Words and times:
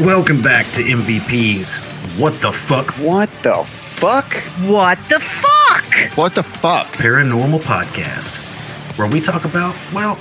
Welcome 0.00 0.42
back 0.42 0.66
to 0.72 0.82
MVPs. 0.82 1.78
What 2.18 2.32
the 2.40 2.50
fuck? 2.50 2.90
What 2.98 3.30
the 3.44 3.62
fuck? 3.62 4.34
What 4.68 4.98
the 5.08 5.20
fuck? 5.20 6.16
What 6.16 6.34
the 6.34 6.42
fuck? 6.42 6.88
Paranormal 6.88 7.60
podcast, 7.60 8.38
where 8.98 9.06
we 9.06 9.20
talk 9.20 9.44
about, 9.44 9.78
well, 9.92 10.18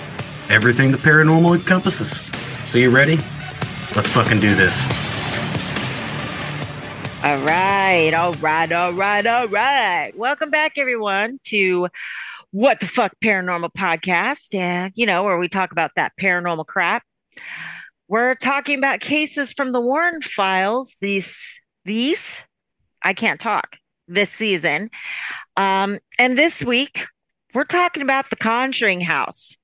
everything 0.51 0.91
the 0.91 0.97
paranormal 0.97 1.55
encompasses. 1.55 2.21
So, 2.69 2.77
you 2.77 2.91
ready? 2.91 3.15
Let's 3.95 4.09
fucking 4.09 4.41
do 4.41 4.53
this. 4.53 4.83
All 7.23 7.39
right, 7.39 8.13
all 8.13 8.33
right, 8.33 8.71
all 8.71 8.93
right, 8.93 9.25
all 9.25 9.47
right. 9.47 10.11
Welcome 10.15 10.51
back, 10.51 10.73
everyone, 10.77 11.39
to 11.45 11.87
What 12.51 12.79
the 12.79 12.85
Fuck 12.85 13.13
Paranormal 13.23 13.73
Podcast. 13.73 14.53
And, 14.53 14.93
you 14.95 15.07
know, 15.07 15.23
where 15.23 15.39
we 15.39 15.47
talk 15.47 15.71
about 15.71 15.91
that 15.95 16.11
paranormal 16.21 16.67
crap. 16.67 17.03
We're 18.13 18.35
talking 18.35 18.77
about 18.77 18.99
cases 18.99 19.53
from 19.53 19.71
the 19.71 19.81
Warren 19.81 20.21
files. 20.21 20.95
These, 21.01 21.59
these, 21.83 22.43
I 23.01 23.13
can't 23.13 23.39
talk 23.39 23.77
this 24.07 24.29
season. 24.29 24.91
Um, 25.57 25.97
and 26.19 26.37
this 26.37 26.63
week, 26.63 27.07
we're 27.55 27.63
talking 27.63 28.03
about 28.03 28.29
the 28.29 28.35
Conjuring 28.35 29.01
House. 29.01 29.57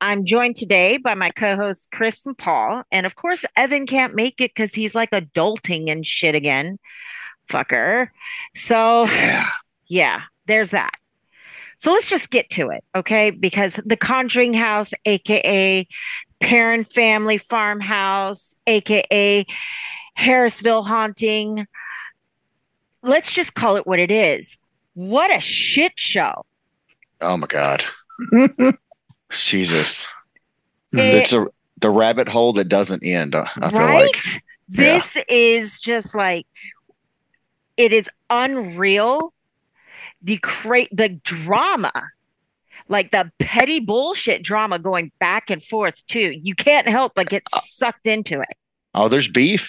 I'm 0.00 0.24
joined 0.24 0.54
today 0.54 0.96
by 0.98 1.16
my 1.16 1.30
co-hosts 1.30 1.88
Chris 1.92 2.24
and 2.24 2.38
Paul, 2.38 2.84
and 2.92 3.04
of 3.04 3.16
course 3.16 3.44
Evan 3.56 3.84
can't 3.84 4.14
make 4.14 4.40
it 4.40 4.52
because 4.54 4.72
he's 4.72 4.94
like 4.94 5.10
adulting 5.10 5.90
and 5.90 6.06
shit 6.06 6.36
again, 6.36 6.78
fucker. 7.48 8.10
So 8.54 9.06
Yeah. 9.06 9.46
yeah, 9.88 10.22
there's 10.46 10.70
that. 10.70 10.99
So 11.80 11.92
let's 11.92 12.10
just 12.10 12.28
get 12.28 12.50
to 12.50 12.68
it, 12.68 12.84
okay? 12.94 13.30
Because 13.30 13.80
the 13.86 13.96
Conjuring 13.96 14.52
House, 14.52 14.92
aka 15.06 15.88
Perron 16.38 16.84
Family 16.84 17.38
Farmhouse, 17.38 18.54
aka 18.66 19.46
Harrisville 20.18 20.86
Haunting, 20.86 21.66
let's 23.02 23.32
just 23.32 23.54
call 23.54 23.76
it 23.76 23.86
what 23.86 23.98
it 23.98 24.10
is. 24.10 24.58
What 24.92 25.34
a 25.34 25.40
shit 25.40 25.92
show. 25.96 26.44
Oh 27.22 27.38
my 27.38 27.46
god. 27.46 27.82
Jesus. 29.30 30.06
It- 30.92 31.14
it's 31.14 31.32
a 31.32 31.46
the 31.80 31.88
rabbit 31.88 32.28
hole 32.28 32.52
that 32.52 32.68
doesn't 32.68 33.02
end. 33.02 33.34
I 33.34 33.70
feel 33.70 33.80
right? 33.80 34.12
like. 34.12 34.42
This 34.68 35.16
is 35.30 35.80
just 35.80 36.14
like 36.14 36.46
it 37.78 37.94
is 37.94 38.10
unreal. 38.28 39.32
The 40.22 40.38
cra- 40.38 40.88
the 40.92 41.08
drama, 41.08 41.92
like 42.88 43.10
the 43.10 43.30
petty 43.38 43.80
bullshit 43.80 44.42
drama 44.42 44.78
going 44.78 45.12
back 45.20 45.50
and 45.50 45.62
forth 45.62 46.04
too. 46.06 46.32
You 46.42 46.54
can't 46.54 46.86
help 46.88 47.12
but 47.14 47.28
get 47.28 47.42
sucked 47.62 48.06
into 48.06 48.40
it. 48.40 48.56
Oh, 48.94 49.08
there's 49.08 49.28
beef. 49.28 49.68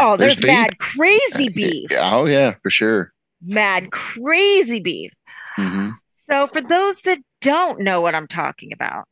Oh, 0.00 0.16
there's, 0.16 0.36
There's 0.38 0.40
beef? 0.40 0.46
mad 0.48 0.78
crazy 0.78 1.48
beef. 1.54 1.90
Oh 1.98 2.24
yeah, 2.24 2.54
for 2.62 2.70
sure. 2.70 3.12
Mad 3.42 3.90
crazy 3.90 4.80
beef. 4.80 5.12
hmm 5.56 5.90
So 6.30 6.46
for 6.46 6.62
those 6.62 7.02
that 7.02 7.18
don't 7.42 7.80
know 7.80 8.00
what 8.00 8.14
I'm 8.14 8.28
talking 8.28 8.72
about. 8.72 9.04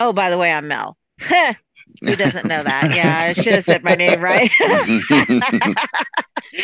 Oh, 0.00 0.12
by 0.12 0.30
the 0.30 0.38
way, 0.38 0.50
I'm 0.50 0.66
Mel. 0.66 0.96
Who 2.00 2.16
doesn't 2.16 2.46
know 2.46 2.64
that? 2.64 2.94
Yeah, 2.96 3.16
I 3.16 3.32
should 3.34 3.52
have 3.52 3.64
said 3.64 3.84
my 3.84 3.94
name 3.94 4.20
right. 4.20 4.50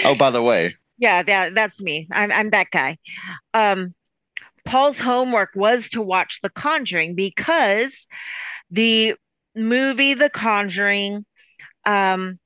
oh, 0.04 0.14
by 0.18 0.30
the 0.30 0.42
way, 0.42 0.74
Yeah, 1.00 1.22
that 1.24 1.56
that's 1.56 1.80
me. 1.82 2.08
I'm 2.12 2.32
I'm 2.32 2.50
that 2.50 2.70
guy. 2.72 2.98
Um, 3.54 3.94
Paul's 4.66 5.00
homework 5.00 5.50
was 5.56 5.88
to 5.90 6.02
watch 6.02 6.40
The 6.42 6.50
Conjuring 6.50 7.14
because 7.16 8.06
the 8.70 9.14
movie 9.56 10.14
The 10.14 10.30
Conjuring 10.30 11.26
um 11.86 12.38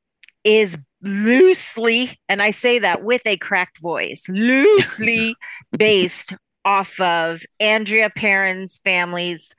is 0.44 0.76
loosely, 1.02 2.18
and 2.28 2.42
I 2.42 2.50
say 2.50 2.80
that 2.80 3.04
with 3.04 3.22
a 3.26 3.36
cracked 3.38 3.78
voice, 3.80 4.24
loosely 4.28 5.36
based 5.78 6.34
off 6.64 7.00
of 7.00 7.42
Andrea 7.60 8.10
Perron's 8.10 8.80
family's 8.84 9.54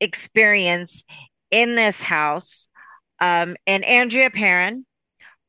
experience 0.00 1.04
in 1.50 1.76
this 1.76 2.02
house. 2.02 2.68
Um, 3.20 3.56
and 3.66 3.84
Andrea 3.84 4.30
Perron 4.30 4.86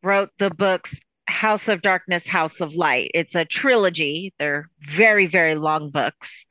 wrote 0.04 0.30
the 0.40 0.50
books 0.50 1.00
House 1.30 1.68
of 1.68 1.82
Darkness, 1.82 2.28
House 2.28 2.60
of 2.60 2.76
Light. 2.76 3.12
It's 3.14 3.36
a 3.36 3.46
trilogy. 3.46 4.34
They're 4.40 4.70
very, 4.82 5.28
very 5.28 5.56
long 5.56 5.90
books. 5.92 6.46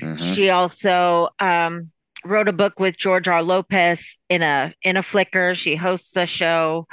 Mhm. 0.00 0.34
She 0.34 0.50
also 0.50 1.28
um, 1.38 1.90
wrote 2.24 2.48
a 2.48 2.52
book 2.52 2.80
with 2.80 2.96
George 2.96 3.28
R. 3.28 3.42
Lopez 3.42 4.16
in 4.28 4.42
a 4.42 4.74
in 4.82 4.96
a 4.96 5.02
flicker. 5.02 5.54
She 5.54 5.76
hosts 5.76 6.16
a 6.16 6.26
show, 6.26 6.86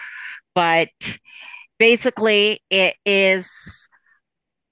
but 0.53 0.89
basically, 1.79 2.61
it 2.69 2.95
is 3.05 3.49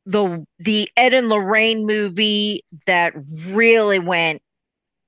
the 0.06 0.46
the 0.60 0.90
Ed 0.96 1.14
and 1.14 1.30
Lorraine 1.30 1.86
movie 1.86 2.64
that 2.86 3.14
really 3.48 4.00
went 4.00 4.42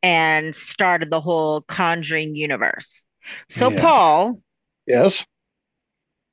and 0.04 0.56
started 0.56 1.12
the 1.12 1.22
whole 1.22 1.62
Conjuring 1.62 2.36
universe. 2.36 3.04
So, 3.50 3.70
Yeah. 3.70 3.82
Paul, 3.82 4.42
Yes. 4.88 5.26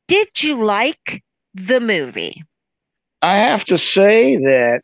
Did 0.09 0.43
you 0.43 0.63
like 0.63 1.23
the 1.55 1.81
movie? 1.81 2.43
I 3.23 3.37
have 3.37 3.65
to 3.67 3.79
say 3.79 4.37
that 4.37 4.83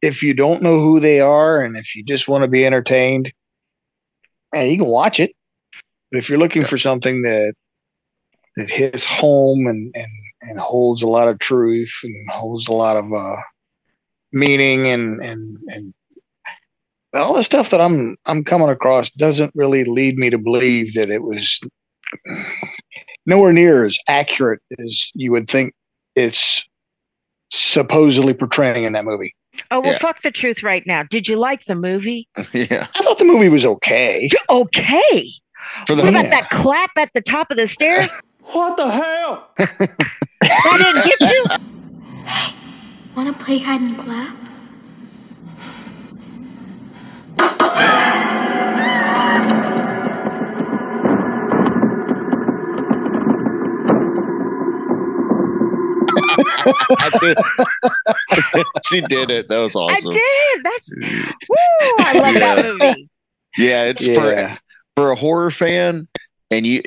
if 0.00 0.22
you 0.22 0.32
don't 0.32 0.62
know 0.62 0.80
who 0.80 1.00
they 1.00 1.20
are 1.20 1.60
and 1.60 1.76
if 1.76 1.94
you 1.94 2.04
just 2.04 2.28
want 2.28 2.42
to 2.42 2.48
be 2.48 2.64
entertained, 2.64 3.32
you 4.54 4.78
can 4.78 4.86
watch 4.86 5.20
it. 5.20 5.32
But 6.10 6.18
if 6.18 6.28
you're 6.28 6.38
looking 6.38 6.64
for 6.64 6.78
something 6.78 7.22
that 7.22 7.54
that 8.56 8.70
hits 8.70 9.04
home 9.04 9.66
and 9.66 9.92
and 9.94 10.10
and 10.42 10.58
holds 10.58 11.02
a 11.02 11.08
lot 11.08 11.28
of 11.28 11.38
truth 11.38 11.92
and 12.02 12.30
holds 12.30 12.66
a 12.66 12.72
lot 12.72 12.96
of 12.96 13.12
uh, 13.12 13.36
meaning 14.32 14.86
and 14.86 15.20
and 15.20 15.56
and 15.68 15.94
all 17.14 17.34
the 17.34 17.44
stuff 17.44 17.70
that 17.70 17.80
I'm 17.80 18.16
I'm 18.26 18.44
coming 18.44 18.68
across 18.68 19.10
doesn't 19.10 19.52
really 19.54 19.84
lead 19.84 20.16
me 20.16 20.30
to 20.30 20.38
believe 20.38 20.94
that 20.94 21.10
it 21.10 21.22
was 21.22 21.60
nowhere 23.26 23.52
near 23.52 23.84
as 23.84 23.96
accurate 24.08 24.60
as 24.78 25.10
you 25.14 25.32
would 25.32 25.48
think 25.48 25.72
it's 26.16 26.64
supposedly 27.52 28.32
portraying 28.34 28.84
in 28.84 28.92
that 28.92 29.04
movie. 29.04 29.34
Oh, 29.70 29.80
well, 29.80 29.92
Yeah. 29.92 29.98
fuck 29.98 30.22
the 30.22 30.30
truth 30.30 30.62
right 30.62 30.86
now. 30.86 31.02
Did 31.02 31.28
you 31.28 31.36
like 31.36 31.64
the 31.64 31.74
movie? 31.74 32.28
yeah. 32.52 32.86
I 32.94 33.02
thought 33.02 33.18
the 33.18 33.24
movie 33.24 33.48
was 33.48 33.64
okay. 33.64 34.30
Okay. 34.48 35.30
For 35.86 35.94
the 35.94 36.02
What 36.02 36.12
Yeah. 36.12 36.20
about 36.20 36.30
that 36.30 36.50
clap 36.50 36.90
at 36.96 37.10
the 37.14 37.20
top 37.20 37.50
of 37.50 37.56
the 37.56 37.68
stairs? 37.68 38.10
What 38.52 38.76
the 38.76 38.90
hell? 38.90 39.48
That 39.58 40.78
didn't 40.78 41.04
get 41.04 41.20
you? 41.20 41.46
Want 43.16 43.36
to 43.38 43.44
play 43.44 43.58
hide 43.58 43.80
and 43.82 43.98
clap? 43.98 44.34
Did. 57.20 57.38
she 58.88 59.00
did 59.02 59.30
it. 59.30 59.48
That 59.48 59.58
was 59.58 59.74
awesome. 59.74 60.08
I 60.08 60.10
did. 60.10 60.64
That's 60.64 60.90
woo. 61.48 61.56
I 61.98 62.12
love 62.18 62.34
that 62.34 62.56
Yeah. 62.58 62.62
movie. 62.72 63.08
Yeah, 63.56 63.84
it's 63.84 64.02
Yeah. 64.02 64.54
for 64.54 64.60
for 64.96 65.10
a 65.10 65.16
horror 65.16 65.50
fan 65.50 66.08
and 66.50 66.66
you 66.66 66.82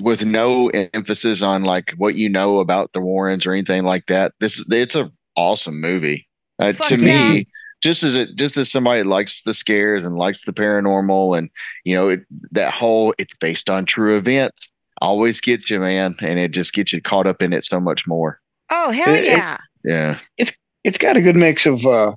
with 0.00 0.24
no 0.24 0.68
emphasis 0.68 1.42
on 1.42 1.64
like 1.64 1.92
what 1.96 2.14
you 2.14 2.28
know 2.28 2.58
about 2.60 2.92
the 2.92 3.00
Warrens 3.00 3.46
or 3.46 3.52
anything 3.52 3.84
like 3.84 4.06
that. 4.06 4.32
This 4.40 4.64
it's 4.70 4.94
a 4.94 5.10
awesome 5.36 5.80
movie. 5.80 6.28
Uh, 6.58 6.72
to 6.72 6.96
yeah. 6.96 7.32
me, 7.32 7.46
just 7.82 8.02
as 8.04 8.14
it 8.14 8.36
just 8.36 8.56
as 8.56 8.70
somebody 8.70 9.02
likes 9.02 9.42
the 9.42 9.54
scares 9.54 10.04
and 10.04 10.16
likes 10.16 10.44
the 10.44 10.52
paranormal 10.52 11.36
and 11.36 11.50
you 11.84 11.94
know 11.94 12.10
it, 12.10 12.20
that 12.52 12.72
whole 12.72 13.14
it's 13.18 13.32
based 13.40 13.68
on 13.68 13.84
true 13.84 14.16
events 14.16 14.70
always 15.00 15.40
gets 15.40 15.68
you 15.68 15.80
man 15.80 16.14
and 16.20 16.38
it 16.38 16.52
just 16.52 16.72
gets 16.74 16.92
you 16.92 17.00
caught 17.02 17.26
up 17.26 17.42
in 17.42 17.52
it 17.52 17.64
so 17.64 17.80
much 17.80 18.06
more. 18.06 18.38
Oh, 18.74 18.90
hell 18.90 19.14
It- 19.14 19.24
it- 19.26 19.58
yeah. 19.84 20.18
it's 20.38 20.52
It's 20.84 20.98
got 20.98 21.16
a 21.16 21.20
good 21.20 21.36
mix 21.36 21.64
of 21.66 21.84
uh 21.86 22.12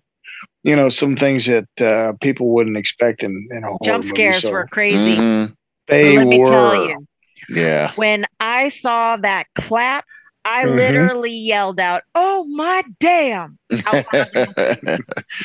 you 0.64 0.76
know 0.76 0.90
some 0.90 1.16
things 1.16 1.46
that 1.46 1.68
uh 1.80 2.14
people 2.22 2.48
wouldn't 2.54 2.78
expect 2.78 3.22
in, 3.24 3.48
in 3.52 3.64
a 3.64 3.68
horror 3.68 3.78
Jump 3.84 4.04
movie, 4.04 4.16
scares 4.16 4.42
so 4.42 4.52
were 4.52 4.66
crazy. 4.68 5.16
Mhm. 5.18 5.54
They 5.88 6.18
let 6.18 6.28
me 6.28 6.40
were 6.40 6.46
tell 6.46 6.88
you, 6.88 7.06
Yeah. 7.50 7.92
when 7.96 8.26
I 8.40 8.70
saw 8.70 9.18
that 9.18 9.46
clap, 9.54 10.06
I 10.44 10.64
Mhm. 10.66 10.76
literally 10.76 11.32
yelled 11.36 11.80
out, 11.80 12.02
"Oh 12.16 12.46
my 12.46 12.84
damn!" 13.00 13.58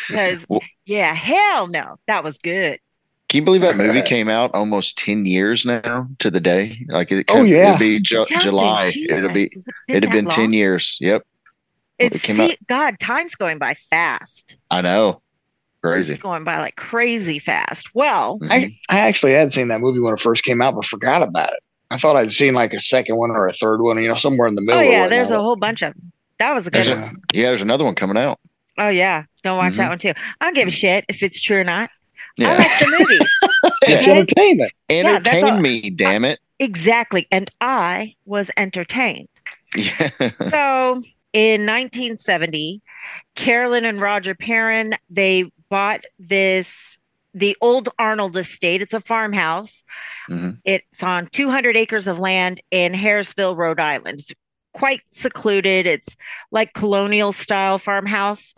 Because 0.09 0.47
yeah, 0.87 1.13
hell 1.15 1.67
no, 1.67 1.97
that 2.07 2.25
was 2.25 2.39
good. 2.39 2.79
Can 3.31 3.39
you 3.39 3.45
believe 3.45 3.61
that 3.63 3.77
movie 3.77 4.03
came 4.03 4.29
out 4.29 4.51
almost 4.55 4.99
10 4.99 5.25
years 5.25 5.65
now 5.65 6.09
to 6.19 6.31
the 6.33 6.41
day? 6.41 6.85
Like 6.89 7.13
it 7.13 7.27
Oh, 7.29 7.37
could- 7.37 7.49
yeah. 7.49 7.69
it'll 7.69 7.79
be 7.79 8.01
Ju- 8.01 8.17
Jumping, 8.29 8.41
July. 8.41 8.91
Jesus, 8.91 9.17
It'll 9.19 9.33
be 9.33 9.45
it 9.45 9.53
it'd 9.89 10.03
have 10.05 10.13
that 10.13 10.19
been 10.25 10.27
10 10.29 10.53
years. 10.53 10.97
Yep. 11.01 11.23
It's 11.99 12.17
It 12.17 12.23
came 12.23 12.37
see, 12.37 12.51
out- 12.53 12.57
God, 12.69 12.99
time's 12.99 13.37
going 13.37 13.59
by 13.59 13.75
fast. 13.89 14.57
I 14.71 14.81
know. 14.81 15.23
Crazy. 15.83 16.15
It's 16.15 16.23
going 16.23 16.43
by 16.45 16.59
like 16.59 16.75
crazy 16.75 17.39
fast. 17.39 17.95
Well, 17.95 18.39
Mhm. 18.41 18.51
I, 18.51 18.77
I 18.91 18.99
actually 19.01 19.33
had 19.33 19.53
seen 19.53 19.69
that 19.69 19.81
movie 19.81 20.01
when 20.01 20.13
it 20.13 20.21
first 20.21 20.43
came 20.43 20.61
out, 20.61 20.75
but 20.75 20.85
forgot 20.85 21.23
about 21.23 21.51
it. 21.53 21.61
I 21.93 21.99
thought 21.99 22.17
I'd 22.17 22.33
seen 22.33 22.55
like 22.55 22.75
a 22.75 22.81
second 22.81 23.17
one 23.17 23.31
or 23.31 23.47
a 23.47 23.53
third 23.53 23.81
one, 23.81 24.03
you 24.03 24.09
know, 24.09 24.15
somewhere 24.17 24.49
in 24.49 24.57
the 24.57 24.61
middle. 24.61 24.81
Oh 24.81 24.85
yeah, 24.85 25.07
there's 25.09 25.31
a 25.31 25.41
whole 25.41 25.57
bunch 25.57 25.83
of 25.83 25.95
them. 25.95 26.11
That 26.39 26.53
was 26.53 26.67
a 26.67 26.71
good 26.73 26.85
There's 26.85 26.99
one. 27.01 27.17
a, 27.33 27.37
yeah, 27.37 27.47
there's 27.51 27.61
another 27.63 27.85
one 27.85 27.95
coming 27.95 28.17
out. 28.17 28.41
Oh 28.77 28.89
yeah, 28.89 29.23
don't 29.45 29.57
watch 29.59 29.75
that 29.77 29.87
Mhm. 29.87 29.89
one 29.91 29.99
too. 30.01 30.13
I 30.41 30.45
don't 30.47 30.55
give 30.55 30.67
a 30.69 30.73
shit 30.73 31.05
if 31.09 31.23
it's 31.23 31.41
true 31.41 31.59
or 31.61 31.65
not. 31.65 31.91
I 32.47 32.57
like 32.59 32.79
the 32.81 32.97
movies. 32.99 33.31
It's 33.83 34.07
Okay. 34.07 34.19
entertainment. 34.21 34.73
Yeah, 34.91 35.03
that's 35.19 35.29
Entertain 35.29 35.55
all- 35.55 35.61
me, 35.61 35.91
damn 35.91 36.25
it. 36.25 36.39
exactly, 36.59 37.27
and 37.31 37.51
I 37.61 38.15
was 38.25 38.51
entertained. 38.57 39.29
Yeah. 39.77 40.11
So 40.51 41.03
in 41.33 41.67
1970, 41.67 42.81
Carolyn 43.37 43.85
and 43.85 44.01
Roger 44.01 44.35
Perron 44.35 44.95
they 45.09 45.51
bought 45.71 46.05
this 46.19 46.99
the 47.35 47.57
old 47.61 47.89
Arnold 47.99 48.37
estate. 48.37 48.83
It's 48.83 48.93
a 48.93 49.01
farmhouse. 49.01 49.83
Mhm. 50.29 50.59
It's 50.65 51.03
on 51.03 51.29
200 51.29 51.77
acres 51.77 52.07
of 52.07 52.19
land 52.19 52.61
in 52.71 52.93
Harrisville, 52.93 53.57
Rhode 53.57 53.79
Island. 53.81 54.21
It's 54.21 54.33
quite 54.75 55.03
secluded. 55.13 55.87
It's 55.87 56.17
like 56.51 56.73
colonial 56.75 57.33
style 57.33 57.79
farmhouse. 57.79 58.53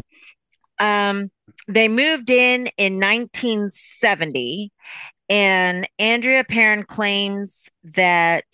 Um, 0.82 1.30
they 1.68 1.86
moved 1.86 2.28
in 2.28 2.66
in 2.76 2.98
1970, 2.98 4.72
and 5.28 5.88
Andrea 5.98 6.42
Perron 6.44 6.82
claims 6.82 7.70
that 7.84 8.44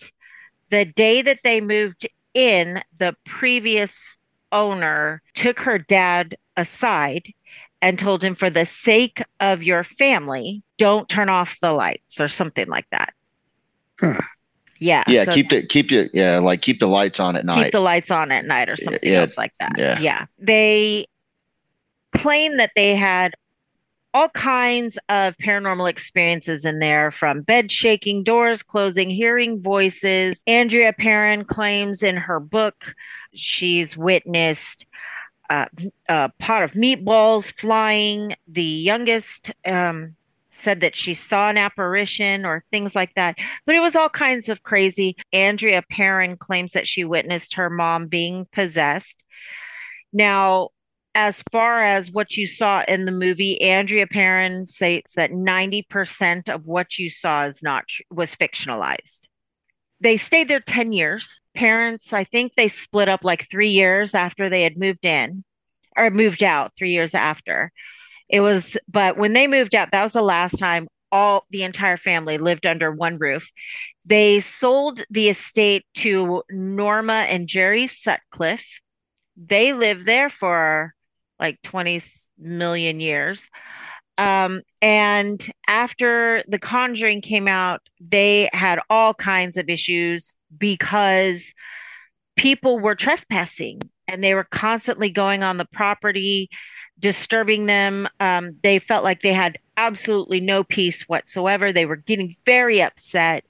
the 0.70 0.84
day 0.84 1.22
that 1.22 1.40
they 1.42 1.62
moved 1.62 2.06
in, 2.34 2.82
the 2.98 3.16
previous 3.24 4.18
owner 4.52 5.22
took 5.34 5.58
her 5.60 5.78
dad 5.78 6.36
aside 6.56 7.32
and 7.80 7.98
told 7.98 8.22
him, 8.22 8.34
for 8.34 8.50
the 8.50 8.66
sake 8.66 9.22
of 9.40 9.62
your 9.62 9.82
family, 9.82 10.62
don't 10.76 11.08
turn 11.08 11.30
off 11.30 11.56
the 11.62 11.72
lights 11.72 12.20
or 12.20 12.28
something 12.28 12.68
like 12.68 12.86
that. 12.90 13.14
Hmm. 14.00 14.18
Yeah. 14.80 15.02
yeah, 15.08 15.24
so 15.24 15.32
keep 15.32 15.48
the 15.48 15.66
keep 15.66 15.90
your 15.90 16.06
yeah, 16.12 16.38
like 16.38 16.62
keep 16.62 16.78
the 16.78 16.86
lights 16.86 17.18
on 17.18 17.34
at 17.34 17.44
night. 17.44 17.64
keep 17.64 17.72
the 17.72 17.80
lights 17.80 18.12
on 18.12 18.30
at 18.30 18.44
night 18.44 18.68
or 18.68 18.76
something 18.76 19.00
yeah, 19.02 19.22
else 19.22 19.36
like 19.36 19.52
that. 19.58 19.72
yeah. 19.76 19.98
Yeah. 19.98 20.26
They 20.38 21.06
claim 22.18 22.56
that 22.56 22.72
they 22.74 22.94
had 22.94 23.34
all 24.14 24.28
kinds 24.30 24.98
of 25.08 25.36
paranormal 25.36 25.88
experiences 25.88 26.64
in 26.64 26.78
there 26.78 27.10
from 27.10 27.42
bed 27.42 27.70
shaking, 27.70 28.24
doors 28.24 28.62
closing, 28.62 29.10
hearing 29.10 29.60
voices. 29.60 30.42
Andrea 30.46 30.92
Perron 30.92 31.44
claims 31.44 32.02
in 32.02 32.16
her 32.16 32.40
book 32.40 32.94
she's 33.34 33.96
witnessed 33.96 34.86
uh, 35.50 35.66
a 36.08 36.30
pot 36.38 36.62
of 36.62 36.72
meatballs 36.72 37.52
flying. 37.58 38.34
The 38.46 38.62
youngest 38.62 39.52
um, 39.64 40.16
said 40.50 40.80
that 40.80 40.96
she 40.96 41.14
saw 41.14 41.50
an 41.50 41.58
apparition 41.58 42.44
or 42.44 42.64
things 42.70 42.94
like 42.94 43.14
that. 43.14 43.38
But 43.66 43.74
it 43.74 43.80
was 43.80 43.94
all 43.94 44.08
kinds 44.08 44.48
of 44.48 44.62
crazy. 44.62 45.16
Andrea 45.32 45.82
Perron 45.88 46.36
claims 46.36 46.72
that 46.72 46.88
she 46.88 47.04
witnessed 47.04 47.54
her 47.54 47.70
mom 47.70 48.08
being 48.08 48.46
possessed. 48.52 49.16
Now, 50.12 50.70
as 51.14 51.42
far 51.50 51.82
as 51.82 52.10
what 52.10 52.36
you 52.36 52.46
saw 52.46 52.82
in 52.86 53.04
the 53.04 53.12
movie, 53.12 53.60
Andrea 53.60 54.06
Perron 54.06 54.66
states 54.66 55.14
that 55.14 55.32
90% 55.32 56.48
of 56.48 56.66
what 56.66 56.98
you 56.98 57.10
saw 57.10 57.44
is 57.44 57.62
not 57.62 57.84
was 58.10 58.36
fictionalized. 58.36 59.20
They 60.00 60.16
stayed 60.16 60.48
there 60.48 60.60
10 60.60 60.92
years. 60.92 61.40
Parents, 61.54 62.12
I 62.12 62.24
think 62.24 62.52
they 62.54 62.68
split 62.68 63.08
up 63.08 63.24
like 63.24 63.48
3 63.50 63.68
years 63.68 64.14
after 64.14 64.48
they 64.48 64.62
had 64.62 64.78
moved 64.78 65.04
in 65.04 65.44
or 65.96 66.10
moved 66.10 66.42
out 66.42 66.72
3 66.78 66.90
years 66.90 67.14
after. 67.14 67.72
It 68.28 68.40
was 68.40 68.76
but 68.86 69.16
when 69.16 69.32
they 69.32 69.46
moved 69.46 69.74
out, 69.74 69.90
that 69.90 70.04
was 70.04 70.12
the 70.12 70.22
last 70.22 70.58
time 70.58 70.86
all 71.10 71.46
the 71.50 71.62
entire 71.62 71.96
family 71.96 72.38
lived 72.38 72.66
under 72.66 72.92
one 72.92 73.18
roof. 73.18 73.50
They 74.04 74.40
sold 74.40 75.02
the 75.10 75.30
estate 75.30 75.84
to 75.94 76.42
Norma 76.50 77.26
and 77.28 77.48
Jerry 77.48 77.86
Sutcliffe. 77.86 78.80
They 79.36 79.72
lived 79.72 80.06
there 80.06 80.30
for 80.30 80.94
like 81.38 81.60
20 81.62 82.02
million 82.38 83.00
years. 83.00 83.42
Um, 84.18 84.62
and 84.82 85.46
after 85.68 86.42
The 86.48 86.58
Conjuring 86.58 87.20
came 87.20 87.46
out, 87.46 87.82
they 88.00 88.50
had 88.52 88.80
all 88.90 89.14
kinds 89.14 89.56
of 89.56 89.68
issues 89.68 90.34
because 90.56 91.54
people 92.36 92.80
were 92.80 92.96
trespassing 92.96 93.80
and 94.08 94.24
they 94.24 94.34
were 94.34 94.44
constantly 94.44 95.10
going 95.10 95.42
on 95.42 95.56
the 95.56 95.66
property, 95.66 96.50
disturbing 96.98 97.66
them. 97.66 98.08
Um, 98.18 98.56
they 98.62 98.80
felt 98.80 99.04
like 99.04 99.20
they 99.20 99.32
had 99.32 99.58
absolutely 99.76 100.40
no 100.40 100.64
peace 100.64 101.02
whatsoever. 101.02 101.72
They 101.72 101.86
were 101.86 101.96
getting 101.96 102.34
very 102.44 102.82
upset. 102.82 103.44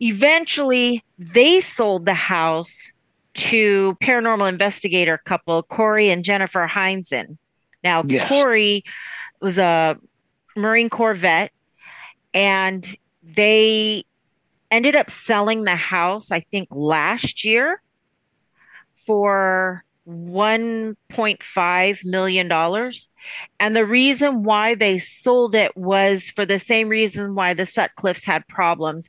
Eventually, 0.00 1.04
they 1.18 1.60
sold 1.60 2.06
the 2.06 2.14
house 2.14 2.92
to 3.38 3.96
paranormal 4.02 4.48
investigator 4.48 5.18
couple 5.24 5.62
Corey 5.62 6.10
and 6.10 6.24
Jennifer 6.24 6.66
Heinzen. 6.66 7.38
Now, 7.84 8.02
Yes. 8.06 8.28
Corey 8.28 8.84
was 9.40 9.58
a 9.58 9.96
Marine 10.56 10.90
Corps 10.90 11.14
vet, 11.14 11.52
and 12.34 12.84
they 13.22 14.04
ended 14.70 14.96
up 14.96 15.08
selling 15.08 15.62
the 15.64 15.76
house, 15.76 16.32
I 16.32 16.40
think, 16.40 16.68
last 16.72 17.44
year 17.44 17.80
for 19.06 19.84
$1.5 20.08 22.04
million. 22.04 22.50
And 23.60 23.76
the 23.76 23.86
reason 23.86 24.42
why 24.42 24.74
they 24.74 24.98
sold 24.98 25.54
it 25.54 25.76
was 25.76 26.30
for 26.30 26.44
the 26.44 26.58
same 26.58 26.88
reason 26.88 27.34
why 27.34 27.54
the 27.54 27.64
Sutcliffes 27.64 28.24
had 28.24 28.46
problems, 28.48 29.08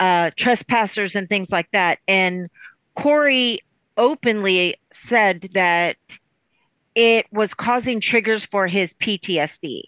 uh, 0.00 0.30
trespassers 0.36 1.14
and 1.14 1.28
things 1.28 1.50
like 1.50 1.70
that. 1.72 1.98
And 2.08 2.48
Corey 2.94 3.60
openly 3.98 4.76
said 4.92 5.50
that 5.54 5.96
it 6.94 7.26
was 7.32 7.54
causing 7.54 8.00
triggers 8.00 8.44
for 8.44 8.66
his 8.66 8.94
PTSD. 8.94 9.82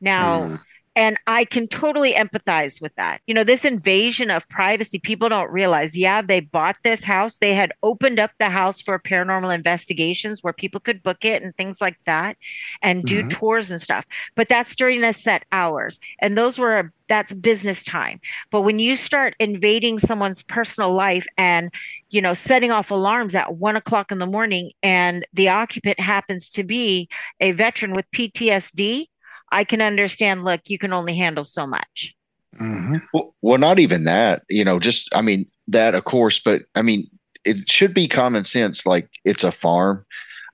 Now, 0.00 0.40
Mm. 0.40 0.60
And 0.94 1.16
I 1.26 1.44
can 1.44 1.68
totally 1.68 2.12
empathize 2.12 2.80
with 2.80 2.94
that. 2.96 3.22
You 3.26 3.34
know, 3.34 3.44
this 3.44 3.64
invasion 3.64 4.30
of 4.30 4.48
privacy, 4.48 4.98
people 4.98 5.28
don't 5.28 5.50
realize, 5.50 5.96
yeah, 5.96 6.20
they 6.20 6.40
bought 6.40 6.76
this 6.84 7.04
house. 7.04 7.38
They 7.38 7.54
had 7.54 7.72
opened 7.82 8.18
up 8.18 8.32
the 8.38 8.50
house 8.50 8.80
for 8.82 8.98
paranormal 8.98 9.54
investigations 9.54 10.42
where 10.42 10.52
people 10.52 10.80
could 10.80 11.02
book 11.02 11.24
it 11.24 11.42
and 11.42 11.56
things 11.56 11.80
like 11.80 11.96
that 12.04 12.36
and 12.82 13.04
do 13.04 13.22
Mhm. 13.22 13.30
tours 13.30 13.70
and 13.70 13.80
stuff. 13.80 14.04
But 14.36 14.48
that's 14.48 14.74
during 14.74 15.02
a 15.02 15.12
set 15.12 15.44
hours. 15.50 15.98
And 16.18 16.36
those 16.36 16.58
were, 16.58 16.92
that's 17.08 17.32
business 17.32 17.82
time. 17.82 18.20
But 18.50 18.62
when 18.62 18.78
you 18.78 18.96
start 18.96 19.34
invading 19.38 19.98
someone's 19.98 20.42
personal 20.42 20.92
life 20.92 21.26
and, 21.38 21.70
you 22.10 22.20
know, 22.20 22.34
setting 22.34 22.70
off 22.70 22.90
alarms 22.90 23.34
at 23.34 23.56
one 23.56 23.76
o'clock 23.76 24.12
in 24.12 24.18
the 24.18 24.26
morning 24.26 24.72
and 24.82 25.26
the 25.32 25.48
occupant 25.48 26.00
happens 26.00 26.48
to 26.50 26.64
be 26.64 27.08
a 27.40 27.52
veteran 27.52 27.94
with 27.94 28.10
PTSD, 28.12 29.08
I 29.52 29.64
can 29.64 29.80
understand, 29.80 30.44
look, 30.44 30.62
you 30.66 30.78
can 30.78 30.92
only 30.92 31.14
handle 31.14 31.44
so 31.44 31.66
much. 31.66 32.14
hmm 32.56 32.96
Well, 33.14 33.34
well, 33.42 33.58
not 33.58 33.78
even 33.78 34.04
that, 34.04 34.42
you 34.48 34.64
know, 34.64 34.80
just, 34.80 35.08
I 35.14 35.22
mean, 35.22 35.46
that 35.68 35.94
of 35.94 36.04
course, 36.04 36.40
but 36.44 36.62
I 36.74 36.82
mean, 36.82 37.08
it 37.44 37.70
should 37.70 37.94
be 37.94 38.08
common 38.08 38.44
sense. 38.44 38.84
Like 38.86 39.08
it's 39.24 39.44
a 39.44 39.52
farm. 39.52 40.04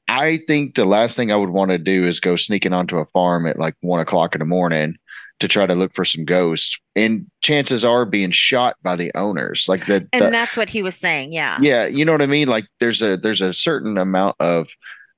I 0.08 0.40
think 0.46 0.74
the 0.74 0.84
last 0.86 1.16
thing 1.16 1.30
I 1.30 1.36
would 1.36 1.50
want 1.50 1.70
to 1.70 1.78
do 1.78 2.04
is 2.04 2.18
go 2.20 2.36
sneaking 2.36 2.72
onto 2.72 2.98
a 2.98 3.04
farm 3.06 3.46
at 3.46 3.58
like 3.58 3.74
one 3.80 4.00
o'clock 4.00 4.34
in 4.34 4.38
the 4.38 4.44
morning 4.46 4.96
to 5.40 5.46
try 5.48 5.66
to 5.66 5.74
look 5.74 5.94
for 5.94 6.04
some 6.04 6.24
ghosts. 6.24 6.78
And 6.96 7.26
chances 7.42 7.84
are 7.84 8.04
being 8.06 8.30
shot 8.30 8.76
by 8.82 8.96
the 8.96 9.12
owners. 9.14 9.66
Like 9.68 9.86
that 9.86 10.06
And 10.12 10.24
the- 10.26 10.30
that's 10.30 10.56
what 10.56 10.68
he 10.70 10.82
was 10.82 10.96
saying. 10.96 11.32
Yeah. 11.32 11.58
yeah, 11.60 11.86
you 11.86 12.04
know 12.04 12.12
what 12.12 12.22
I 12.22 12.26
mean? 12.26 12.48
Like 12.48 12.66
there's 12.80 13.02
a 13.02 13.16
there's 13.16 13.40
a 13.42 13.52
certain 13.52 13.98
amount 13.98 14.36
of 14.40 14.68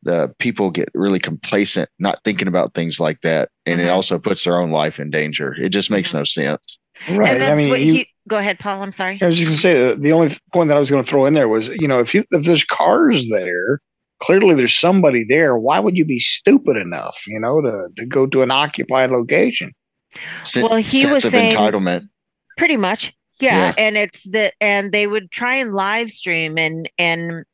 the 0.02 0.32
people 0.38 0.70
get 0.70 0.88
really 0.94 1.18
complacent, 1.18 1.88
not 1.98 2.20
thinking 2.24 2.48
about 2.48 2.74
things 2.74 2.98
like 3.00 3.20
that. 3.22 3.50
And 3.66 3.80
it 3.80 3.84
Mhm. 3.84 3.92
also 3.94 4.18
puts 4.18 4.44
their 4.44 4.58
own 4.58 4.70
life 4.70 4.98
in 4.98 5.10
danger. 5.10 5.54
It 5.60 5.68
just 5.70 5.90
makes 5.90 6.10
Mhm. 6.10 6.14
no 6.14 6.24
sense. 6.24 6.78
Right. 7.08 7.32
And 7.32 7.40
that's 7.40 7.52
I 7.52 7.54
mean, 7.54 7.68
what 7.70 7.80
you, 7.80 7.92
he, 7.94 8.08
go 8.28 8.36
ahead, 8.38 8.58
Paul. 8.58 8.82
I'm 8.82 8.92
sorry. 8.92 9.18
I 9.22 9.26
was 9.26 9.36
just 9.36 9.46
going 9.46 9.56
to 9.56 9.60
say 9.62 9.88
the, 9.88 9.94
the 10.00 10.12
only 10.12 10.36
point 10.52 10.68
that 10.68 10.76
I 10.76 10.80
was 10.80 10.90
going 10.90 11.02
to 11.02 11.08
throw 11.10 11.26
in 11.26 11.34
there 11.34 11.48
was, 11.48 11.68
you 11.68 11.88
know, 11.88 11.98
if 12.00 12.14
you 12.14 12.24
if 12.30 12.44
there's 12.44 12.64
cars 12.64 13.28
there, 13.30 13.80
clearly 14.22 14.54
there's 14.54 14.78
somebody 14.78 15.24
there. 15.24 15.56
Why 15.56 15.80
would 15.80 15.96
you 15.96 16.04
be 16.04 16.18
stupid 16.20 16.76
enough, 16.76 17.16
you 17.26 17.40
know, 17.40 17.60
to 17.62 17.88
to 17.96 18.06
go 18.06 18.26
to 18.26 18.42
an 18.42 18.50
occupied 18.50 19.10
location? 19.10 19.72
Sen- 20.44 20.62
Well, 20.64 20.76
he 20.76 21.02
sense 21.02 21.12
was 21.12 21.24
of 21.26 21.30
saying- 21.32 21.56
entitlement. 21.56 22.08
Pretty 22.58 22.76
much. 22.76 23.12
Yeah. 23.40 23.56
Yeah. 23.68 23.74
And 23.78 23.96
it's 23.96 24.24
the, 24.24 24.52
and 24.60 24.92
they 24.92 25.06
would 25.06 25.30
try 25.30 25.54
and 25.56 25.72
live 25.72 26.10
stream 26.10 26.58
and, 26.58 26.90
and, 26.98 27.44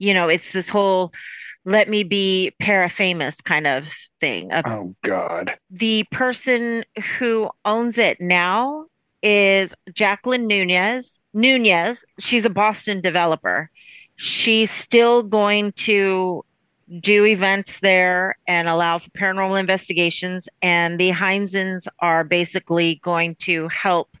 you 0.00 0.12
know, 0.12 0.28
it's 0.28 0.50
this 0.50 0.68
whole 0.68 1.12
let 1.68 1.88
me 1.90 2.02
be 2.02 2.52
parafamous 2.62 3.44
kind 3.44 3.66
of 3.66 3.88
thing. 4.20 4.50
Oh 4.64 4.94
God. 5.04 5.54
the 5.70 6.04
person 6.10 6.82
who 7.18 7.50
owns 7.64 7.98
it 7.98 8.20
now 8.20 8.86
is 9.22 9.74
Jacqueline 9.92 10.46
Nunez. 10.46 11.20
Nunez, 11.34 12.04
she's 12.18 12.46
a 12.46 12.50
Boston 12.50 13.02
developer. 13.02 13.70
She's 14.16 14.70
still 14.70 15.22
going 15.22 15.72
to 15.72 16.42
do 17.00 17.26
events 17.26 17.80
there 17.80 18.38
and 18.46 18.66
allow 18.66 18.96
for 18.96 19.10
paranormal 19.10 19.60
investigations. 19.60 20.48
And 20.62 20.98
the 20.98 21.10
Heinzens 21.10 21.86
are 21.98 22.24
basically 22.24 22.98
going 23.02 23.34
to 23.40 23.68
help 23.68 24.16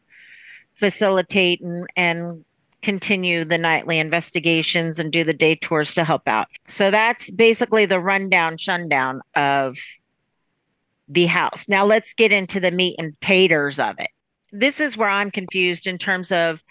facilitate 0.74 1.62
and, 1.62 1.86
and 1.96 2.44
continue 2.82 3.44
the 3.44 3.58
nightly 3.58 3.98
investigations 3.98 4.98
and 4.98 5.10
do 5.10 5.24
the 5.24 5.32
day 5.32 5.54
tours 5.54 5.94
to 5.94 6.04
help 6.04 6.28
out. 6.28 6.46
So 6.68 6.90
that's 6.90 7.30
basically 7.30 7.86
the 7.86 8.00
rundown, 8.00 8.56
shundown 8.56 9.20
of 9.34 9.76
the 11.08 11.26
house. 11.26 11.64
Now 11.68 11.84
let's 11.86 12.14
get 12.14 12.32
into 12.32 12.60
the 12.60 12.70
meat 12.70 12.96
and 12.98 13.18
taters 13.20 13.78
of 13.78 13.96
it. 13.98 14.10
This 14.52 14.80
is 14.80 14.96
where 14.96 15.08
I'm 15.08 15.30
confused 15.30 15.86
in 15.86 15.98
terms 15.98 16.30
of 16.30 16.62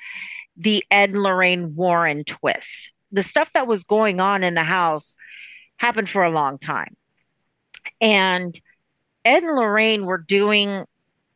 the 0.55 0.83
Ed 0.89 1.13
Lorraine 1.13 1.75
Warren 1.75 2.23
twist. 2.23 2.89
The 3.11 3.23
stuff 3.23 3.51
that 3.53 3.67
was 3.67 3.83
going 3.83 4.19
on 4.19 4.43
in 4.43 4.53
the 4.53 4.63
house 4.63 5.15
happened 5.77 6.09
for 6.09 6.23
a 6.23 6.31
long 6.31 6.57
time. 6.57 6.95
And 8.01 8.59
Ed 9.23 9.43
and 9.43 9.55
Lorraine 9.55 10.05
were 10.05 10.17
doing 10.17 10.85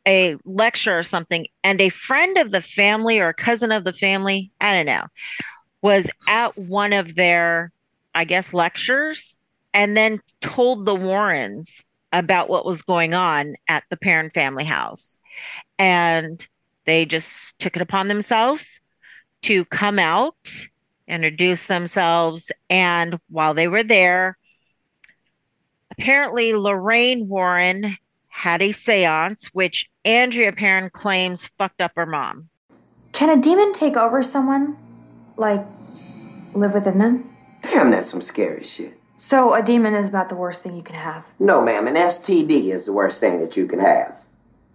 a 0.08 0.36
lecture 0.46 0.98
or 0.98 1.04
something, 1.04 1.48
and 1.64 1.80
a 1.80 1.90
friend 1.90 2.38
of 2.38 2.52
the 2.52 2.62
family 2.62 3.20
or 3.20 3.30
a 3.30 3.34
cousin 3.34 3.72
of 3.72 3.84
the 3.84 3.94
family, 3.94 4.52
I 4.60 4.74
don't 4.74 4.86
know, 4.86 5.06
was 5.82 6.10
at 6.28 6.58
one 6.58 6.94
of 6.94 7.16
their, 7.16 7.72
I 8.16 8.26
guess, 8.26 8.54
lectures 8.54 9.36
and 9.74 9.96
then 9.96 10.22
told 10.42 10.86
the 10.86 10.96
Warrens 10.96 11.84
about 12.12 12.50
what 12.50 12.66
was 12.66 12.82
going 12.82 13.14
on 13.14 13.56
at 13.68 13.84
the 13.90 13.98
Perron 13.98 14.30
family 14.32 14.66
house. 14.66 15.18
And 15.80 16.46
they 16.86 17.06
just 17.06 17.58
took 17.60 17.76
it 17.76 17.82
upon 17.82 18.08
themselves 18.08 18.80
to 19.44 19.66
come 19.66 19.98
out, 19.98 20.36
introduce 21.08 21.68
themselves. 21.68 22.52
And 22.70 23.20
while 23.30 23.54
they 23.54 23.68
were 23.68 23.84
there, 23.84 24.38
apparently 25.92 26.54
Lorraine 26.54 27.28
Warren 27.28 27.98
had 28.28 28.62
a 28.62 28.72
seance, 28.72 29.48
which 29.54 29.90
Andrea 30.06 30.52
Perron 30.52 30.90
claims 30.90 31.50
fucked 31.58 31.80
up 31.80 31.92
her 31.96 32.08
mom. 32.08 32.50
Can 33.12 33.30
a 33.30 33.40
demon 33.40 33.74
take 33.74 33.96
over 33.96 34.24
someone? 34.24 34.78
Like, 35.38 35.64
live 36.54 36.74
within 36.74 36.98
them? 36.98 37.30
Damn, 37.62 37.92
that's 37.92 38.10
some 38.10 38.22
scary 38.22 38.64
shit. 38.64 38.98
So, 39.16 39.54
a 39.54 39.62
demon 39.62 39.94
is 39.94 40.10
about 40.10 40.30
the 40.30 40.36
worst 40.36 40.64
thing 40.64 40.76
you 40.76 40.82
can 40.82 40.96
have. 40.96 41.28
No, 41.40 41.62
ma'am, 41.62 41.88
an 41.88 41.94
STD 41.94 42.72
is 42.74 42.86
the 42.86 42.94
worst 42.94 43.20
thing 43.20 43.40
that 43.40 43.56
you 43.56 43.68
can 43.68 43.80
have. 43.80 44.16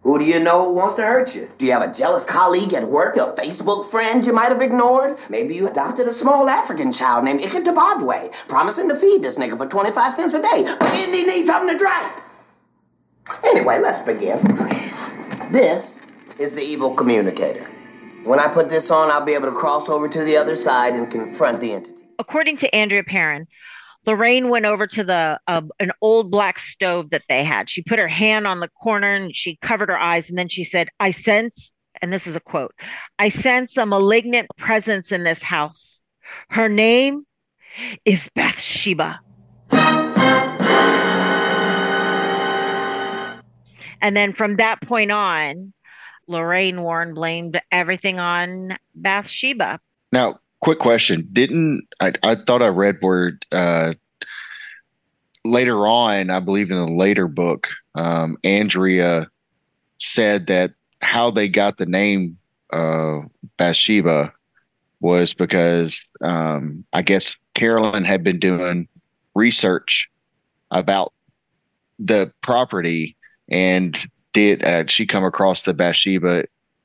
Who 0.03 0.21
do 0.21 0.25
you 0.25 0.39
know 0.39 0.71
wants 0.71 0.95
to 0.97 1.03
hurt 1.03 1.35
you? 1.35 1.51
Do 1.59 1.67
you 1.67 1.73
have 1.73 1.83
a 1.83 1.93
jealous 1.93 2.25
colleague 2.25 2.73
at 2.73 2.87
work, 2.89 3.17
a 3.17 3.33
Facebook 3.33 3.91
friend 3.91 4.25
you 4.25 4.33
might 4.33 4.51
have 4.51 4.63
ignored? 4.63 5.19
Maybe 5.29 5.57
you 5.57 5.69
adopted 5.69 6.07
a 6.07 6.13
small 6.13 6.49
African 6.49 6.93
child 6.93 7.25
named 7.25 7.41
Iketabadwe, 7.41 8.33
promising 8.47 8.89
to 8.91 8.95
feed 8.95 9.23
this 9.23 9.37
nigga 9.37 9.59
for 9.59 9.67
25 9.67 10.13
cents 10.13 10.35
a 10.35 10.43
day, 10.43 10.63
but 10.79 10.79
then 10.79 11.13
he 11.13 11.25
needs 11.25 11.49
something 11.49 11.77
to 11.77 11.85
drink. 11.85 12.13
Anyway, 13.43 13.81
let's 13.81 13.99
begin. 13.99 14.39
This 15.51 16.05
is 16.39 16.55
the 16.55 16.63
evil 16.63 16.95
communicator. 16.95 17.65
When 18.25 18.41
I 18.41 18.49
put 18.49 18.69
this 18.69 18.91
on, 18.91 19.13
I'll 19.13 19.25
be 19.25 19.35
able 19.35 19.49
to 19.49 19.55
cross 19.57 19.89
over 19.89 20.09
to 20.09 20.25
the 20.25 20.37
other 20.37 20.57
side 20.57 20.95
and 20.95 21.09
confront 21.09 21.61
the 21.61 21.73
entity. 21.73 22.03
According 22.19 22.57
to 22.59 22.75
Andrea 22.75 23.05
Perron, 23.05 23.47
Lorraine 24.07 24.49
went 24.49 24.67
over 24.67 24.87
to 24.89 25.05
the 25.05 25.39
uh, 25.47 25.63
an 25.79 25.93
old 26.01 26.31
black 26.31 26.59
stove 26.59 27.11
that 27.11 27.23
they 27.29 27.45
had. 27.45 27.71
She 27.71 27.83
put 27.83 27.99
her 27.99 28.09
hand 28.09 28.47
on 28.47 28.59
the 28.59 28.69
corner 28.69 29.15
and 29.15 29.35
she 29.35 29.57
covered 29.63 29.89
her 29.89 29.99
eyes, 29.99 30.29
and 30.29 30.37
then 30.37 30.49
she 30.49 30.65
said, 30.65 30.89
"I 30.99 31.13
sense." 31.13 31.71
And 32.03 32.13
this 32.13 32.27
is 32.27 32.37
a 32.37 32.41
quote 32.41 32.75
I 33.19 33.29
sense 33.29 33.77
a 33.77 33.87
malignant 33.87 34.49
presence 34.59 35.13
in 35.13 35.25
this 35.25 35.43
house. 35.43 36.03
Her 36.51 36.69
name 36.69 37.27
is 38.05 38.29
Bathsheba. 38.35 39.21
And 44.07 44.17
then 44.17 44.35
from 44.35 44.55
that 44.59 44.81
point 44.83 45.11
on, 45.11 45.73
Lorraine 46.29 46.83
Warren 46.83 47.13
blamed 47.13 47.61
everything 47.73 48.21
on 48.21 48.79
Bathsheba. 48.95 49.81
Now, 50.13 50.39
quick 50.61 50.79
question: 50.79 51.29
Didn't 51.33 51.89
I? 51.99 52.13
I 52.23 52.37
thought 52.37 52.63
I 52.63 52.69
read 52.69 52.99
where 53.01 53.37
uh, 53.51 53.95
later 55.45 55.89
on, 55.89 56.31
I 56.31 56.39
believe 56.39 56.71
in 56.71 56.77
the 56.77 56.93
later 56.93 57.27
book, 57.27 57.67
um, 57.97 58.37
Andrea 58.45 59.27
said 59.99 60.47
that 60.47 60.71
how 61.03 61.33
they 61.33 61.49
got 61.49 61.79
the 61.79 61.87
name 61.87 62.39
uh, 62.73 63.23
Bathsheba 63.57 64.33
was 65.01 65.35
because 65.35 66.13
um, 66.21 66.85
I 66.93 67.03
guess 67.03 67.37
Carolyn 67.55 68.05
had 68.05 68.23
been 68.23 68.39
doing 68.39 68.87
research 69.35 70.09
about 70.71 71.13
the 71.99 72.31
property 72.41 73.16
and 73.49 73.97
did 74.33 74.65
uh, 74.65 74.87
she 74.87 75.07
come 75.07 75.25
across 75.25 75.63
the 75.63 75.75
Bathsheba 75.75 76.45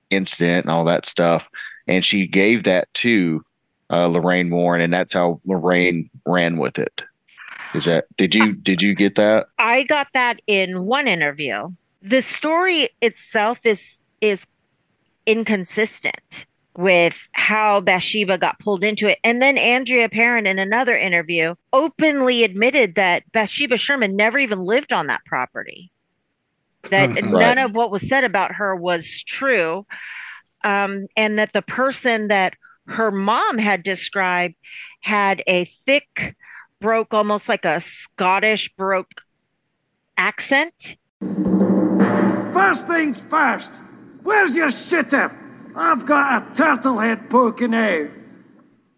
incident 0.10 0.66
and 0.66 0.72
all 0.72 0.86
that 0.86 1.06
stuff, 1.06 1.48
and 1.88 2.06
she 2.06 2.28
gave 2.28 2.64
that 2.64 2.94
to 2.96 3.44
uh, 3.90 4.08
Lorraine 4.08 4.50
Warren, 4.50 4.82
and 4.82 4.94
that's 4.94 5.14
how 5.14 5.42
Lorraine 5.46 6.10
ran 6.26 6.58
with 6.58 6.80
it. 6.80 7.02
Is 7.74 7.86
that 7.86 8.06
did 8.18 8.36
you 8.36 8.54
did 8.54 8.82
you 8.82 8.96
get 8.96 9.16
that? 9.16 9.48
I 9.58 9.84
got 9.84 10.08
that 10.14 10.42
in 10.48 10.86
one 10.86 11.08
interview. 11.08 11.70
The 12.02 12.22
story 12.22 12.90
itself 13.02 13.60
is 13.66 14.00
is 14.20 14.46
inconsistent 15.26 16.46
with 16.78 17.28
how 17.34 17.82
Bathsheba 17.82 18.38
got 18.38 18.60
pulled 18.60 18.84
into 18.84 19.08
it. 19.08 19.20
And 19.24 19.42
then 19.42 19.58
Andrea 19.58 20.08
Perron 20.10 20.48
in 20.48 20.58
another 20.58 20.98
interview 20.98 21.56
openly 21.74 22.44
admitted 22.44 22.96
that 22.96 23.30
Bathsheba 23.32 23.78
Sherman 23.78 24.16
never 24.16 24.40
even 24.40 24.60
lived 24.60 24.94
on 24.94 25.08
that 25.08 25.26
property. 25.26 25.92
That 26.90 27.10
Right. 27.16 27.24
none 27.24 27.58
of 27.58 27.76
what 27.76 27.92
was 27.92 28.08
said 28.08 28.24
about 28.24 28.54
her 28.56 28.76
was 28.76 29.24
true. 29.24 29.86
Um, 30.64 31.08
and 31.18 31.40
that 31.40 31.54
the 31.54 31.62
person 31.62 32.28
that 32.28 32.54
her 32.88 33.12
mom 33.12 33.58
had 33.58 33.84
described 33.84 34.56
had 35.02 35.44
a 35.48 35.66
thick, 35.86 36.36
broke, 36.80 37.14
almost 37.14 37.48
like 37.50 37.66
a 37.66 37.80
Scottish 37.80 38.70
broke 38.76 39.22
accent. 40.18 40.98
First 42.54 42.86
things 42.88 43.22
first, 43.24 43.72
where's 44.24 44.54
your 44.56 44.68
shitter? 44.68 45.36
I've 45.76 46.06
got 46.06 46.52
a 46.52 46.56
turtle 46.56 47.00
head 47.00 47.30
poking 47.30 47.74
out. 47.74 48.10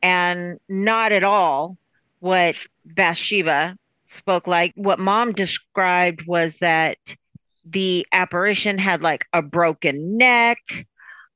and 0.02 0.60
not 0.68 1.12
at 1.12 1.24
all 1.24 1.78
what 2.20 2.56
Bathsheba 2.84 3.78
spoke 4.06 4.48
like. 4.48 4.74
What 4.76 5.00
mom 5.00 5.32
described 5.34 6.24
was 6.28 6.58
that 6.58 6.98
the 7.66 8.06
apparition 8.12 8.78
had 8.78 9.02
like 9.02 9.26
a 9.34 9.42
broken 9.42 10.18
neck 10.18 10.60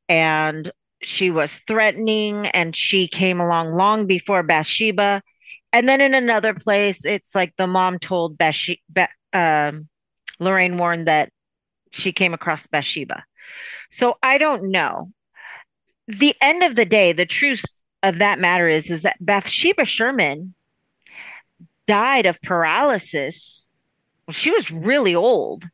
and 0.09 0.71
she 1.01 1.29
was 1.31 1.59
threatening 1.67 2.47
and 2.47 2.75
she 2.75 3.07
came 3.07 3.39
along 3.39 3.75
long 3.75 4.07
before 4.07 4.43
Bathsheba. 4.43 5.21
And 5.71 5.87
then 5.87 6.01
in 6.01 6.13
another 6.13 6.53
place, 6.53 7.05
it's 7.05 7.35
like 7.35 7.53
the 7.57 7.67
mom 7.67 7.99
told 7.99 8.37
Bathsheba, 8.37 9.09
um, 9.33 9.87
Lorraine 10.39 10.77
Warren 10.77 11.05
that 11.05 11.31
she 11.91 12.11
came 12.11 12.33
across 12.33 12.67
Bathsheba. 12.67 13.23
So 13.91 14.17
I 14.23 14.37
don't 14.37 14.71
know. 14.71 15.11
The 16.07 16.35
end 16.41 16.63
of 16.63 16.75
the 16.75 16.85
day, 16.85 17.11
the 17.11 17.25
truth 17.25 17.63
of 18.03 18.19
that 18.19 18.39
matter 18.39 18.67
is 18.67 18.89
is 18.89 19.01
that 19.01 19.17
Bathsheba 19.19 19.85
Sherman 19.85 20.53
died 21.85 22.25
of 22.25 22.41
paralysis. 22.41 23.67
Well, 24.27 24.33
she 24.33 24.51
was 24.51 24.71
really 24.71 25.15
old. 25.15 25.65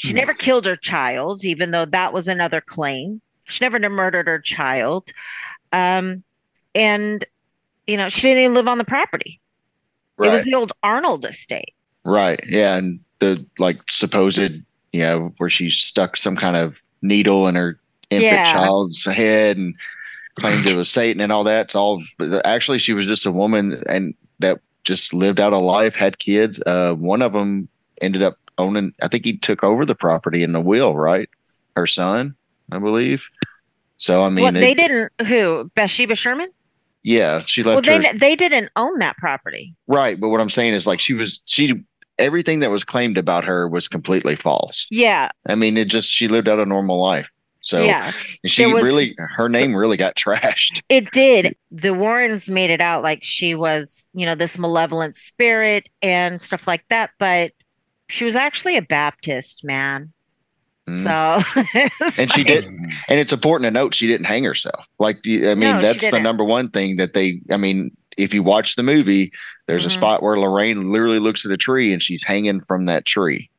She 0.00 0.14
never 0.14 0.32
killed 0.32 0.64
her 0.64 0.76
child, 0.76 1.44
even 1.44 1.72
though 1.72 1.84
that 1.84 2.14
was 2.14 2.26
another 2.26 2.62
claim. 2.62 3.20
She 3.44 3.62
never 3.62 3.78
murdered 3.90 4.28
her 4.28 4.38
child. 4.38 5.10
Um, 5.72 6.24
and 6.74 7.22
you 7.86 7.98
know, 7.98 8.08
she 8.08 8.22
didn't 8.22 8.44
even 8.44 8.54
live 8.54 8.66
on 8.66 8.78
the 8.78 8.84
property. 8.84 9.40
It 10.18 10.30
was 10.30 10.44
the 10.44 10.54
old 10.54 10.72
Arnold 10.82 11.26
estate. 11.26 11.74
Right. 12.02 12.40
Yeah. 12.48 12.76
And 12.76 13.00
the 13.18 13.44
like 13.58 13.78
supposed, 13.90 14.38
you 14.38 14.62
know, 14.94 15.34
where 15.36 15.50
she 15.50 15.68
stuck 15.68 16.16
some 16.16 16.34
kind 16.36 16.56
of 16.56 16.82
needle 17.02 17.46
in 17.46 17.54
her 17.54 17.78
infant 18.08 18.32
Yeah. 18.32 18.52
child's 18.52 19.04
head 19.04 19.58
and 19.58 19.74
claimed 20.36 20.66
it 20.66 20.76
was 20.76 20.88
Satan 20.88 21.20
and 21.20 21.30
all 21.30 21.44
that. 21.44 21.66
It's 21.66 21.74
all 21.74 22.02
actually 22.46 22.78
she 22.78 22.94
was 22.94 23.06
just 23.06 23.26
a 23.26 23.30
woman 23.30 23.82
and 23.86 24.14
that 24.38 24.60
just 24.84 25.12
lived 25.12 25.40
out 25.40 25.52
a 25.52 25.58
life, 25.58 25.94
had 25.94 26.18
kids. 26.18 26.58
Uh, 26.64 26.94
one 26.94 27.20
of 27.20 27.34
them 27.34 27.68
ended 28.00 28.22
up 28.22 28.38
owning. 28.60 28.94
I 29.02 29.08
think 29.08 29.24
he 29.24 29.36
took 29.36 29.64
over 29.64 29.84
the 29.84 29.94
property 29.94 30.42
in 30.42 30.52
the 30.52 30.60
will. 30.60 30.94
Right. 30.96 31.28
Her 31.76 31.86
son, 31.86 32.34
I 32.72 32.78
believe. 32.78 33.24
So 33.96 34.24
I 34.24 34.28
mean, 34.28 34.44
well, 34.44 34.56
it- 34.56 34.60
they 34.60 34.74
didn't. 34.74 35.12
Who? 35.26 35.70
Bathsheba 35.74 36.14
Sherman? 36.14 36.50
yeah, 37.02 37.42
she 37.46 37.62
Well, 37.62 37.76
left 37.76 37.86
they 37.86 37.96
her 38.08 38.18
they 38.18 38.36
didn't 38.36 38.70
own 38.76 38.98
that 38.98 39.16
property. 39.16 39.74
right. 39.86 40.20
But 40.20 40.28
what 40.28 40.40
I'm 40.40 40.50
saying 40.50 40.74
is 40.74 40.86
like 40.86 41.00
she 41.00 41.14
was 41.14 41.40
she 41.46 41.82
everything 42.18 42.60
that 42.60 42.70
was 42.70 42.84
claimed 42.84 43.16
about 43.16 43.44
her 43.44 43.66
was 43.68 43.88
completely 43.88 44.36
false. 44.36 44.86
Yeah, 44.90 45.30
I 45.48 45.54
mean, 45.54 45.76
it 45.78 45.86
just 45.86 46.10
she 46.10 46.28
lived 46.28 46.48
out 46.48 46.58
a 46.58 46.66
normal 46.66 47.00
life. 47.00 47.28
So 47.62 47.82
yeah. 47.82 48.12
she 48.46 48.64
was- 48.66 48.82
really 48.84 49.14
her 49.18 49.48
name 49.48 49.74
really 49.76 49.96
got 49.98 50.14
trashed. 50.16 50.82
It 50.88 51.10
did. 51.12 51.54
The 51.70 51.92
Warrens 51.94 52.48
made 52.50 52.70
it 52.70 52.80
out 52.80 53.02
like 53.02 53.22
she 53.22 53.54
was, 53.54 54.06
you 54.14 54.24
know, 54.26 54.34
this 54.34 54.58
malevolent 54.58 55.16
spirit 55.16 55.88
and 56.02 56.40
stuff 56.42 56.66
like 56.66 56.84
that, 56.88 57.10
but 57.18 57.52
she 58.10 58.24
was 58.24 58.36
actually 58.36 58.76
a 58.76 58.82
Baptist, 58.82 59.64
man. 59.64 60.12
Mhm. 60.88 61.02
So 61.04 61.62
it's 61.74 62.18
and 62.18 62.32
she 62.32 62.40
like- 62.40 62.46
did 62.46 62.64
and 62.64 63.20
it's 63.20 63.32
important 63.32 63.66
to 63.66 63.70
note 63.70 63.94
she 63.94 64.06
didn't 64.06 64.26
hang 64.26 64.44
herself. 64.44 64.86
Like 64.98 65.22
the, 65.22 65.50
i 65.50 65.54
mean 65.54 65.76
No, 65.76 65.82
that's 65.82 66.10
the 66.10 66.18
number 66.18 66.44
one 66.44 66.70
thing 66.70 66.96
that 66.96 67.12
they 67.12 67.40
i 67.50 67.56
mean 67.56 67.96
if 68.16 68.34
you 68.34 68.42
watch 68.42 68.76
the 68.76 68.82
movie 68.82 69.30
there's 69.66 69.84
Mhm. 69.84 69.86
a 69.86 69.90
spot 69.90 70.22
where 70.22 70.36
lorraine 70.38 70.90
literally 70.90 71.20
looks 71.20 71.44
at 71.46 71.52
a 71.52 71.56
tree 71.56 71.92
and 71.92 72.02
she's 72.02 72.24
hanging 72.24 72.60
from 72.62 72.86
that 72.86 73.06
tree. 73.06 73.50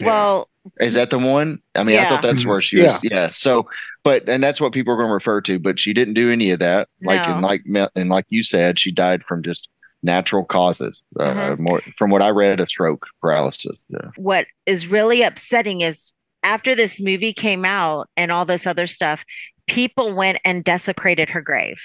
Well, 0.00 0.48
is 0.80 0.94
that 0.94 1.10
the 1.10 1.18
one? 1.18 1.60
I 1.74 1.84
mean 1.84 1.98
i 1.98 2.08
thought 2.08 2.22
that's 2.22 2.44
where 2.46 2.60
she 2.62 2.82
was. 2.82 2.98
Yeah. 3.02 3.28
So 3.30 3.68
but 4.02 4.28
and 4.28 4.42
that's 4.42 4.60
what 4.60 4.72
people 4.72 4.92
are 4.94 4.96
going 4.96 5.08
to 5.10 5.14
refer 5.14 5.40
to 5.42 5.58
but 5.58 5.78
she 5.78 5.92
didn't 5.92 6.14
do 6.14 6.30
any 6.30 6.50
of 6.50 6.58
that. 6.60 6.88
Like 7.02 7.20
and 7.26 7.42
like 7.42 7.62
and 7.94 8.08
like 8.08 8.24
you 8.30 8.42
said 8.42 8.78
she 8.78 8.90
died 8.90 9.22
from 9.24 9.42
just 9.42 9.68
natural 10.02 10.44
causes 10.44 11.02
uh, 11.18 11.34
Mhm. 11.34 11.58
more 11.58 11.80
from 11.98 12.10
what 12.10 12.22
i 12.22 12.28
read 12.30 12.58
a 12.60 12.66
stroke 12.66 13.06
paralysis 13.20 13.84
yeah. 13.88 14.10
what 14.16 14.46
is 14.66 14.86
really 14.86 15.22
upsetting 15.22 15.80
is 15.82 16.12
after 16.42 16.74
this 16.74 16.98
movie 17.00 17.34
came 17.34 17.64
out 17.66 18.08
and 18.16 18.32
all 18.32 18.46
this 18.46 18.66
other 18.66 18.86
stuff, 18.86 19.24
people 19.66 20.14
went 20.14 20.38
and 20.42 20.64
desecrated 20.64 21.28
her 21.28 21.42
grave. 21.42 21.78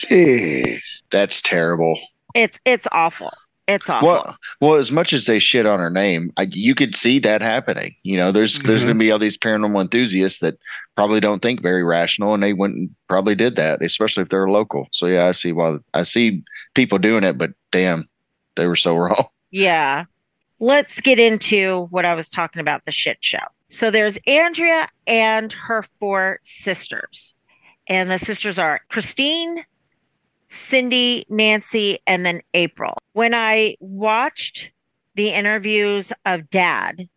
Jeez. 0.00 1.02
that's 1.12 1.40
terrible 1.42 1.98
It's 2.34 2.58
it's 2.64 2.86
awful. 2.92 3.32
It's 3.68 3.88
awful. 3.88 4.08
Well, 4.08 4.36
well, 4.62 4.74
as 4.74 4.90
much 4.90 5.12
as 5.12 5.26
they 5.26 5.38
shit 5.38 5.66
on 5.66 5.78
her 5.78 5.90
name, 5.90 6.32
I, 6.38 6.48
you 6.50 6.74
could 6.74 6.94
see 6.96 7.18
that 7.20 7.42
happening. 7.42 7.94
You 8.02 8.16
know, 8.16 8.32
there's 8.32 8.58
there's 8.62 8.80
Mhm. 8.80 8.86
going 8.86 8.94
to 8.96 8.98
be 9.04 9.12
all 9.12 9.18
these 9.18 9.36
paranormal 9.36 9.80
enthusiasts 9.82 10.40
that 10.40 10.56
probably 10.96 11.20
don't 11.20 11.42
think 11.42 11.60
very 11.60 11.84
rational, 11.84 12.32
and 12.34 12.42
they 12.42 12.54
went 12.54 12.74
and 12.74 12.90
probably 13.08 13.34
did 13.34 13.56
that, 13.56 13.82
especially 13.82 14.22
if 14.22 14.30
they're 14.30 14.48
local. 14.48 14.88
So 14.92 15.06
yeah, 15.06 15.26
I 15.26 15.32
see 15.32 15.52
why 15.52 15.76
I 15.92 16.02
see 16.04 16.42
people 16.74 16.98
doing 16.98 17.24
it, 17.24 17.36
but 17.36 17.50
damn, 17.70 18.08
they 18.56 18.66
were 18.66 18.74
so 18.76 18.96
wrong. 18.98 19.28
Yeah. 19.50 20.04
Let's 20.60 21.00
get 21.00 21.20
into 21.20 21.86
what 21.90 22.04
I 22.04 22.14
was 22.14 22.28
talking 22.28 22.60
about 22.60 22.84
the 22.84 22.90
shit 22.90 23.18
show. 23.20 23.38
So 23.70 23.90
there's 23.92 24.18
Andrea 24.26 24.88
and 25.06 25.52
her 25.52 25.84
four 26.00 26.40
sisters. 26.42 27.34
And 27.86 28.10
the 28.10 28.18
sisters 28.18 28.58
are 28.58 28.80
Christine, 28.88 29.64
Cindy, 30.48 31.26
Nancy, 31.28 31.98
and 32.06 32.24
then 32.24 32.40
April. 32.54 32.96
When 33.12 33.34
I 33.34 33.76
watched 33.80 34.70
the 35.14 35.28
interviews 35.28 36.12
of 36.24 36.48
dad, 36.50 37.08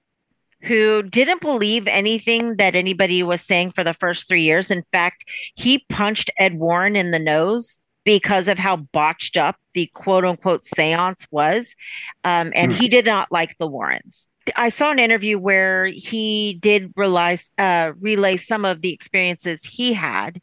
who 0.63 1.01
didn't 1.03 1.41
believe 1.41 1.87
anything 1.87 2.57
that 2.57 2.75
anybody 2.75 3.23
was 3.23 3.41
saying 3.41 3.71
for 3.71 3.83
the 3.83 3.93
first 3.93 4.27
three 4.27 4.43
years. 4.43 4.69
In 4.69 4.83
fact, 4.91 5.25
he 5.55 5.79
punched 5.89 6.29
Ed 6.37 6.55
Warren 6.55 6.95
in 6.95 7.11
the 7.11 7.19
nose 7.19 7.79
because 8.03 8.47
of 8.47 8.57
how 8.57 8.77
botched 8.77 9.37
up 9.37 9.55
the 9.73 9.87
quote 9.93 10.25
unquote 10.25 10.65
seance 10.65 11.27
was. 11.31 11.75
Um, 12.23 12.51
and 12.55 12.73
he 12.73 12.87
did 12.87 13.05
not 13.05 13.31
like 13.31 13.57
the 13.57 13.67
Warrens. 13.67 14.27
I 14.55 14.69
saw 14.69 14.91
an 14.91 14.99
interview 14.99 15.37
where 15.37 15.85
he 15.85 16.57
did 16.61 16.93
realize, 16.95 17.49
uh, 17.57 17.91
relay 17.99 18.37
some 18.37 18.65
of 18.65 18.81
the 18.81 18.91
experiences 18.91 19.63
he 19.63 19.93
had. 19.93 20.41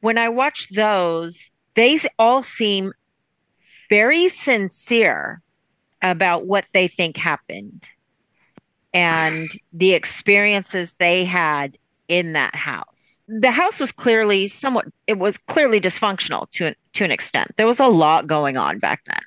When 0.00 0.18
I 0.18 0.28
watched 0.28 0.74
those, 0.76 1.50
they 1.78 1.98
all 2.18 2.42
seem 2.42 2.92
very 3.88 4.28
sincere 4.28 5.40
about 6.02 6.44
what 6.44 6.64
they 6.74 6.88
think 6.88 7.16
happened 7.16 7.86
and 8.92 9.48
the 9.72 9.92
experiences 9.92 10.94
they 10.98 11.24
had 11.24 11.78
in 12.08 12.32
that 12.32 12.54
house. 12.56 13.20
The 13.28 13.52
house 13.52 13.78
was 13.78 13.92
clearly 13.92 14.48
somewhat 14.48 14.86
it 15.06 15.18
was 15.18 15.38
clearly 15.38 15.80
dysfunctional 15.80 16.50
to 16.52 16.66
an, 16.66 16.74
to 16.94 17.04
an 17.04 17.12
extent. 17.12 17.52
There 17.56 17.66
was 17.66 17.78
a 17.78 17.86
lot 17.86 18.26
going 18.26 18.56
on 18.56 18.80
back 18.80 19.02
then. 19.06 19.20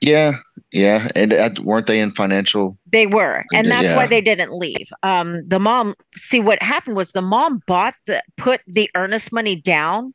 Yeah, 0.00 0.32
yeah, 0.72 1.08
and 1.14 1.32
uh, 1.32 1.50
weren't 1.62 1.86
they 1.86 2.00
in 2.00 2.12
financial? 2.12 2.76
They 2.90 3.06
were, 3.06 3.44
and 3.52 3.68
Yeah. 3.68 3.82
that's 3.82 3.92
why 3.94 4.06
they 4.06 4.20
didn't 4.20 4.52
leave. 4.52 4.88
Um, 5.02 5.46
the 5.46 5.60
mom, 5.60 5.94
see, 6.16 6.40
what 6.40 6.60
happened 6.62 6.96
was 6.96 7.12
the 7.12 7.22
mom 7.22 7.62
bought 7.66 7.94
the 8.06 8.22
put 8.36 8.62
the 8.66 8.90
earnest 8.96 9.30
money 9.30 9.54
down 9.54 10.12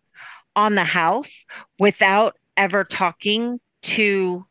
on 0.58 0.76
the 0.76 0.84
house 0.84 1.46
without 1.80 2.36
ever 2.58 2.84
talking 2.84 3.60
to 3.84 4.46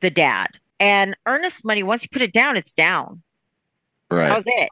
the 0.00 0.08
dad. 0.08 0.46
And 0.80 1.16
earnest 1.26 1.64
money, 1.64 1.82
once 1.82 2.04
you 2.04 2.08
put 2.10 2.22
it 2.22 2.32
down, 2.32 2.56
it's 2.56 2.72
down. 2.72 3.22
That 4.08 4.16
Right. 4.16 4.34
was 4.34 4.44
it. 4.46 4.70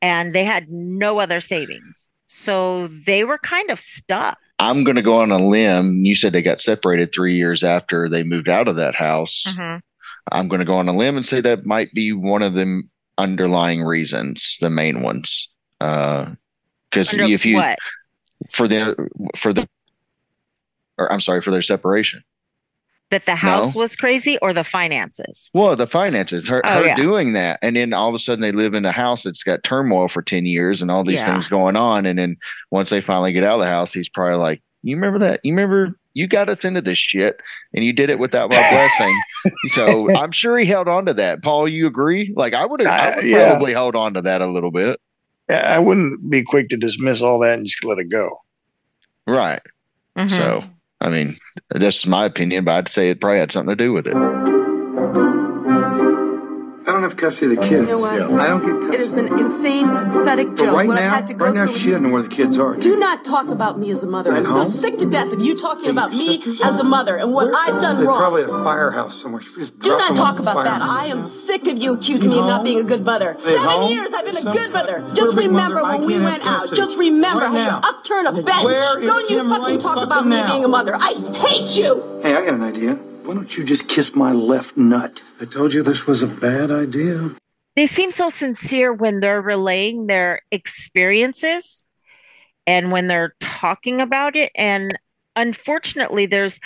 And 0.00 0.34
they 0.34 0.44
had 0.44 0.68
no 0.70 1.20
other 1.20 1.40
savings. 1.40 2.08
So 2.28 2.88
they 3.06 3.24
were 3.24 3.38
kind 3.38 3.70
of 3.70 3.78
stuck. 3.78 4.38
I'm 4.58 4.84
going 4.84 4.96
to 4.96 5.02
go 5.02 5.16
on 5.16 5.30
a 5.30 5.38
limb. 5.46 6.04
You 6.04 6.14
said 6.14 6.32
they 6.32 6.40
got 6.40 6.60
separated 6.62 7.12
three 7.12 7.36
years 7.36 7.62
after 7.62 8.08
they 8.08 8.22
moved 8.24 8.48
out 8.48 8.68
of 8.68 8.76
that 8.76 8.94
house. 8.94 9.44
Mhm. 9.46 9.80
I'm 10.30 10.48
going 10.48 10.60
to 10.60 10.64
go 10.64 10.74
on 10.78 10.88
a 10.88 10.96
limb 10.96 11.16
and 11.16 11.26
say 11.26 11.40
that 11.42 11.66
might 11.66 11.92
be 11.92 12.12
one 12.12 12.42
of 12.42 12.54
the 12.54 12.82
underlying 13.18 13.82
reasons, 13.82 14.56
the 14.60 14.70
main 14.70 15.02
ones. 15.02 15.48
Because 15.78 17.12
Under 17.12 17.24
if 17.24 17.44
you 17.44 17.56
what? 17.56 17.78
for 18.50 18.66
the 18.68 18.96
for 19.36 19.52
the 19.52 19.68
or 21.02 21.12
I'm 21.12 21.20
sorry 21.20 21.42
for 21.42 21.50
their 21.50 21.62
separation. 21.62 22.22
That 23.10 23.26
the 23.26 23.34
house 23.34 23.74
No. 23.74 23.80
was 23.80 23.94
crazy 23.94 24.38
or 24.38 24.54
the 24.54 24.64
finances? 24.64 25.50
Well, 25.52 25.76
the 25.76 25.86
finances, 25.86 26.48
her, 26.48 26.62
Oh, 26.64 26.70
her 26.80 26.86
yeah. 26.86 26.94
doing 26.96 27.34
that, 27.34 27.58
and 27.60 27.76
then 27.76 27.92
all 27.92 28.08
of 28.08 28.14
a 28.14 28.18
sudden 28.18 28.40
they 28.40 28.52
live 28.52 28.72
in 28.72 28.86
a 28.86 28.92
house 28.92 29.24
that's 29.24 29.42
got 29.42 29.62
turmoil 29.64 30.08
for 30.08 30.22
ten 30.22 30.46
years 30.46 30.80
and 30.80 30.90
all 30.90 31.04
these 31.04 31.20
Yeah. 31.20 31.26
things 31.26 31.46
going 31.48 31.76
on, 31.76 32.06
and 32.06 32.18
then 32.18 32.36
once 32.70 32.88
they 32.88 33.02
finally 33.02 33.32
get 33.32 33.44
out 33.44 33.56
of 33.56 33.60
the 33.60 33.66
house, 33.70 33.92
he's 33.92 34.08
probably 34.08 34.36
like, 34.38 34.62
"You 34.82 34.96
remember 34.96 35.18
that? 35.18 35.40
You 35.44 35.52
remember 35.52 35.94
you 36.14 36.26
got 36.26 36.48
us 36.48 36.64
into 36.64 36.80
this 36.80 36.96
shit, 36.98 37.40
and 37.74 37.84
you 37.84 37.92
did 37.92 38.08
it 38.08 38.18
without 38.18 38.48
my 38.48 38.62
blessing." 38.70 39.12
so 39.72 40.08
I'm 40.16 40.32
sure 40.32 40.56
he 40.58 40.64
held 40.64 40.88
on 40.88 41.04
to 41.04 41.12
that. 41.14 41.42
Paul, 41.42 41.68
you 41.68 41.86
agree? 41.86 42.32
Like 42.34 42.54
I 42.54 42.64
would, 42.64 42.80
I 42.86 43.10
Uh, 43.10 43.20
yeah. 43.20 43.48
probably 43.50 43.74
hold 43.74 43.94
on 43.94 44.14
to 44.14 44.22
that 44.22 44.40
a 44.40 44.46
little 44.46 44.70
bit, 44.72 44.98
I 45.50 45.78
wouldn't 45.78 46.30
be 46.30 46.42
quick 46.42 46.70
to 46.70 46.78
dismiss 46.78 47.20
all 47.20 47.38
that 47.40 47.58
and 47.58 47.66
just 47.66 47.84
let 47.84 47.98
it 47.98 48.08
go. 48.08 48.40
right? 49.26 49.60
Mhm. 50.16 50.30
So 50.30 50.64
I 51.02 51.10
mean, 51.10 51.36
that's 51.70 52.06
my 52.06 52.24
opinion, 52.24 52.64
but 52.64 52.72
I'd 52.72 52.88
say 52.88 53.10
it 53.10 53.20
probably 53.20 53.40
had 53.40 53.52
something 53.52 53.76
to 53.76 53.84
do 53.84 53.92
with 53.92 54.06
it. 54.06 54.51
I 56.84 56.90
don't 56.92 57.02
have 57.02 57.16
custody 57.16 57.54
of 57.54 57.60
the 57.62 57.68
kids. 57.68 57.82
You 57.82 57.86
know 57.86 57.98
what? 58.00 58.20
I 58.20 58.48
don't 58.48 58.60
get 58.60 58.70
custody. 58.80 58.94
It 58.96 59.00
has 59.00 59.12
been 59.12 59.38
insane, 59.38 59.88
pathetic 59.88 60.48
But 60.48 60.56
joke. 60.56 60.74
right 60.76 60.86
what 60.88 60.94
now, 60.96 61.06
I've 61.06 61.12
had 61.12 61.26
to 61.28 61.34
go 61.34 61.46
right 61.46 61.54
now, 61.54 61.66
through. 61.66 61.76
she 61.78 61.90
doesn't 61.90 62.02
know 62.02 62.08
where 62.10 62.22
the 62.22 62.28
kids 62.28 62.58
are. 62.58 62.74
Do 62.74 62.98
not 62.98 63.24
talk 63.24 63.46
about 63.48 63.78
me 63.78 63.92
as 63.92 64.02
a 64.02 64.08
mother. 64.08 64.32
I'm 64.32 64.38
At 64.38 64.46
so 64.46 64.52
home? 64.54 64.64
sick 64.70 64.98
to 64.98 65.08
death 65.08 65.32
of 65.32 65.40
you 65.40 65.56
talking 65.56 65.90
about 65.90 66.10
me 66.10 66.36
sisters 66.42 66.60
as 66.60 66.80
a 66.80 66.84
mother 66.84 67.16
and 67.16 67.32
what 67.32 67.54
I've 67.54 67.80
done 67.80 67.98
They're 67.98 68.06
wrong. 68.08 68.18
probably 68.18 68.42
at 68.42 68.48
a 68.50 68.64
firehouse 68.64 69.14
somewhere. 69.20 69.42
Do 69.78 69.90
not 69.96 70.16
talk 70.16 70.40
about 70.40 70.64
that. 70.64 70.82
I 70.82 71.06
am 71.06 71.24
sick 71.26 71.68
of 71.68 71.78
you 71.78 71.94
accusing 71.94 72.30
me 72.30 72.38
of 72.40 72.46
not 72.46 72.64
being 72.64 72.80
a 72.80 72.84
good 72.84 73.04
mother. 73.04 73.34
They 73.38 73.52
Seven 73.54 73.62
home? 73.68 73.92
years 73.92 74.10
I've 74.12 74.24
been 74.26 74.36
a 74.38 74.52
good 74.52 74.72
mother. 74.72 75.08
Just 75.14 75.36
remember 75.36 75.82
mother. 75.82 75.98
When 75.98 76.06
we 76.06 76.18
went 76.18 76.44
out. 76.44 76.74
Just 76.74 76.98
remember 76.98 77.42
Right 77.44 77.52
how 77.52 77.58
you 77.58 77.64
now. 77.64 77.80
upturn 77.84 78.26
a 78.26 78.32
bench. 78.42 78.62
Don't 78.64 79.30
you 79.30 79.48
fucking 79.48 79.78
talk 79.78 79.98
about 80.04 80.26
me 80.26 80.42
being 80.48 80.64
a 80.64 80.68
mother. 80.68 80.96
I 80.96 81.14
hate 81.46 81.76
you. 81.76 82.20
Hey, 82.22 82.34
I 82.34 82.44
got 82.44 82.54
an 82.54 82.62
idea. 82.64 82.98
Why 83.24 83.34
don't 83.34 83.56
you 83.56 83.64
just 83.64 83.88
kiss 83.88 84.14
my 84.16 84.32
left 84.32 84.76
nut? 84.76 85.22
I 85.40 85.44
told 85.44 85.74
you 85.74 85.82
this 85.82 86.06
was 86.06 86.22
a 86.22 86.26
bad 86.26 86.70
idea. 86.70 87.30
they 87.74 87.86
seem 87.86 88.10
so 88.12 88.28
sincere 88.28 88.92
when 88.92 89.20
they're 89.20 89.40
relaying 89.40 90.06
their 90.06 90.42
experiences 90.50 91.86
and 92.66 92.92
when 92.92 93.08
they're 93.08 93.34
talking 93.40 94.00
about 94.00 94.36
it. 94.36 94.52
And 94.54 94.98
unfortunately, 95.36 96.26
there's 96.26 96.60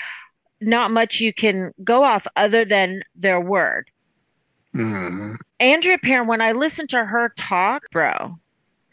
not 0.61 0.91
much 0.91 1.21
you 1.21 1.33
can 1.33 1.73
go 1.85 2.03
off 2.03 2.27
other 2.35 2.65
than 2.65 3.03
their 3.15 3.41
word. 3.41 3.91
Mhm. 4.75 5.37
Andrea 5.61 5.99
Perron, 5.99 6.27
when 6.27 6.41
I 6.41 6.53
listen 6.53 6.87
to 6.89 7.05
her 7.05 7.33
talk, 7.37 7.83
bro, 7.93 8.39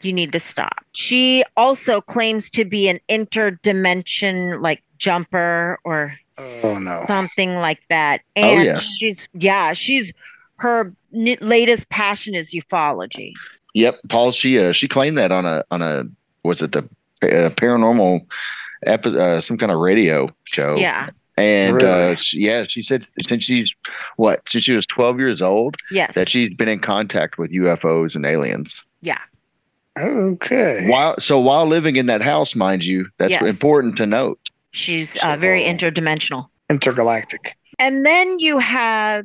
you 0.02 0.12
need 0.12 0.32
to 0.32 0.40
stop. 0.40 0.84
She 0.92 1.42
also 1.56 2.00
claims 2.00 2.48
to 2.50 2.64
be 2.64 2.88
an 2.88 3.00
interdimension 3.08 4.60
like 4.62 4.82
jumper 4.98 5.78
or 5.84 6.16
Oh, 6.38 6.78
no. 6.80 7.04
something 7.06 7.54
like 7.56 7.80
that. 7.90 8.20
Oh, 8.36 8.40
And 8.42 8.64
yeah. 8.64 8.78
she's 8.80 9.28
yeah, 9.34 9.72
she's 9.72 10.12
her 10.56 10.92
n- 11.14 11.36
latest 11.40 11.88
passion 11.90 12.34
is 12.34 12.52
ufology. 12.52 13.32
Yep, 13.74 14.00
Paul. 14.08 14.30
She 14.32 14.58
uh, 14.58 14.72
she 14.72 14.88
claimed 14.88 15.16
that 15.18 15.30
on 15.32 15.46
a 15.46 15.64
on 15.70 15.82
a 15.82 16.04
was 16.42 16.62
it 16.62 16.72
the 16.72 16.80
uh, 17.22 17.50
paranormal 17.50 18.24
epi- 18.86 19.18
uh, 19.18 19.40
some 19.40 19.58
kind 19.58 19.72
of 19.72 19.78
radio 19.78 20.28
show. 20.44 20.76
Yeah. 20.76 21.08
and 21.36 21.82
uh, 21.82 22.14
she, 22.14 22.38
yeah, 22.40 22.62
she 22.64 22.82
said 22.82 23.06
since 23.22 23.44
she's 23.44 23.74
what 24.16 24.48
since 24.48 24.64
she 24.64 24.72
was 24.74 24.86
twelve 24.86 25.18
years 25.18 25.42
old 25.42 25.76
Yes. 25.90 26.14
that 26.14 26.28
she's 26.28 26.50
been 26.54 26.68
in 26.68 26.78
contact 26.80 27.38
with 27.38 27.50
UFOs 27.52 28.14
and 28.14 28.24
aliens. 28.26 28.84
yeah. 29.02 29.18
Okay. 29.98 30.88
While 30.88 31.18
so 31.20 31.38
while 31.38 31.66
living 31.66 31.96
in 31.96 32.06
that 32.06 32.20
house, 32.22 32.54
mind 32.56 32.82
you, 32.84 33.08
that's 33.18 33.30
Yes. 33.30 33.42
important 33.42 33.96
to 33.98 34.06
note. 34.06 34.50
She's 34.74 35.16
uh, 35.22 35.36
very 35.36 35.62
interdimensional. 35.62 36.48
Intergalactic. 36.68 37.56
And 37.78 38.04
then 38.04 38.40
you 38.40 38.58
have 38.58 39.24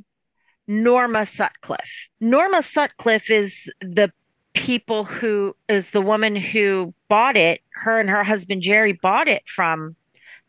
Norma 0.67 1.25
Sutcliffe. 1.25 2.07
Norma 2.19 2.61
Sutcliffe 2.61 3.31
is 3.31 3.67
the 3.81 4.11
people 4.53 5.05
who 5.05 5.55
is 5.67 5.89
the 5.89 6.01
woman 6.01 6.35
who 6.35 6.93
bought 7.07 7.35
it. 7.35 7.61
Her 7.71 7.99
and 7.99 8.09
her 8.11 8.23
husband 8.23 8.61
Jerry 8.61 8.93
bought 8.93 9.27
it 9.27 9.41
from 9.47 9.95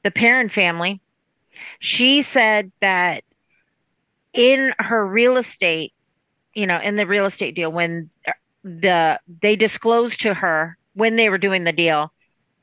the 0.03 0.11
Perron 0.11 0.51
family. 0.51 1.01
She 1.79 2.21
said 2.21 2.71
that 2.81 3.25
in 4.35 4.75
her 4.79 5.07
real 5.07 5.39
estate, 5.39 5.95
you 6.55 6.67
know, 6.67 6.79
in 6.79 6.97
the 6.97 7.07
real 7.07 7.25
estate 7.25 7.55
deal, 7.55 7.73
when 7.73 8.11
the 8.63 9.19
they 9.41 9.57
disclosed 9.57 10.21
to 10.21 10.35
her 10.35 10.77
when 10.93 11.17
they 11.17 11.31
were 11.31 11.39
doing 11.39 11.65
the 11.65 11.73
deal, 11.73 12.13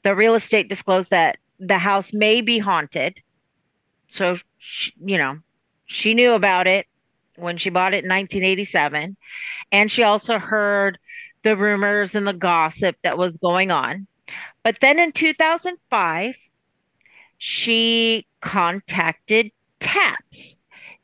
the 0.03 0.13
real 0.13 0.35
estate 0.35 0.69
disclosed 0.69 1.09
that 1.09 1.39
the 1.59 1.77
house 1.77 2.13
may 2.13 2.41
be 2.41 2.59
haunted. 2.59 3.19
So, 4.09 4.37
she, 4.57 4.93
you 5.03 5.17
know, 5.17 5.39
she 5.85 6.13
knew 6.13 6.33
about 6.33 6.67
it 6.67 6.85
when 7.35 7.57
she 7.57 7.69
bought 7.69 7.93
it 7.93 8.03
in 8.03 8.09
1987. 8.09 9.17
And 9.71 9.91
she 9.91 10.03
also 10.03 10.39
heard 10.39 10.97
the 11.43 11.55
rumors 11.55 12.15
and 12.15 12.27
the 12.27 12.33
gossip 12.33 12.97
that 13.03 13.17
was 13.17 13.37
going 13.37 13.71
on. 13.71 14.07
But 14.63 14.79
then 14.81 14.99
in 14.99 15.11
2005, 15.11 16.35
she 17.37 18.25
contacted 18.41 19.51
TAPS, 19.79 20.57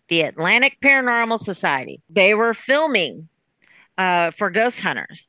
the 0.07 0.21
Atlantic 0.21 0.77
Paranormal 0.83 1.39
Society. 1.39 2.01
They 2.09 2.33
were 2.33 2.53
filming 2.53 3.29
uh, 3.97 4.31
for 4.31 4.49
Ghost 4.49 4.81
Hunters. 4.81 5.27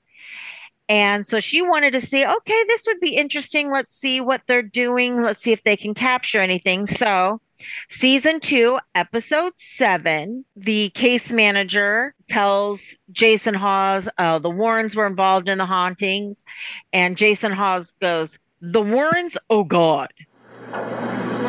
And 0.89 1.27
so 1.27 1.41
she 1.41 1.63
wanted 1.63 1.93
to 1.93 2.01
see, 2.01 2.27
okay, 2.27 2.65
this 2.67 2.85
would 2.87 3.01
be 3.01 3.17
interesting. 3.17 3.73
Let's 3.73 3.93
see 3.95 4.21
what 4.21 4.43
they're 4.47 4.63
doing. 4.63 5.23
Let's 5.23 5.41
see 5.41 5.53
if 5.53 5.63
they 5.63 5.77
can 5.77 5.95
capture 5.95 6.41
anything. 6.41 6.87
So, 6.87 7.41
season 7.89 8.41
two, 8.41 8.79
episode 8.95 9.55
seven, 9.57 10.45
the 10.55 10.91
case 10.91 11.31
manager 11.31 12.15
tells 12.29 12.83
Jason 13.11 13.55
Hawes 13.55 14.09
uh, 14.19 14.39
the 14.39 14.51
Warrens 14.51 14.95
were 14.95 15.07
involved 15.07 15.49
in 15.49 15.59
the 15.59 15.67
hauntings. 15.67 16.45
And 16.93 17.17
Jason 17.17 17.53
Hawes 17.53 17.95
goes, 18.01 18.39
The 18.61 18.83
Warrens? 18.83 19.39
Oh, 19.49 19.65
God. 19.65 20.13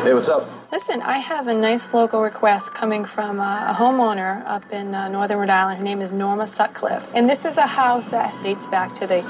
Hey, 0.06 0.14
what's 0.14 0.28
up? 0.28 0.48
Listen, 0.70 1.02
I 1.02 1.18
have 1.18 1.48
a 1.48 1.52
nice 1.52 1.92
local 1.92 2.22
request 2.22 2.72
coming 2.72 3.04
from 3.04 3.40
uh, 3.40 3.72
a 3.72 3.74
homeowner 3.74 4.40
up 4.46 4.62
in 4.70 4.94
uh, 4.94 5.08
northern 5.08 5.38
Rhode 5.38 5.50
Island. 5.50 5.78
Her 5.78 5.84
name 5.84 6.00
is 6.00 6.12
Norma 6.12 6.46
Sutcliffe. 6.46 7.02
And 7.12 7.28
this 7.28 7.44
is 7.44 7.56
a 7.56 7.66
house 7.66 8.10
that 8.10 8.32
dates 8.44 8.68
back 8.68 8.94
to 8.94 9.08
the 9.08 9.22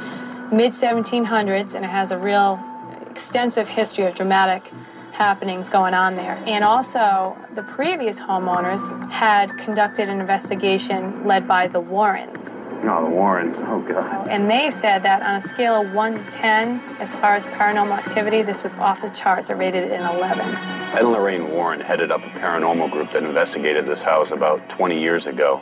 mid 0.53 0.75
1700s 0.75 1.75
and 1.75 1.83
it 1.83 1.89
has 1.89 2.11
a 2.11 2.19
real 2.19 2.63
extensive 3.11 3.71
history 3.71 4.05
of 4.05 4.15
dramatic 4.17 4.71
happenings 5.13 5.71
going 5.71 5.95
on 5.95 6.15
there. 6.15 6.39
And 6.47 6.63
also, 6.63 7.39
the 7.55 7.63
previous 7.63 8.21
homeowners 8.21 9.11
had 9.11 9.57
conducted 9.57 10.11
an 10.11 10.21
investigation 10.21 11.27
led 11.27 11.49
by 11.49 11.69
the 11.69 11.81
Warrens. 11.81 12.51
No, 12.87 13.03
the 13.03 13.11
Warrens. 13.11 13.57
Oh, 13.59 13.81
God. 13.81 14.29
And 14.29 14.49
they 14.49 14.71
said 14.71 15.03
that 15.03 15.21
on 15.21 15.35
a 15.35 15.41
scale 15.41 15.83
of 15.83 15.93
1 15.93 16.15
to 16.15 16.31
10, 16.31 16.79
as 17.01 17.13
far 17.17 17.35
as 17.35 17.45
paranormal 17.47 17.91
activity, 17.91 18.43
this 18.43 18.63
was 18.63 18.77
off 18.77 19.01
the 19.01 19.11
charts, 19.11 19.51
or 19.51 19.57
rated 19.57 19.91
an 19.91 20.09
11. 20.17 20.39
Ed 20.47 20.99
and 21.01 21.11
Lorraine 21.11 21.51
Warren 21.51 21.81
headed 21.81 22.13
up 22.13 22.25
a 22.25 22.29
paranormal 22.29 22.93
group 22.93 23.11
that 23.11 23.25
investigated 23.25 23.87
this 23.87 24.05
house 24.05 24.31
about 24.31 24.69
20 24.69 25.01
years 25.01 25.27
ago. 25.27 25.61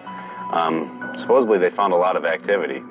Um, 0.50 1.12
supposedly, 1.16 1.56
they 1.56 1.70
found 1.70 1.94
a 1.94 1.96
lot 1.96 2.16
of 2.16 2.26
activity. 2.26 2.82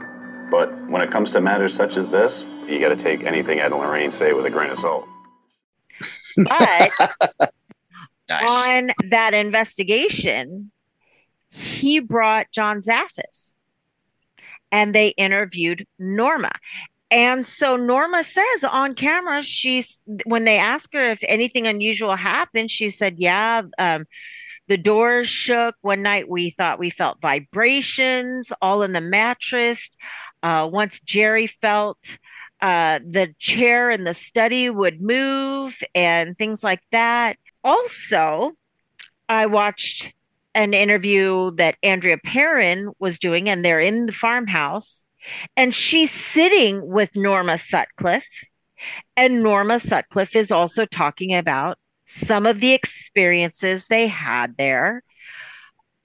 But 0.50 0.90
when 0.90 1.04
it 1.04 1.12
comes 1.12 1.30
to 1.34 1.40
matters 1.40 1.76
such 1.76 1.96
as 1.96 2.10
this, 2.10 2.44
you 2.68 2.80
got 2.80 2.90
to 2.90 2.96
take 2.96 3.24
anything 3.24 3.60
Ed 3.60 3.72
and 3.72 3.82
Lorraine 3.82 4.10
say 4.10 4.34
with 4.34 4.48
a 4.48 4.50
grain 4.50 4.72
of 4.72 4.80
salt. 4.80 5.08
But 6.38 6.90
on 8.32 8.94
that 9.12 9.36
investigation, 9.36 10.72
he 11.52 12.00
brought 12.00 12.48
John 12.52 12.82
Zaffis 12.82 13.53
and 14.74 14.94
they 14.94 15.10
interviewed 15.10 15.86
Norma. 16.00 16.52
And 17.12 17.46
so 17.46 17.78
Norma 17.78 18.24
says 18.24 18.64
on 18.64 18.96
camera, 18.96 19.44
she's 19.44 20.02
when 20.26 20.46
they 20.46 20.58
ask 20.58 20.92
her 20.94 21.10
if 21.12 21.20
anything 21.28 21.68
unusual 21.68 22.16
happened, 22.16 22.72
she 22.72 22.90
said, 22.90 23.20
Yeah, 23.20 23.62
um, 23.78 24.06
the 24.68 24.78
doors 24.78 25.30
shook. 25.30 25.76
One 25.82 26.02
night 26.02 26.28
we 26.28 26.50
thought 26.50 26.80
we 26.80 26.90
felt 26.90 27.22
vibrations 27.22 28.52
all 28.62 28.82
in 28.82 28.94
the 28.94 29.02
mattress. 29.02 29.92
Uh, 30.42 30.68
once 30.72 31.00
Jerry 31.02 31.46
felt 31.46 32.00
uh, 32.60 33.00
the 33.08 33.36
chair 33.38 33.92
in 33.92 34.06
the 34.06 34.16
study 34.16 34.72
would 34.72 35.00
move 35.00 35.78
and 35.94 36.36
things 36.36 36.64
like 36.64 36.82
that. 36.92 37.38
Also, 37.64 38.54
I 39.30 39.46
watched 39.46 40.14
an 40.56 40.74
interview 40.74 41.52
that 41.56 41.78
Andrea 41.84 42.18
Perron 42.18 42.92
was 43.00 43.20
doing, 43.20 43.50
and 43.50 43.64
they're 43.64 43.80
in 43.80 44.06
the 44.06 44.12
farmhouse, 44.12 45.02
and 45.56 45.74
she's 45.74 46.12
sitting 46.12 46.88
with 46.88 47.16
Norma 47.16 47.58
Sutcliffe. 47.58 48.28
And 49.16 49.44
Norma 49.44 49.80
Sutcliffe 49.80 50.36
is 50.36 50.52
also 50.52 50.86
talking 50.86 51.34
about 51.34 51.78
some 52.06 52.46
of 52.46 52.60
the 52.60 52.74
experiences 52.74 53.88
they 53.88 54.08
had 54.08 54.58
there 54.58 55.02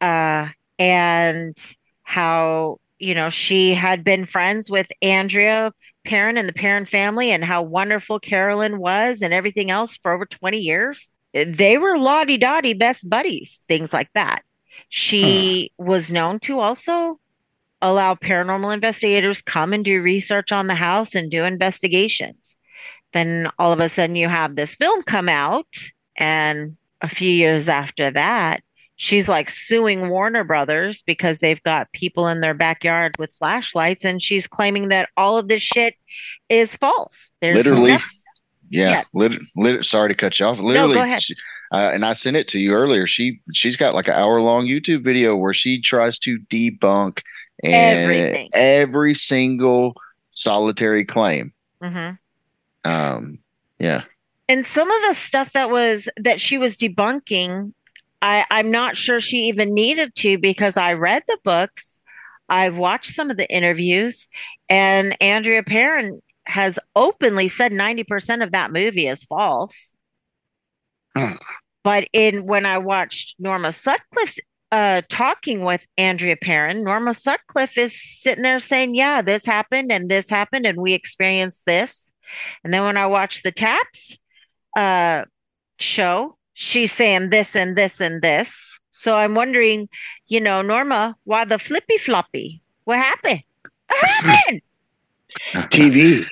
uh, 0.01 0.49
and 0.79 1.57
how, 2.05 2.79
you 2.99 3.15
know, 3.15 3.31
she 3.31 3.75
had 3.75 4.05
been 4.05 4.25
friends 4.25 4.71
with 4.71 4.87
Andrea 5.03 5.73
Perron 6.05 6.39
and 6.39 6.49
the 6.49 6.53
Perron 6.53 6.87
family 6.87 7.31
and 7.31 7.45
how 7.45 7.63
wonderful 7.63 8.21
Carolyn 8.21 8.79
was 8.79 9.21
and 9.23 9.35
everything 9.35 9.71
else 9.71 9.97
for 9.97 10.13
over 10.13 10.25
20 10.25 10.59
years 10.59 11.11
they 11.45 11.79
were 11.79 11.99
lottie 11.99 12.39
dottie 12.39 12.75
best 12.75 13.09
buddies, 13.09 13.61
things 13.69 13.93
like 13.93 14.11
that. 14.15 14.43
She 14.89 15.73
hmm. 15.79 15.87
was 15.87 16.11
known 16.11 16.39
to 16.41 16.61
also 16.61 17.21
allow 17.81 18.15
paranormal 18.15 18.75
investigators 18.75 19.43
come 19.43 19.73
and 19.73 19.85
do 19.85 20.03
research 20.03 20.51
on 20.51 20.67
the 20.67 20.75
house 20.75 21.15
and 21.15 21.31
do 21.31 21.45
investigations. 21.45 22.57
Then 23.13 23.51
all 23.59 23.73
of 23.73 23.81
a 23.81 23.89
sudden 23.89 24.17
you 24.17 24.29
have 24.29 24.57
this 24.57 24.75
film 24.75 25.03
come 25.03 25.29
out 25.29 25.69
and 26.17 26.77
a 27.01 27.09
few 27.09 27.31
years 27.31 27.69
after 27.69 28.11
that 28.11 28.63
she's 28.99 29.29
like 29.29 29.49
suing 29.49 30.11
Warner 30.11 30.45
Brothers 30.45 31.03
because 31.03 31.39
they've 31.39 31.63
got 31.63 31.91
people 31.93 32.29
in 32.29 32.43
their 32.43 32.53
backyard 32.53 33.15
with 33.19 33.33
flashlights 33.39 34.05
and 34.05 34.21
she's 34.21 34.47
claiming 34.47 34.89
that 34.89 35.09
all 35.17 35.39
of 35.39 35.49
this 35.49 35.63
shit 35.63 35.95
is 36.51 36.77
false. 36.77 37.33
There's 37.41 37.57
literally 37.57 37.93
nothing, 37.93 38.07
yeah, 38.71 38.91
yeah. 38.91 39.03
Lit, 39.13 39.33
lit, 39.57 39.85
sorry 39.85 40.09
to 40.09 40.15
cut 40.15 40.39
you 40.39 40.47
off. 40.47 40.59
Literally, 40.59 40.95
no, 40.95 41.01
go 41.01 41.05
ahead. 41.05 41.23
She, 41.23 41.35
uh, 41.73 41.91
and 41.93 42.05
I 42.05 42.15
sent 42.15 42.37
it 42.37 42.49
to 42.49 42.59
you 42.59 42.73
earlier. 42.73 43.07
She 43.07 43.41
she's 43.53 43.77
got 43.77 43.95
like 43.95 44.09
an 44.09 44.15
hour 44.15 44.41
long 44.41 44.67
YouTube 44.67 45.05
video 45.05 45.37
where 45.37 45.55
she 45.55 45.81
tries 45.81 46.19
to 46.21 46.39
debunk 46.51 47.21
everything, 47.63 48.49
every 48.55 49.15
single 49.15 49.95
solitary 50.31 51.05
claim. 51.05 51.53
Mm-hmm. 51.83 52.91
Um, 52.91 53.39
yeah. 53.79 54.05
And 54.49 54.65
some 54.65 54.91
of 54.91 55.03
the 55.09 55.15
stuff 55.15 55.53
that 55.53 55.69
was 55.71 56.09
that 56.17 56.41
she 56.41 56.57
was 56.57 56.77
debunking, 56.77 57.73
I 58.23 58.47
I'm 58.51 58.71
not 58.71 58.97
sure 58.97 59.21
she 59.21 59.49
even 59.49 59.75
needed 59.75 60.15
to 60.17 60.39
because 60.39 60.77
I 60.77 60.95
read 60.95 61.23
the 61.27 61.39
books. 61.45 62.01
I've 62.49 62.79
watched 62.79 63.15
some 63.15 63.31
of 63.31 63.37
the 63.37 63.51
interviews, 63.53 64.27
and 64.71 65.15
Andrea 65.21 65.63
Perron 65.63 66.23
has 66.49 66.79
openly 66.97 67.47
said 67.47 67.73
90% 67.73 68.43
of 68.43 68.53
that 68.53 68.73
movie 68.73 69.07
is 69.07 69.23
false. 69.23 69.93
Hmm. 71.15 71.35
But 71.85 72.09
in 72.13 72.47
when 72.47 72.67
I 72.67 72.79
watched 72.79 73.37
Norma 73.39 73.73
Sutcliffe's 73.73 74.41
uh, 74.73 75.03
talking 75.09 75.63
with 75.63 75.87
Andrea 75.97 76.37
Perron, 76.37 76.85
Norma 76.85 77.15
Sutcliffe 77.15 77.79
is 77.79 78.01
sitting 78.03 78.43
there 78.43 78.61
saying, 78.61 78.95
Yeah, 78.95 79.23
this 79.23 79.45
happened 79.45 79.93
and 79.93 80.11
this 80.11 80.29
happened, 80.29 80.67
and 80.67 80.81
we 80.81 80.95
experienced 80.95 81.67
this. 81.67 82.13
And 82.65 82.73
then 82.73 82.83
when 82.83 82.97
I 82.97 83.07
watched 83.07 83.43
the 83.43 83.53
Taps 83.53 84.19
uh, 84.77 85.25
show, 85.79 86.37
she's 86.55 86.93
saying 86.93 87.31
this 87.31 87.55
and 87.57 87.77
this 87.77 88.01
and 88.01 88.21
this. 88.23 88.79
So 88.91 89.17
I'm 89.17 89.35
wondering, 89.35 89.89
you 90.27 90.41
know, 90.41 90.61
Norma, 90.61 91.17
why 91.25 91.45
the 91.45 91.59
flippy 91.59 91.99
floppy? 91.99 92.63
What 92.85 92.99
happened? 92.99 93.43
What 93.87 94.07
happened? 94.07 94.63
TV. 95.71 96.27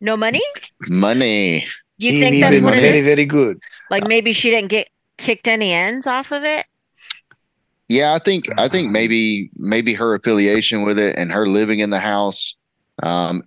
No 0.00 0.16
money? 0.16 0.42
Money. 0.88 1.66
You 1.98 2.12
TV 2.12 2.20
think 2.20 2.40
that's 2.42 2.62
what 2.62 2.76
it 2.76 2.82
very, 2.82 3.00
very 3.00 3.24
good. 3.24 3.58
Like 3.90 4.06
maybe 4.06 4.32
she 4.32 4.50
didn't 4.50 4.68
get 4.68 4.88
kicked 5.16 5.48
any 5.48 5.72
ends 5.72 6.06
off 6.06 6.32
of 6.32 6.44
it? 6.44 6.66
Yeah, 7.88 8.14
I 8.14 8.18
think 8.18 8.46
I 8.58 8.68
think 8.68 8.90
maybe 8.90 9.50
maybe 9.56 9.94
her 9.94 10.14
affiliation 10.14 10.82
with 10.82 10.98
it 10.98 11.16
and 11.16 11.32
her 11.32 11.46
living 11.46 11.78
in 11.78 11.90
the 11.90 12.00
house, 12.00 12.56
um, 13.02 13.42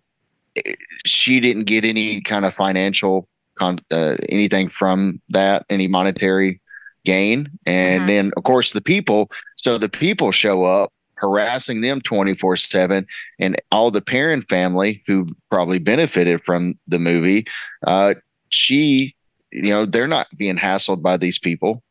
she 1.05 1.39
didn't 1.39 1.65
get 1.65 1.85
any 1.85 2.21
kind 2.21 2.45
of 2.45 2.53
financial 2.53 3.27
con- 3.57 3.79
uh, 3.91 4.15
anything 4.29 4.69
from 4.69 5.21
that, 5.29 5.65
any 5.69 5.87
monetary 5.87 6.61
gain, 7.05 7.49
and 7.65 8.03
Mhm. 8.03 8.07
then 8.07 8.31
of 8.37 8.43
course 8.43 8.71
the 8.71 8.81
people. 8.81 9.29
So 9.57 9.77
the 9.77 9.89
people 9.89 10.31
show 10.31 10.63
up 10.63 10.93
harassing 11.19 11.81
them 11.81 12.01
24 12.01 12.57
7 12.57 13.05
and 13.39 13.61
all 13.71 13.91
the 13.91 14.01
Perron 14.01 14.41
family 14.43 15.03
who 15.07 15.27
probably 15.49 15.79
benefited 15.79 16.43
from 16.43 16.77
the 16.87 16.99
movie 16.99 17.45
uh, 17.87 18.13
she 18.49 19.15
you 19.51 19.69
know 19.69 19.85
they're 19.85 20.07
not 20.07 20.27
being 20.37 20.57
hassled 20.57 21.01
by 21.01 21.17
these 21.17 21.39
people 21.39 21.81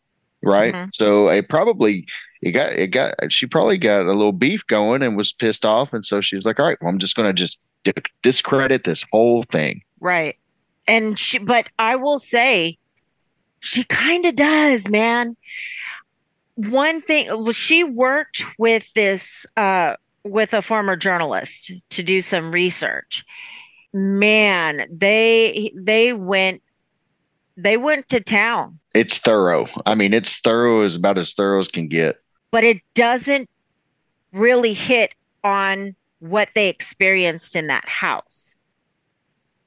right 0.42 0.74
Mhm. 0.74 0.88
so 0.92 1.28
it 1.28 1.48
probably 1.48 2.06
it 2.42 2.52
got 2.52 2.72
it 2.72 2.88
got 2.88 3.14
she 3.32 3.46
probably 3.46 3.78
got 3.78 4.02
a 4.06 4.12
little 4.12 4.32
beef 4.32 4.64
going 4.68 5.02
and 5.02 5.16
was 5.16 5.32
pissed 5.32 5.64
off 5.64 5.92
and 5.92 6.06
so 6.06 6.20
she 6.20 6.36
was 6.36 6.46
like 6.46 6.60
all 6.60 6.66
right 6.66 6.78
well 6.80 6.88
i'm 6.90 6.98
just 7.00 7.16
going 7.16 7.28
to 7.28 7.32
just 7.32 7.58
discredit 8.22 8.84
this 8.84 9.04
whole 9.12 9.42
thing 9.44 9.82
Right. 10.00 10.36
And 10.86 11.18
she, 11.18 11.38
but 11.38 11.68
I 11.78 11.96
will 11.96 12.18
say, 12.20 12.78
she 13.60 13.82
kind 13.84 14.24
of 14.24 14.36
does, 14.36 14.88
man. 14.88 15.36
One 16.58 17.00
thing, 17.00 17.28
well, 17.28 17.52
she 17.52 17.84
worked 17.84 18.42
with 18.58 18.92
this 18.94 19.46
uh, 19.56 19.94
with 20.24 20.52
a 20.52 20.60
former 20.60 20.96
journalist 20.96 21.70
to 21.90 22.02
do 22.02 22.20
some 22.20 22.50
research. 22.50 23.24
Man, 23.92 24.86
they 24.90 25.72
they 25.76 26.12
went 26.12 26.62
they 27.56 27.76
went 27.76 28.08
to 28.08 28.20
town, 28.20 28.78
It's 28.92 29.18
thorough. 29.18 29.66
I 29.86 29.94
mean, 29.94 30.12
it's 30.12 30.38
thorough 30.38 30.82
as 30.82 30.94
about 30.94 31.16
as 31.16 31.32
thorough 31.32 31.60
as 31.60 31.68
can 31.68 31.86
get. 31.88 32.16
but 32.50 32.64
it 32.64 32.78
doesn't 32.94 33.48
really 34.32 34.72
hit 34.74 35.14
on 35.44 35.94
what 36.18 36.48
they 36.54 36.68
experienced 36.68 37.54
in 37.56 37.68
that 37.68 37.88
house. 37.88 38.56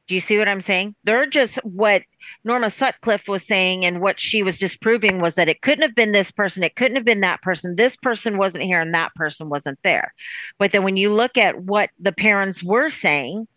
Do 0.08 0.15
you 0.15 0.19
see 0.21 0.38
what 0.38 0.47
I'm 0.49 0.62
saying? 0.62 0.95
They're 1.06 1.25
just 1.25 1.56
what 1.63 2.04
Norma 2.43 2.69
Sutcliffe 2.69 3.27
was 3.27 3.45
saying 3.45 3.86
and 3.86 4.01
what 4.01 4.19
she 4.19 4.43
was 4.43 4.57
disproving 4.57 5.19
was 5.19 5.36
that 5.36 5.49
it 5.49 5.62
couldn't 5.62 5.84
have 5.84 5.95
been 5.95 6.12
this 6.12 6.31
person, 6.31 6.63
it 6.63 6.75
couldn't 6.75 6.95
have 6.95 7.05
been 7.05 7.21
that 7.21 7.41
person. 7.41 7.75
This 7.75 7.95
person 7.95 8.38
wasn't 8.38 8.63
here 8.63 8.79
and 8.79 8.93
that 8.93 9.13
person 9.15 9.49
wasn't 9.49 9.79
there. 9.84 10.13
But 10.57 10.71
then 10.71 10.84
when 10.84 10.97
you 10.97 11.13
look 11.13 11.38
at 11.38 11.62
what 11.62 11.89
the 11.99 12.12
parents 12.12 12.63
were 12.63 12.89
saying, 12.89 13.47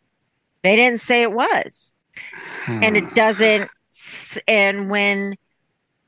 they 0.62 0.77
didn't 0.77 1.00
say 1.00 1.22
it 1.22 1.33
was. 1.33 1.92
And 2.66 2.96
it 2.96 3.05
hmm. 3.05 3.14
doesn't 3.14 3.70
and 4.48 4.90
when 4.90 5.37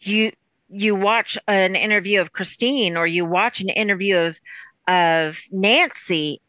you 0.01 0.33
you 0.69 0.95
watch 0.95 1.38
an 1.47 1.77
interview 1.77 2.21
of 2.21 2.33
Christine 2.33 2.97
or 2.97 3.07
you 3.07 3.25
watch 3.25 3.61
an 3.61 3.69
interview 3.69 4.16
of 4.16 4.38
of 4.88 5.40
Nancy, 5.51 6.40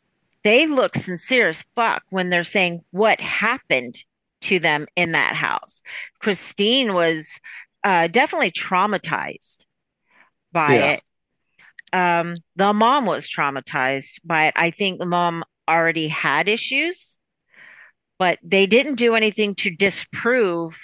they 0.43 0.67
look 0.67 0.95
sincere 0.95 1.49
as 1.49 1.65
fuck 1.75 2.03
when 2.09 2.29
they're 2.29 2.43
saying 2.43 2.83
what 2.91 3.19
happened 3.19 4.03
to 4.47 4.59
them 4.59 4.87
in 4.95 5.11
that 5.11 5.35
house. 5.35 5.81
Christine 6.19 6.93
was 6.93 7.39
uh, 7.83 8.07
definitely 8.07 8.51
traumatized 8.51 9.65
by 10.51 10.75
Yeah. 10.75 10.91
it. 10.93 11.01
Um, 11.93 12.35
the 12.55 12.73
mom 12.73 13.05
was 13.05 13.29
traumatized 13.29 14.19
by 14.23 14.47
it. 14.47 14.53
I 14.55 14.71
think 14.71 14.99
the 14.99 15.05
mom 15.05 15.43
already 15.69 16.07
had 16.07 16.47
issues, 16.49 17.17
but 18.17 18.39
they 18.43 18.65
didn't 18.65 18.95
do 18.95 19.15
anything 19.15 19.55
to 19.55 19.69
disprove 19.69 20.77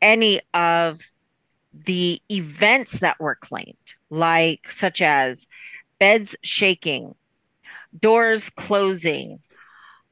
any 0.00 0.40
of 0.54 1.00
the 1.72 2.20
events 2.30 3.00
that 3.00 3.18
were 3.20 3.34
claimed, 3.34 3.74
like 4.10 4.70
such 4.70 5.02
as 5.02 5.46
beds 5.98 6.36
shaking, 6.42 7.14
doors 7.98 8.50
closing, 8.50 9.40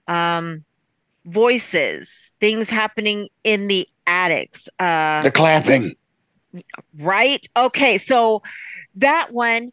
um, 0.09 0.65
voices, 1.25 2.31
things 2.41 2.71
happening 2.71 3.29
in 3.43 3.69
the 3.69 3.89
attics. 4.07 4.69
Uh, 4.79 5.23
The 5.23 5.31
clapping. 5.31 5.95
right? 6.99 7.45
Okay, 7.57 7.99
so 7.99 8.43
that 8.97 9.33
one, 9.33 9.73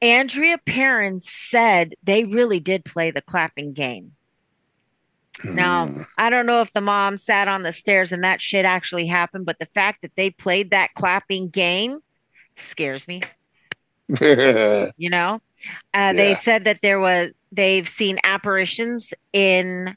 Andrea 0.00 0.58
Perron 0.58 1.20
said 1.20 1.94
they 2.02 2.24
really 2.24 2.60
did 2.60 2.84
play 2.84 3.10
the 3.10 3.22
clapping 3.22 3.72
game. 3.72 4.12
Now, 5.44 5.88
I 6.18 6.30
don't 6.30 6.46
know 6.46 6.60
if 6.60 6.72
the 6.72 6.80
mom 6.80 7.16
sat 7.16 7.48
on 7.48 7.62
the 7.62 7.72
stairs 7.72 8.12
and 8.12 8.22
that 8.22 8.40
shit 8.40 8.64
actually 8.64 9.06
happened, 9.06 9.46
but 9.46 9.58
the 9.58 9.66
fact 9.66 10.02
that 10.02 10.14
they 10.14 10.30
played 10.30 10.70
that 10.70 10.94
clapping 10.94 11.48
game 11.48 12.00
scares 12.56 13.08
me. 13.08 13.22
you 14.20 15.08
know 15.08 15.40
uh, 15.94 16.12
they 16.12 16.34
said 16.34 16.64
that 16.64 16.80
there 16.82 17.00
was 17.00 17.30
they've 17.50 17.88
seen 17.88 18.18
apparitions 18.24 19.14
in 19.32 19.96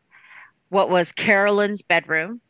what 0.70 0.90
was 0.90 1.12
carolyn's 1.12 1.82
bedroom 1.82 2.42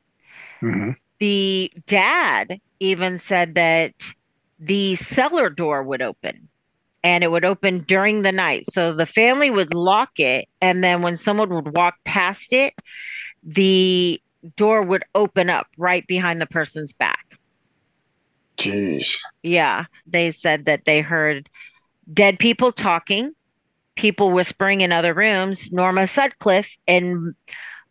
Mhm. 0.61 0.95
the 1.19 1.71
dad 1.87 2.59
even 2.79 3.19
said 3.19 3.55
that 3.55 3.93
the 4.59 4.95
cellar 4.95 5.49
door 5.49 5.83
would 5.83 6.01
open 6.01 6.47
and 7.03 7.23
it 7.23 7.29
would 7.29 7.45
open 7.45 7.79
during 7.79 8.21
the 8.21 8.31
night 8.31 8.65
so 8.71 8.93
the 8.93 9.05
family 9.05 9.51
would 9.51 9.73
lock 9.73 10.19
it 10.19 10.47
and 10.61 10.83
then 10.83 11.01
when 11.01 11.17
someone 11.17 11.49
would 11.49 11.75
walk 11.75 11.95
past 12.05 12.53
it 12.53 12.73
the 13.43 14.21
door 14.55 14.81
would 14.81 15.03
open 15.13 15.49
up 15.49 15.67
right 15.77 16.05
behind 16.07 16.39
the 16.41 16.45
person's 16.47 16.93
back 16.93 17.25
Jeez. 18.57 19.07
yeah, 19.43 19.85
they 20.07 20.31
said 20.31 20.65
that 20.65 20.85
they 20.85 21.01
heard 21.01 21.49
dead 22.13 22.39
people 22.39 22.71
talking, 22.71 23.33
people 23.95 24.31
whispering 24.31 24.79
in 24.79 24.93
other 24.93 25.13
rooms. 25.13 25.69
Norma 25.73 26.07
Sutcliffe 26.07 26.77
and 26.87 27.35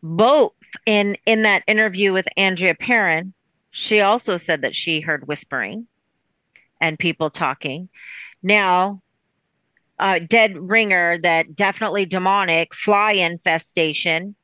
both 0.05 0.53
in 0.85 1.17
in 1.25 1.43
that 1.43 1.63
interview 1.67 2.13
with 2.13 2.29
Andrea 2.37 2.75
Perron, 2.75 3.33
she 3.71 4.01
also 4.01 4.37
said 4.37 4.61
that 4.63 4.77
she 4.77 5.01
heard 5.01 5.27
whispering 5.27 5.87
and 6.81 6.99
people 6.99 7.31
talking. 7.31 7.89
Now, 8.43 9.01
uh, 9.99 10.19
dead 10.19 10.57
ringer 10.59 11.17
that 11.19 11.57
definitely 11.57 12.05
demonic 12.05 12.75
fly 12.75 13.13
infestation. 13.13 14.35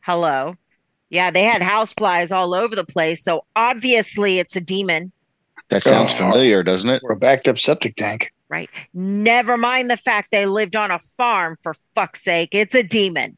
Hello. 0.00 0.54
Yeah, 1.10 1.30
they 1.30 1.42
had 1.42 1.60
house 1.62 1.92
flies 1.92 2.30
all 2.30 2.54
over 2.54 2.76
the 2.76 2.84
place. 2.84 3.24
So 3.24 3.44
obviously 3.56 4.38
it's 4.38 4.54
a 4.56 4.60
demon. 4.60 5.10
That 5.70 5.82
sounds 5.82 6.12
Oh. 6.12 6.16
familiar, 6.18 6.62
doesn't 6.62 6.88
it? 6.88 7.02
Or 7.04 7.12
a 7.12 7.16
backed 7.16 7.48
up 7.48 7.58
septic 7.58 7.96
tank. 7.96 8.32
right? 8.50 8.70
Never 8.94 9.58
mind 9.58 9.90
the 9.90 9.96
fact 9.98 10.30
they 10.30 10.46
lived 10.46 10.74
on 10.74 10.90
a 10.90 10.98
farm 10.98 11.58
for 11.62 11.74
fuck's 11.94 12.22
sake. 12.24 12.48
It's 12.52 12.74
a 12.74 12.82
demon. 12.82 13.36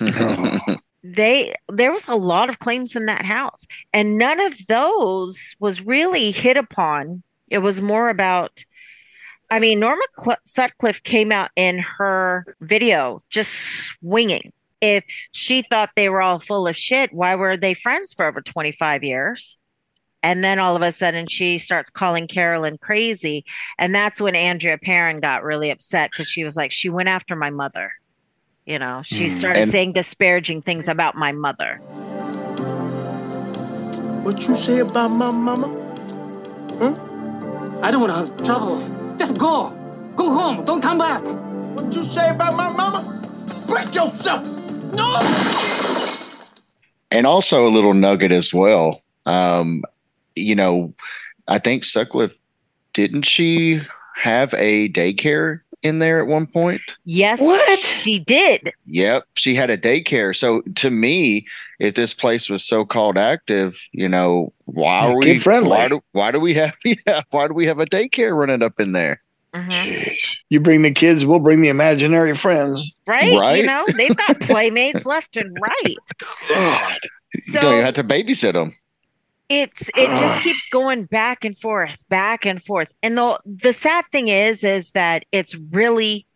They 1.04 1.54
there 1.68 1.92
was 1.92 2.08
a 2.08 2.16
lot 2.16 2.48
of 2.48 2.58
claims 2.58 2.96
in 2.96 3.06
that 3.06 3.24
house 3.24 3.66
and 3.92 4.18
none 4.18 4.40
of 4.40 4.66
those 4.66 5.54
was 5.60 5.80
really 5.80 6.32
hit 6.32 6.56
upon. 6.56 7.22
It 7.48 7.58
was 7.58 7.80
more 7.80 8.08
about 8.08 8.64
I 9.48 9.60
mean 9.60 9.80
Norma 9.80 10.02
Cl- 10.18 10.36
Sutcliffe 10.44 11.02
came 11.04 11.30
out 11.30 11.50
in 11.56 11.78
her 11.78 12.56
video 12.60 13.22
just 13.30 13.52
swinging. 13.52 14.52
If 14.80 15.04
she 15.32 15.62
thought 15.62 15.90
they 15.96 16.08
were 16.08 16.20
all 16.20 16.40
full 16.40 16.66
of 16.66 16.76
shit, 16.76 17.12
why 17.12 17.36
were 17.36 17.56
they 17.56 17.74
friends 17.74 18.12
for 18.12 18.26
over 18.26 18.40
25 18.40 19.02
years? 19.02 19.56
And 20.22 20.42
then 20.42 20.58
all 20.58 20.74
of 20.76 20.82
a 20.82 20.92
sudden 20.92 21.26
she 21.28 21.58
starts 21.58 21.90
calling 21.90 22.26
Carolyn 22.26 22.76
crazy. 22.78 23.44
And 23.78 23.94
that's 23.94 24.20
when 24.20 24.34
Andrea 24.34 24.78
Perron 24.78 25.20
got 25.20 25.44
really 25.44 25.70
upset 25.70 26.10
because 26.10 26.28
she 26.28 26.44
was 26.44 26.56
like, 26.56 26.72
she 26.72 26.88
went 26.88 27.08
after 27.08 27.36
my 27.36 27.50
mother. 27.50 27.92
You 28.68 28.78
know, 28.78 29.00
she 29.02 29.28
Mm. 29.28 29.38
started 29.38 29.62
And- 29.62 29.70
saying 29.72 29.92
disparaging 29.92 30.60
things 30.60 30.88
about 30.88 31.14
my 31.14 31.32
mother. 31.32 31.80
What 34.22 34.46
you 34.46 34.54
say 34.56 34.80
about 34.80 35.08
my 35.10 35.30
mama? 35.30 35.68
Hmm? 36.76 36.92
I 37.82 37.90
don't 37.90 38.02
want 38.02 38.12
to 38.12 38.18
have 38.18 38.44
trouble. 38.44 38.76
Just 39.18 39.38
go. 39.38 39.72
Go 40.16 40.30
home. 40.30 40.66
Don't 40.66 40.82
come 40.82 40.98
back. 40.98 41.22
What 41.24 41.94
you 41.94 42.04
say 42.04 42.28
about 42.28 42.56
my 42.56 42.68
mama? 42.70 43.00
Break 43.66 43.94
yourself. 43.94 44.46
No! 44.92 45.18
and 47.10 47.26
also 47.26 47.66
a 47.66 47.70
little 47.70 47.94
nugget 47.94 48.32
as 48.32 48.52
well. 48.52 49.00
Um, 49.24 49.82
you 50.36 50.54
know, 50.54 50.92
I 51.48 51.58
think 51.58 51.84
Sutcliffe 51.84 52.34
didn't 52.92 53.22
she 53.22 53.80
have 54.14 54.52
a 54.54 54.90
daycare 54.90 55.60
in 55.82 55.98
there 55.98 56.20
at 56.20 56.26
one 56.26 56.46
point? 56.46 56.80
Yes, 57.04 57.40
What? 57.40 57.78
she 57.78 58.18
did. 58.18 58.72
Yep, 58.86 59.24
she 59.34 59.54
had 59.54 59.70
a 59.70 59.78
daycare. 59.78 60.36
So 60.36 60.62
to 60.76 60.90
me, 60.90 61.46
if 61.78 61.94
this 61.94 62.14
place 62.14 62.48
was 62.50 62.64
so 62.64 62.84
called 62.84 63.16
active, 63.16 63.80
you 63.92 64.08
know, 64.08 64.52
why 64.64 65.06
Yeah, 65.06 65.12
are 65.12 65.16
we 65.16 65.24
kid-friendly. 65.24 65.70
Why 65.70 65.88
do, 65.88 66.00
why 66.12 66.30
do 66.32 66.40
we 66.40 66.54
have 66.54 66.74
yeah, 66.84 67.22
why 67.30 67.48
do 67.48 67.54
we 67.54 67.66
have 67.66 67.78
a 67.78 67.86
daycare 67.86 68.36
running 68.36 68.62
up 68.62 68.80
in 68.80 68.92
there? 68.92 69.20
Mm-hmm. 69.54 70.10
You 70.50 70.60
bring 70.60 70.82
the 70.82 70.90
kids, 70.92 71.24
we'll 71.24 71.38
bring 71.38 71.62
the 71.62 71.68
imaginary 71.68 72.34
friends. 72.36 72.94
Right? 73.06 73.56
You 73.56 73.66
know, 73.66 73.86
they've 73.96 74.14
got 74.16 74.40
playmates 74.40 75.06
left 75.06 75.36
and 75.36 75.56
right. 75.60 75.96
God. 76.50 76.98
So, 77.46 77.52
you 77.54 77.60
don't 77.60 77.72
even 77.74 77.84
have 77.84 77.94
to 77.94 78.04
babysit 78.04 78.52
them. 78.52 78.72
It's 79.48 79.88
it 79.96 80.08
just 80.18 80.42
keeps 80.42 80.66
going 80.70 81.04
back 81.04 81.44
and 81.44 81.58
forth 81.58 81.96
back 82.08 82.44
and 82.44 82.62
forth. 82.62 82.88
And 83.02 83.16
the 83.16 83.38
the 83.46 83.72
sad 83.72 84.04
thing 84.12 84.28
is 84.28 84.62
is 84.64 84.90
that 84.90 85.24
it's 85.32 85.54
really 85.54 86.26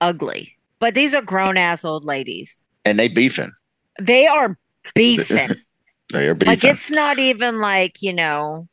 ugly. 0.00 0.56
But 0.78 0.94
these 0.94 1.14
are 1.14 1.22
grown 1.22 1.56
ass 1.56 1.84
old 1.84 2.04
ladies. 2.04 2.60
And 2.84 2.98
they 2.98 3.08
beefing. 3.08 3.52
they 4.00 4.26
are 4.26 4.56
beefing. 4.94 5.50
They 6.12 6.28
are 6.28 6.34
beefing. 6.34 6.52
like 6.52 6.62
it's 6.62 6.88
not 6.88 7.18
even 7.18 7.60
like 7.60 8.00
you 8.00 8.12
know 8.12 8.68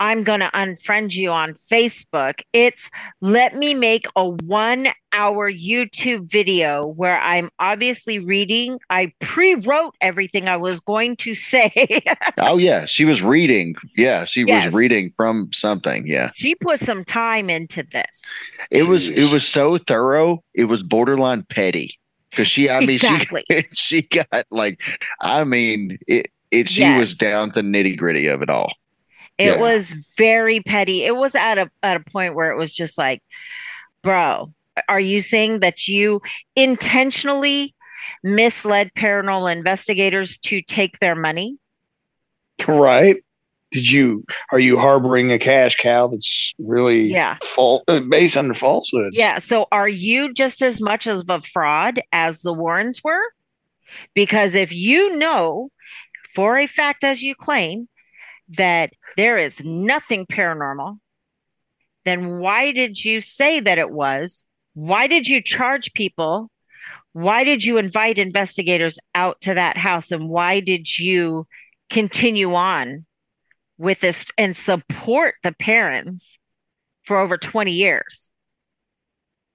i'm 0.00 0.24
gonna 0.24 0.50
unfriend 0.54 1.14
you 1.14 1.30
on 1.30 1.52
facebook 1.70 2.40
it's 2.52 2.90
let 3.20 3.54
me 3.54 3.74
make 3.74 4.06
a 4.16 4.28
one 4.28 4.88
hour 5.12 5.50
youtube 5.52 6.28
video 6.30 6.86
where 6.86 7.20
i'm 7.20 7.48
obviously 7.58 8.18
reading 8.18 8.78
i 8.90 9.12
pre-wrote 9.20 9.94
everything 10.00 10.48
i 10.48 10.56
was 10.56 10.80
going 10.80 11.14
to 11.16 11.34
say 11.50 12.02
oh 12.38 12.56
yeah, 12.58 12.84
she 12.86 13.04
was 13.04 13.22
reading. 13.22 13.74
Yeah, 13.96 14.24
she 14.24 14.44
Yes. 14.46 14.66
was 14.66 14.74
reading 14.74 15.12
from 15.16 15.50
something. 15.52 16.06
Yeah. 16.06 16.30
she 16.34 16.54
put 16.54 16.80
some 16.80 17.04
time 17.04 17.50
into 17.50 17.82
this 17.92 18.22
It 18.70 18.84
was 18.84 19.08
it 19.08 19.30
was 19.30 19.46
so 19.46 19.76
thorough. 19.78 20.42
It 20.54 20.64
was 20.64 20.82
borderline 20.82 21.44
petty 21.50 21.98
because 22.30 22.48
she. 22.48 22.70
I 22.70 22.80
mean, 22.80 22.90
Exactly. 22.90 23.44
she 23.48 23.64
she 23.74 24.02
got 24.02 24.46
like. 24.50 24.80
I 25.20 25.44
mean, 25.44 25.98
it 26.06 26.30
it. 26.50 26.68
She 26.68 26.88
was 26.94 27.14
down 27.14 27.50
to 27.52 27.62
the 27.62 27.68
nitty 27.68 27.96
gritty 27.98 28.26
of 28.28 28.42
it 28.42 28.48
all. 28.50 28.72
It 29.40 29.46
Yeah. 29.56 29.60
was 29.60 29.94
very 30.18 30.60
petty. 30.60 31.04
It 31.04 31.16
was 31.16 31.34
at 31.34 31.56
a 31.58 31.70
at 31.82 31.96
a 31.96 32.00
point 32.10 32.34
where 32.34 32.50
it 32.50 32.56
was 32.58 32.72
just 32.74 32.98
like, 32.98 33.22
bro, 34.02 34.52
are 34.88 35.00
you 35.00 35.22
saying 35.22 35.60
that 35.60 35.88
you 35.88 36.20
intentionally 36.56 37.74
misled 38.22 38.90
paranormal 38.96 39.50
investigators 39.50 40.38
to 40.38 40.60
take 40.62 40.98
their 40.98 41.14
money? 41.14 41.58
Right? 42.68 43.16
Did 43.72 43.88
you 43.90 44.24
are 44.52 44.58
you 44.58 44.76
harboring 44.76 45.32
a 45.32 45.38
cash 45.38 45.76
cow 45.76 46.08
that's 46.08 46.52
really 46.58 47.02
Yeah. 47.12 47.36
uh, 47.56 48.00
based 48.00 48.36
under 48.36 48.52
falsehoods? 48.54 49.16
Yeah. 49.16 49.38
So 49.38 49.66
are 49.72 49.88
you 49.88 50.32
just 50.34 50.60
as 50.60 50.80
much 50.80 51.06
of 51.06 51.28
a 51.30 51.40
fraud 51.40 52.00
as 52.12 52.42
the 52.42 52.52
Warrens 52.52 53.02
were? 53.02 53.22
Because 54.14 54.54
if 54.54 54.72
you 54.72 55.16
know 55.16 55.70
for 56.34 56.58
a 56.58 56.66
fact, 56.66 57.04
as 57.04 57.22
you 57.22 57.34
claim, 57.34 57.88
that 58.50 58.92
there 59.16 59.38
is 59.38 59.62
nothing 59.64 60.26
paranormal, 60.26 60.98
then 62.04 62.38
why 62.38 62.72
did 62.72 63.04
you 63.04 63.20
say 63.20 63.60
that 63.60 63.78
it 63.78 63.90
was? 63.90 64.44
Why 64.74 65.06
did 65.06 65.26
you 65.26 65.42
charge 65.42 65.92
people? 65.92 66.50
Why 67.12 67.44
did 67.44 67.64
you 67.64 67.78
invite 67.78 68.18
investigators 68.18 68.98
out 69.14 69.40
to 69.42 69.54
that 69.54 69.76
house? 69.76 70.10
And 70.10 70.28
why 70.28 70.60
did 70.60 70.98
you 70.98 71.46
continue 71.90 72.54
on 72.54 73.06
with 73.78 74.00
this 74.00 74.26
and 74.38 74.56
support 74.56 75.34
the 75.42 75.52
parents 75.52 76.38
for 77.02 77.18
over 77.18 77.36
20 77.36 77.72
years 77.72 78.22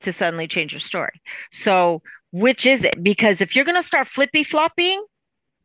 to 0.02 0.12
suddenly 0.12 0.48
change 0.48 0.74
your 0.74 0.80
story? 0.80 1.22
So, 1.52 2.02
which 2.32 2.66
is 2.66 2.84
it? 2.84 3.02
Because 3.02 3.40
if 3.40 3.56
you're 3.56 3.66
going 3.66 3.82
to 3.82 3.88
start 3.88 4.08
flippy 4.08 4.44
flopping, 4.44 5.04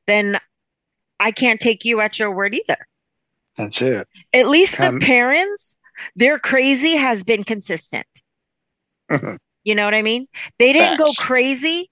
then 0.07 0.39
I 1.19 1.33
can't 1.33 1.61
take 1.61 1.85
you 1.85 2.01
at 2.01 2.19
your 2.19 2.31
word 2.31 2.55
either. 2.55 2.87
That's 3.57 3.81
it. 3.83 4.09
At 4.33 4.49
least 4.49 4.79
the 4.79 4.89
Um, 4.89 5.01
parents, 5.01 5.77
their 6.17 6.39
crazy 6.39 6.97
has 6.97 7.23
been 7.23 7.45
consistent. 7.45 8.07
You 9.65 9.75
know 9.75 9.85
what 9.85 9.95
I 9.95 10.03
mean? 10.03 10.27
They 10.59 10.73
didn't 10.73 10.99
go 10.99 11.13
crazy 11.19 11.91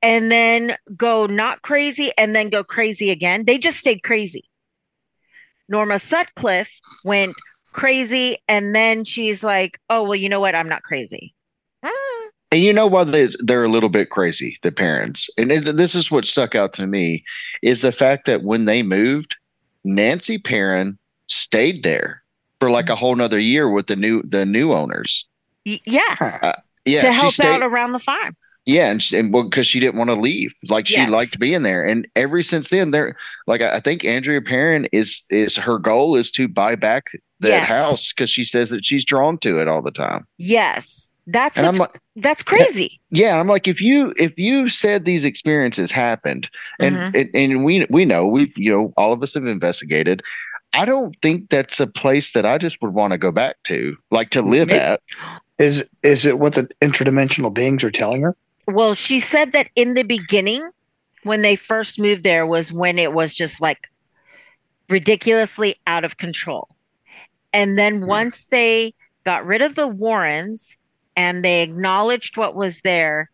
and 0.00 0.30
then 0.30 0.76
go 0.96 1.26
not 1.26 1.62
crazy 1.62 2.12
and 2.16 2.34
then 2.34 2.48
go 2.50 2.62
crazy 2.64 3.10
again. 3.10 3.44
They 3.44 3.58
just 3.58 3.78
stayed 3.78 4.02
crazy. 4.02 4.44
Norma 5.68 5.98
Sutcliffe 5.98 6.72
went 7.04 7.34
crazy 7.72 8.38
and 8.48 8.74
then 8.74 9.04
she's 9.04 9.42
like, 9.42 9.78
oh, 9.90 10.02
well, 10.02 10.14
you 10.14 10.28
know 10.28 10.40
what? 10.40 10.54
I'm 10.54 10.68
not 10.68 10.82
crazy. 10.82 11.34
And 12.50 12.62
you 12.62 12.72
know 12.72 12.86
why 12.86 13.04
they, 13.04 13.30
they're 13.38 13.64
a 13.64 13.68
little 13.68 13.88
bit 13.88 14.10
crazy, 14.10 14.58
the 14.62 14.70
parents. 14.70 15.30
And 15.38 15.50
it- 15.50 15.76
this 15.76 15.94
is 15.94 16.10
what 16.10 16.26
stuck 16.26 16.54
out 16.54 16.74
to 16.74 16.86
me 16.86 17.24
is 17.62 17.80
the 17.80 17.92
fact 17.92 18.26
that 18.26 18.42
when 18.42 18.66
they 18.66 18.82
moved, 18.82 19.36
Nancy 19.84 20.38
Perron 20.38 20.98
stayed 21.26 21.82
there 21.82 22.22
for 22.60 22.70
like 22.70 22.88
a 22.88 22.96
whole 22.96 23.16
nother 23.16 23.38
year 23.38 23.68
with 23.70 23.86
the 23.86 23.96
new 23.96 24.22
the 24.22 24.44
new 24.46 24.72
owners. 24.72 25.26
Y- 25.66 25.80
yeah. 25.86 26.16
Uh, 26.42 26.52
yeah, 26.84 27.00
to 27.00 27.06
she 27.08 27.12
help 27.12 27.32
stayed- 27.34 27.46
out 27.46 27.62
around 27.62 27.92
the 27.92 27.98
farm. 27.98 28.36
Yeah, 28.64 28.92
and, 28.92 29.02
she, 29.02 29.18
and 29.18 29.32
well, 29.34 29.42
because 29.42 29.66
she 29.66 29.80
didn't 29.80 29.96
want 29.96 30.10
to 30.10 30.14
leave, 30.14 30.54
like 30.68 30.86
she 30.86 30.94
Yes. 30.94 31.10
liked 31.10 31.36
being 31.40 31.64
there, 31.64 31.84
and 31.84 32.06
ever 32.14 32.44
since 32.44 32.70
then, 32.70 32.92
there, 32.92 33.16
like 33.48 33.60
I 33.60 33.74
I 33.76 33.80
think 33.80 34.04
Andrea 34.04 34.40
Perron 34.40 34.86
is 34.92 35.22
is 35.30 35.56
her 35.56 35.78
goal 35.80 36.14
is 36.14 36.30
to 36.32 36.46
buy 36.46 36.76
back 36.76 37.06
that 37.40 37.48
Yes. 37.48 37.66
house 37.68 38.12
because 38.12 38.30
she 38.30 38.44
says 38.44 38.70
that 38.70 38.84
she's 38.84 39.04
drawn 39.04 39.36
to 39.38 39.58
it 39.60 39.66
all 39.66 39.82
the 39.82 39.90
time. 39.90 40.28
Yes. 40.38 41.08
That's 41.26 41.56
And 41.56 41.66
I'm 41.66 41.78
what's, 41.78 41.94
like- 41.94 42.02
that's 42.16 42.42
crazy. 42.42 43.00
Yeah, 43.10 43.38
I'm 43.38 43.46
like, 43.46 43.68
if 43.68 43.80
you 43.80 44.12
if 44.18 44.36
you 44.38 44.68
said 44.68 45.04
these 45.04 45.24
experiences 45.24 45.90
happened, 45.90 46.50
and 46.80 46.96
Mhm. 46.96 47.14
and, 47.20 47.30
and 47.34 47.64
we 47.64 47.86
we 47.90 48.04
know 48.04 48.26
we've 48.26 48.56
you 48.58 48.72
know 48.72 48.92
all 48.96 49.12
of 49.12 49.22
us 49.22 49.34
have 49.34 49.46
investigated. 49.46 50.22
I 50.74 50.84
don't 50.86 51.14
think 51.22 51.50
that's 51.50 51.78
a 51.80 51.86
place 51.86 52.32
that 52.32 52.46
I 52.46 52.56
just 52.58 52.80
would 52.82 52.94
want 52.94 53.12
to 53.12 53.18
go 53.18 53.30
back 53.30 53.56
to, 53.64 53.94
like 54.10 54.30
to 54.30 54.40
live 54.42 54.68
May- 54.68 54.78
at. 54.78 55.00
Is 55.58 55.84
is 56.02 56.24
it 56.26 56.38
what 56.38 56.54
the 56.54 56.68
interdimensional 56.80 57.52
beings 57.54 57.84
are 57.84 57.90
telling 57.90 58.22
her? 58.22 58.34
Well, 58.66 58.94
she 58.94 59.20
said 59.20 59.52
that 59.52 59.68
in 59.76 59.94
the 59.94 60.02
beginning, 60.02 60.68
when 61.24 61.42
they 61.42 61.56
first 61.56 62.00
moved 62.00 62.22
there, 62.24 62.46
was 62.46 62.72
when 62.72 62.98
it 62.98 63.12
was 63.12 63.34
just 63.34 63.60
like 63.60 63.88
ridiculously 64.88 65.76
out 65.86 66.04
of 66.04 66.16
control. 66.16 66.68
And 67.52 67.78
then 67.78 68.06
once 68.06 68.44
they 68.44 68.94
got 69.24 69.46
rid 69.46 69.62
of 69.62 69.74
the 69.74 69.86
Warrens 69.86 70.76
and 71.16 71.44
they 71.44 71.62
acknowledged 71.62 72.36
what 72.36 72.54
was 72.54 72.80
there 72.80 73.30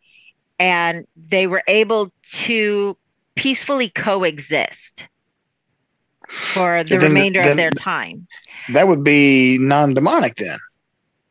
and 0.59 1.07
they 1.17 1.47
were 1.47 1.63
able 1.69 2.13
to 2.33 2.97
peacefully 3.37 3.89
coexist 3.91 5.07
for 6.53 6.85
the 6.85 6.97
Then- 6.99 7.01
remainder 7.09 7.43
then- 7.43 7.51
of 7.53 7.57
their 7.57 7.71
time. 7.71 8.27
That 8.73 8.89
would 8.89 9.03
be 9.05 9.59
non-demonic 9.59 10.37
then. 10.37 10.59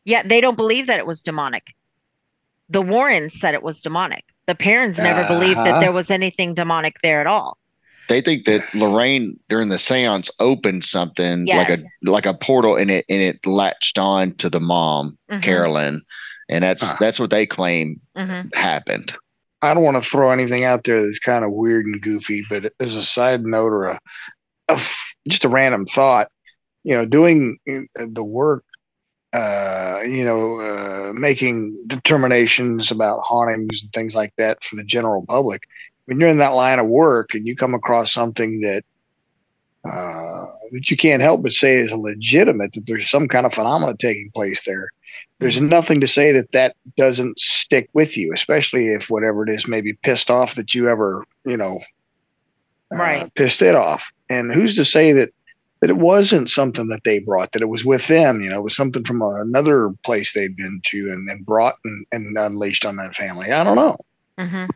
Yeah, 0.05 0.23
they 0.23 0.41
don't 0.41 0.55
believe 0.55 0.87
that 0.87 0.97
it 0.99 1.05
was 1.05 1.21
demonic. 1.21 1.75
The 2.69 2.81
Warrens 2.81 3.39
said 3.39 3.53
it 3.53 3.63
was 3.63 3.81
demonic. 3.81 4.23
The 4.45 4.55
parents 4.55 4.97
never 4.97 5.27
believed 5.27 5.57
that 5.59 5.67
Uh-huh. 5.67 5.79
there 5.81 5.91
was 5.91 6.09
anything 6.09 6.53
demonic 6.53 6.95
there 7.03 7.19
at 7.21 7.27
all. 7.27 7.57
They 8.09 8.21
think 8.21 8.45
that 8.45 8.63
Lorraine 8.73 9.37
during 9.49 9.67
the 9.67 9.75
séance 9.75 10.29
opened 10.39 10.85
something 10.85 11.45
like 11.45 11.67
a 11.69 11.77
like 12.03 12.25
a 12.25 12.33
portal, 12.33 12.77
and 12.77 12.89
it 12.89 13.05
and 13.09 13.19
it 13.21 13.45
latched 13.45 13.97
on 13.99 14.33
to 14.35 14.49
the 14.49 14.61
mom, 14.61 15.17
Mhm. 15.29 15.43
Carolyn, 15.43 16.01
and 16.49 16.63
that's 16.63 16.91
that's 16.99 17.19
what 17.19 17.29
they 17.31 17.45
claim 17.45 17.99
Mhm. 18.17 18.53
happened. 18.53 19.13
I 19.61 19.73
don't 19.73 19.83
want 19.83 20.01
to 20.01 20.09
throw 20.09 20.29
anything 20.31 20.63
out 20.63 20.83
there 20.83 21.01
that's 21.03 21.19
kind 21.19 21.43
of 21.43 21.51
weird 21.51 21.85
and 21.87 22.01
goofy, 22.01 22.45
but 22.49 22.71
as 22.79 22.95
a 22.95 23.03
side 23.03 23.43
note 23.45 23.71
or 23.71 23.85
a, 23.85 23.99
a 24.69 24.73
f- 24.73 25.15
just 25.27 25.45
a 25.45 25.49
random 25.49 25.85
thought, 25.85 26.29
you 26.83 26.93
know, 26.93 27.05
doing 27.05 27.57
uh, 27.67 28.05
the 28.07 28.23
work, 28.23 28.63
uh, 29.33 29.99
you 30.05 30.23
know, 30.23 30.59
uh, 30.61 31.13
making 31.13 31.85
determinations 31.87 32.91
about 32.91 33.19
hauntings 33.23 33.81
and 33.81 33.91
things 33.93 34.13
like 34.15 34.33
that 34.37 34.63
for 34.63 34.75
the 34.75 34.83
general 34.83 35.25
public. 35.25 35.63
When 36.05 36.19
you're 36.19 36.29
in 36.29 36.37
that 36.37 36.53
line 36.53 36.79
of 36.79 36.87
work 36.87 37.33
and 37.33 37.45
you 37.45 37.55
come 37.55 37.73
across 37.73 38.13
something 38.13 38.61
that 38.61 38.83
uh, 39.85 40.45
that 40.71 40.89
you 40.91 40.97
can't 40.97 41.21
help 41.21 41.43
but 41.43 41.53
say 41.53 41.77
is 41.77 41.91
legitimate, 41.91 42.73
that 42.73 42.85
there's 42.85 43.09
some 43.09 43.27
kind 43.27 43.45
of 43.45 43.53
phenomena 43.53 43.95
taking 43.97 44.29
place 44.33 44.61
there. 44.65 44.89
There's 45.39 45.61
nothing 45.61 46.01
to 46.01 46.07
say 46.07 46.31
that 46.31 46.51
that 46.53 46.75
doesn't 46.97 47.39
stick 47.39 47.89
with 47.93 48.17
you, 48.17 48.31
especially 48.33 48.87
if 48.87 49.09
whatever 49.09 49.43
it 49.43 49.53
is 49.53 49.67
may 49.67 49.81
be 49.81 49.93
pissed 49.93 50.31
off 50.31 50.55
that 50.55 50.73
you 50.73 50.89
ever, 50.89 51.23
you 51.45 51.57
know, 51.57 51.79
uh, 52.91 52.97
Right. 52.97 53.33
pissed 53.35 53.61
it 53.61 53.75
off. 53.75 54.09
And 54.29 54.51
who's 54.51 54.75
to 54.75 54.85
say 54.85 55.11
that 55.13 55.29
that 55.79 55.91
it 55.91 55.97
wasn't 55.97 56.49
something 56.49 56.87
that 56.87 57.03
they 57.03 57.19
brought, 57.19 57.51
that 57.51 57.61
it 57.61 57.69
was 57.69 57.85
with 57.85 58.07
them, 58.07 58.41
you 58.41 58.49
know, 58.49 58.57
it 58.57 58.63
was 58.63 58.75
something 58.75 59.03
from 59.05 59.21
another 59.21 59.91
place 60.03 60.33
they'd 60.33 60.55
been 60.55 60.81
to 60.85 61.09
and, 61.11 61.29
and 61.29 61.45
brought 61.45 61.75
and, 61.85 62.05
and 62.11 62.35
unleashed 62.35 62.83
on 62.83 62.95
that 62.95 63.13
family. 63.13 63.51
I 63.51 63.63
don't 63.63 63.75
know. 63.75 63.95
Mhm. 64.39 64.69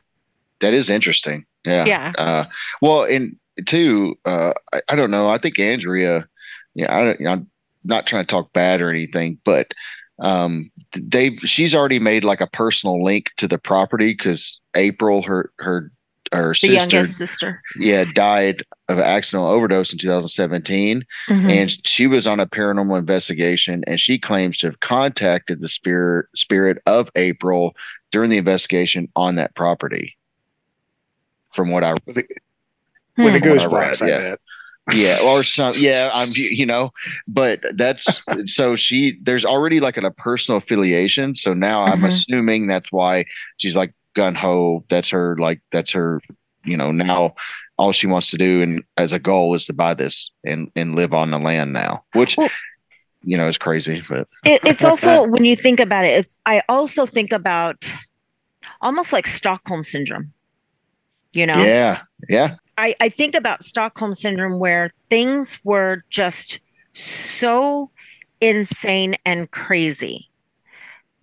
That 0.59 0.75
is 0.75 0.91
interesting. 0.91 1.43
Yeah. 1.65 1.85
Yeah. 1.85 2.11
Uh, 2.19 2.45
well, 2.83 3.03
and 3.03 3.35
two, 3.65 4.15
uh, 4.25 4.53
I, 4.71 4.81
I 4.89 4.95
don't 4.95 5.09
know. 5.09 5.27
I 5.27 5.39
think 5.39 5.57
Andrea, 5.57 6.27
yeah, 6.75 6.93
I, 6.95 7.27
I'm 7.27 7.49
not 7.83 8.05
trying 8.05 8.23
to 8.25 8.29
talk 8.29 8.53
bad 8.53 8.79
or 8.79 8.91
anything, 8.91 9.39
but 9.43 9.73
um, 10.19 10.71
they've 10.93 11.37
she's 11.39 11.73
already 11.73 11.99
made 11.99 12.23
like 12.23 12.41
a 12.41 12.47
personal 12.47 13.03
link 13.03 13.31
to 13.37 13.47
the 13.47 13.57
property 13.57 14.13
because 14.13 14.59
April, 14.75 15.21
her 15.23 15.51
her 15.59 15.91
her 16.31 16.49
The 16.53 16.55
sister, 16.59 16.73
youngest 16.95 17.17
sister. 17.17 17.61
yeah, 17.77 18.05
died 18.05 18.63
of 18.87 18.97
an 18.99 19.03
accidental 19.03 19.49
overdose 19.49 19.91
in 19.91 19.97
2017, 19.99 21.03
Mhm. 21.27 21.49
and 21.51 21.87
she 21.87 22.07
was 22.07 22.25
on 22.27 22.39
a 22.39 22.45
paranormal 22.47 22.97
investigation, 22.99 23.83
and 23.87 23.99
she 23.99 24.17
claims 24.17 24.57
to 24.59 24.67
have 24.67 24.79
contacted 24.79 25.61
the 25.61 25.67
spirit 25.69 26.27
spirit 26.35 26.77
of 26.85 27.09
April 27.15 27.75
during 28.11 28.29
the 28.29 28.37
investigation 28.37 29.09
on 29.15 29.35
that 29.35 29.55
property. 29.55 30.15
From 31.53 31.69
what 31.69 31.83
I 31.83 31.95
with 32.05 32.17
a, 32.17 32.23
Hmm. 33.17 33.23
a 33.23 33.31
from 33.31 33.33
what 33.33 33.41
goose 33.43 33.63
I 33.63 33.67
box, 33.67 34.01
I 34.01 34.07
yeah. 34.07 34.17
bet. 34.17 34.39
Yeah 34.93 35.19
or 35.23 35.43
some 35.43 35.73
yeah 35.77 36.09
i'm 36.13 36.29
you 36.33 36.65
know 36.65 36.91
but 37.27 37.59
that's 37.75 38.21
so 38.45 38.75
she 38.75 39.17
there's 39.23 39.45
already 39.45 39.79
like 39.79 39.97
a, 39.97 40.11
personal 40.11 40.57
affiliation 40.57 41.33
so 41.35 41.53
now 41.53 41.83
i'm 41.83 42.01
Mhm. 42.01 42.07
assuming 42.07 42.67
that's 42.67 42.91
why 42.91 43.25
she's 43.57 43.75
like 43.75 43.93
gun 44.15 44.35
ho 44.35 44.83
that's 44.89 45.09
her 45.09 45.35
like 45.37 45.61
that's 45.71 45.91
her 45.91 46.19
you 46.65 46.75
know 46.77 46.91
now 46.91 47.33
all 47.77 47.91
she 47.91 48.07
wants 48.07 48.29
to 48.31 48.37
do 48.37 48.61
and 48.61 48.83
as 48.97 49.13
a 49.13 49.19
goal 49.19 49.55
is 49.55 49.65
to 49.65 49.73
buy 49.73 49.93
this 49.93 50.29
and 50.43 50.71
and 50.75 50.95
live 50.95 51.13
on 51.13 51.31
the 51.31 51.39
land 51.39 51.73
now 51.73 52.03
which 52.13 52.37
Well- 52.37 52.49
you 53.23 53.37
know 53.37 53.47
is 53.47 53.57
crazy 53.57 54.01
but 54.09 54.27
It, 54.43 54.61
it's 54.65 54.83
also 54.91 55.23
when 55.23 55.45
you 55.45 55.55
think 55.55 55.79
about 55.79 56.05
it, 56.05 56.09
it's 56.19 56.35
I 56.45 56.63
also 56.67 57.05
think 57.05 57.31
about 57.31 57.91
almost 58.81 59.13
like 59.13 59.27
Stockholm 59.27 59.83
syndrome. 59.85 60.33
You 61.33 61.45
know? 61.45 61.63
yeah 61.63 62.01
yeah 62.27 62.55
I, 62.81 62.95
I 62.99 63.09
think 63.09 63.35
about 63.35 63.63
Stockholm 63.63 64.13
syndrome 64.15 64.59
where 64.59 64.91
things 65.09 65.59
were 65.63 66.03
just 66.09 66.59
so 66.93 67.91
insane 68.41 69.17
and 69.23 69.49
crazy 69.51 70.29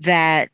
that 0.00 0.50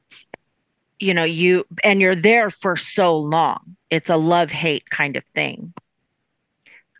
you 0.99 1.13
know 1.13 1.25
you 1.25 1.67
and 1.83 2.01
you're 2.01 2.15
there 2.15 2.49
for 2.49 2.75
so 2.77 3.17
long 3.17 3.77
it's 3.91 4.09
a 4.09 4.17
love 4.17 4.51
hate 4.51 4.89
kind 4.89 5.17
of 5.17 5.23
thing 5.35 5.75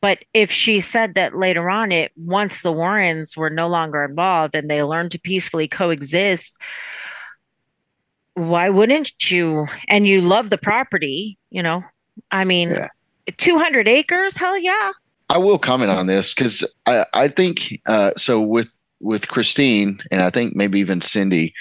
but 0.03 0.19
if 0.35 0.51
she 0.51 0.81
said 0.81 1.15
that 1.15 1.35
later 1.35 1.71
on 1.71 1.91
it 1.91 2.13
once 2.15 2.61
the 2.61 2.73
warrens 2.73 3.35
were 3.35 3.49
no 3.49 3.67
longer 3.69 4.05
involved 4.05 4.55
and 4.55 4.71
they 4.71 4.83
learned 4.83 5.13
to 5.13 5.19
peacefully 5.19 5.67
coexist 5.67 6.53
why 8.35 8.69
wouldn't 8.69 9.31
you? 9.31 9.67
And 9.89 10.07
you 10.07 10.21
love 10.21 10.51
the 10.51 10.59
property, 10.59 11.39
you 11.51 11.63
know. 11.63 11.85
I 12.31 12.45
mean, 12.45 12.71
Yeah. 12.71 12.89
200 13.37 13.89
acres, 13.89 14.37
hell 14.37 14.59
yeah. 14.59 14.93
I 15.31 15.39
will 15.39 15.59
comment 15.59 15.91
on 15.91 16.07
this 16.07 16.35
because 16.35 16.65
I, 16.87 17.07
I 17.15 17.29
think 17.29 17.81
uh, 17.87 18.13
so 18.17 18.41
with 18.41 18.69
with 19.01 19.29
Christine 19.29 19.99
and 20.11 20.23
I 20.23 20.31
think 20.31 20.55
maybe 20.55 20.81
even 20.81 21.01
Cindy 21.01 21.55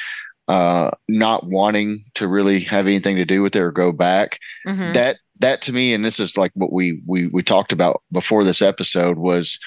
uh, 0.48 0.92
not 1.08 1.48
wanting 1.48 2.04
to 2.16 2.28
really 2.28 2.60
have 2.62 2.88
anything 2.88 3.16
to 3.16 3.26
do 3.26 3.42
with 3.42 3.56
it 3.56 3.62
or 3.62 3.72
go 3.72 3.92
back. 3.92 4.40
Mhm. 4.68 4.94
That 4.94 5.18
that 5.40 5.62
to 5.64 5.74
me, 5.74 5.94
and 5.94 6.04
this 6.04 6.20
is 6.20 6.38
like 6.38 6.52
what 6.56 6.72
we 6.74 7.02
we 7.06 7.28
we 7.28 7.44
talked 7.44 7.72
about 7.72 8.02
before 8.12 8.44
this 8.44 8.62
episode 8.62 9.18
was 9.18 9.58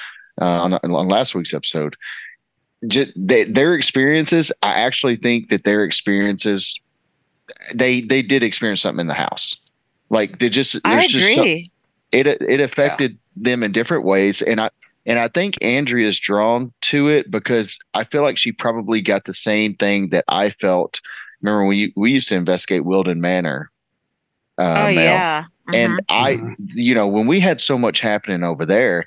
uh, 0.41 0.45
on, 0.45 0.75
on 0.75 1.09
last 1.09 1.35
week's 1.35 1.55
episode. 1.55 1.97
Just, 2.87 3.11
they, 3.17 3.45
their 3.45 3.75
experiences, 3.75 4.53
I 4.63 4.75
actually 4.75 5.17
think 5.17 5.49
that 5.49 5.65
their 5.65 5.83
experiences, 5.83 6.79
they 7.75 8.03
they 8.03 8.23
did 8.23 8.43
experience 8.43 8.83
something 8.83 9.01
in 9.01 9.07
the 9.07 9.15
house. 9.15 9.57
Like 10.11 10.39
they 10.39 10.49
just 10.49 10.77
I 10.85 10.97
there's 10.97 11.13
just 11.13 11.31
agree. 11.31 11.71
It 12.17 12.27
it 12.43 12.61
affected 12.61 13.19
them 13.37 13.63
in 13.63 13.73
different 13.73 14.05
ways 14.05 14.43
and 14.43 14.61
i 14.61 14.71
and 15.07 15.19
i 15.19 15.29
think 15.29 15.57
andrea 15.63 16.07
is 16.07 16.19
drawn 16.19 16.73
to 16.81 17.09
it 17.09 17.31
because 17.31 17.79
i 17.95 18.05
feel 18.05 18.23
like 18.23 18.37
she 18.39 18.53
probably 18.53 19.01
got 19.01 19.25
the 19.25 19.35
same 19.35 19.75
thing 19.75 20.09
that 20.11 20.25
i 20.29 20.51
felt 20.51 21.01
remember 21.43 21.67
when 21.67 21.93
we 21.97 22.13
used 22.13 22.29
to 22.29 22.35
investigate 22.37 22.85
wilden 22.85 23.21
manor 23.21 23.71
uh, 24.59 24.87
oh 24.89 24.95
Mel. 24.95 24.95
yeah. 24.95 25.45
and 25.73 25.93
Mhm. 25.93 25.99
i 26.09 26.39
you 26.75 26.95
know 26.95 27.07
when 27.07 27.27
we 27.27 27.41
had 27.41 27.61
so 27.61 27.79
much 27.79 28.01
happening 28.01 28.43
over 28.43 28.65
there 28.65 29.05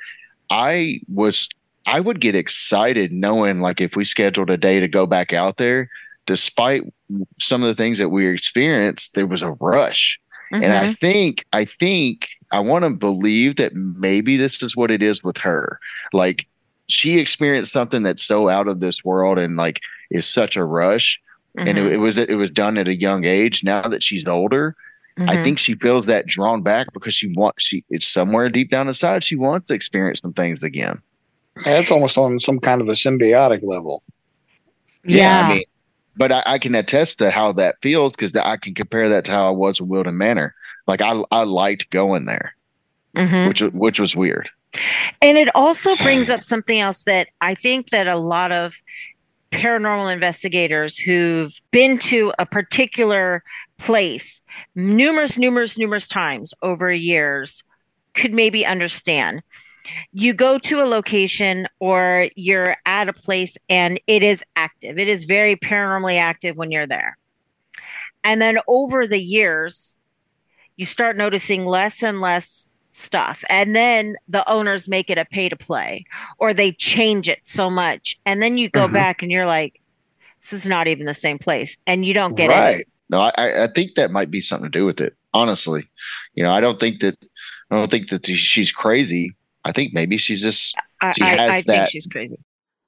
i 0.49 0.99
was 1.07 1.47
i 1.85 1.99
would 1.99 2.19
get 2.21 2.35
excited 2.35 3.11
knowing 3.11 3.61
like 3.61 3.81
if 3.81 3.95
we 3.95 4.03
scheduled 4.05 4.49
a 4.49 4.57
day 4.57 4.79
to 4.79 4.87
go 4.87 5.05
back 5.07 5.33
out 5.33 5.57
there 5.57 5.89
despite 6.25 6.83
some 7.39 7.63
of 7.63 7.67
the 7.67 7.75
things 7.75 7.97
that 7.97 8.09
we 8.09 8.27
experienced 8.27 9.15
there 9.15 9.27
was 9.27 9.41
a 9.41 9.51
rush 9.59 10.19
and 10.51 10.73
I 10.73 10.87
Mhm. 10.87 10.97
think, 10.99 11.45
I 11.53 11.65
think, 11.65 12.27
I 12.51 12.59
want 12.59 12.83
to 12.85 12.89
believe 12.91 13.55
that 13.57 13.73
maybe 13.75 14.37
this 14.37 14.61
is 14.63 14.75
what 14.75 14.91
it 14.91 15.01
is 15.03 15.23
with 15.23 15.37
her. 15.37 15.79
Like 16.13 16.47
she 16.87 17.19
experienced 17.19 17.71
something 17.71 18.03
that's 18.03 18.23
so 18.23 18.49
out 18.49 18.67
of 18.67 18.79
this 18.79 19.03
world 19.03 19.37
and 19.37 19.55
like 19.57 19.81
is 20.11 20.25
such 20.27 20.55
a 20.55 20.63
rush. 20.63 21.19
And 21.65 21.77
it, 21.77 21.85
Mhm. 21.85 21.91
it 21.93 21.97
was 21.97 22.17
it 22.17 22.35
was 22.37 22.51
done 22.51 22.77
at 22.77 22.87
a 22.87 22.95
young 22.95 23.25
age. 23.25 23.63
Now 23.63 23.87
that 23.87 24.03
she's 24.03 24.25
older, 24.27 24.75
I 25.27 25.37
Mhm. 25.37 25.43
think 25.43 25.59
she 25.59 25.75
feels 25.75 26.05
that 26.07 26.25
drawn 26.27 26.61
back 26.63 26.93
because 26.93 27.13
she 27.13 27.27
wants 27.35 27.63
she 27.63 27.83
it's 27.89 28.07
somewhere 28.07 28.49
deep 28.49 28.69
down 28.71 28.87
inside 28.87 29.23
she 29.23 29.35
wants 29.35 29.67
to 29.67 29.73
experience 29.75 30.21
some 30.21 30.33
things 30.33 30.63
again. 30.63 31.01
That's 31.65 31.91
almost 31.91 32.17
on 32.17 32.39
some 32.39 32.59
kind 32.59 32.81
of 32.81 32.87
a 32.87 32.93
symbiotic 32.93 33.61
level. 33.63 34.03
Yeah. 35.05 35.41
I 35.45 35.47
mean, 35.47 35.63
but 36.19 36.31
I, 36.33 36.43
I 36.45 36.59
can 36.59 36.75
attest 36.75 37.17
to 37.19 37.31
how 37.31 37.53
that 37.53 37.77
feels 37.81 38.13
because 38.13 38.35
I 38.35 38.57
can 38.57 38.75
compare 38.75 39.09
that 39.09 39.25
to 39.25 39.31
how 39.31 39.47
I 39.47 39.51
was 39.51 39.79
with 39.79 39.89
Wilden 39.89 40.17
Manor. 40.17 40.53
Like 40.85 41.01
I 41.01 41.23
I 41.31 41.43
liked 41.43 41.89
going 41.89 42.25
there, 42.25 42.53
Mhm. 43.15 43.47
which 43.47 43.61
which 43.61 43.99
was 43.99 44.15
weird. 44.15 44.49
And 45.21 45.37
it 45.37 45.49
also 45.55 45.95
brings 45.95 46.29
up 46.29 46.43
something 46.43 46.79
else 46.79 47.03
that 47.03 47.29
I 47.41 47.55
think 47.55 47.89
that 47.89 48.07
a 48.07 48.17
lot 48.17 48.51
of 48.51 48.75
paranormal 49.51 50.13
investigators 50.13 50.95
who've 50.97 51.53
been 51.71 51.97
to 51.97 52.31
a 52.37 52.45
particular 52.45 53.41
place 53.79 54.41
numerous, 54.75 55.37
numerous, 55.37 55.75
numerous 55.77 56.07
times 56.07 56.53
over 56.61 56.91
years 56.91 57.63
could 58.13 58.33
maybe 58.33 58.65
understand. 58.65 59.41
You 60.11 60.33
go 60.33 60.57
to 60.59 60.81
a 60.81 60.85
location 60.85 61.67
or 61.79 62.29
you're 62.35 62.75
at 62.85 63.09
a 63.09 63.13
place 63.13 63.57
and 63.69 63.99
it 64.07 64.23
is 64.23 64.43
active. 64.55 64.97
It 64.99 65.07
is 65.07 65.23
very 65.23 65.55
paranormally 65.55 66.19
active 66.19 66.55
when 66.57 66.71
you're 66.71 66.87
there. 66.87 67.17
And 68.23 68.41
then 68.41 68.59
over 68.67 69.07
the 69.07 69.19
years, 69.21 69.95
you 70.75 70.85
start 70.85 71.17
noticing 71.17 71.65
less 71.65 72.03
and 72.03 72.21
less 72.21 72.67
stuff. 72.91 73.43
And 73.49 73.75
then 73.75 74.15
the 74.27 74.47
owners 74.49 74.87
make 74.87 75.09
it 75.09 75.17
a 75.17 75.25
pay 75.25 75.49
to 75.49 75.55
play 75.55 76.05
or 76.37 76.53
they 76.53 76.71
change 76.71 77.29
it 77.29 77.39
so 77.43 77.69
much. 77.69 78.19
And 78.25 78.41
then 78.41 78.57
you 78.57 78.69
go 78.69 78.87
Mhm. 78.87 78.93
back 78.93 79.21
and 79.21 79.31
you're 79.31 79.45
like, 79.45 79.81
this 80.41 80.53
is 80.53 80.67
not 80.67 80.87
even 80.87 81.05
the 81.05 81.13
same 81.13 81.37
place. 81.37 81.77
And 81.87 82.05
you 82.05 82.13
don't 82.13 82.35
get 82.35 82.49
it. 82.49 82.53
right. 82.53 82.79
it. 82.81 82.87
No, 83.09 83.21
I, 83.21 83.63
I 83.63 83.67
think 83.67 83.95
that 83.95 84.11
might 84.11 84.29
be 84.29 84.41
something 84.41 84.69
to 84.71 84.77
do 84.77 84.85
with 84.85 85.01
it. 85.01 85.15
Honestly, 85.33 85.87
you 86.33 86.43
know, 86.43 86.51
I 86.51 86.59
don't 86.59 86.79
think 86.79 87.01
that 87.01 87.17
I 87.71 87.75
don't 87.75 87.89
think 87.91 88.09
that 88.09 88.25
she's 88.25 88.71
crazy. 88.71 89.35
I 89.65 89.71
think 89.71 89.93
maybe 89.93 90.17
she's 90.17 90.41
just 90.41 90.75
I, 91.01 91.11
she 91.13 91.21
I, 91.23 91.27
has 91.29 91.39
I 91.49 91.53
think 91.55 91.65
that. 91.67 91.91
she's 91.91 92.07
crazy. 92.07 92.37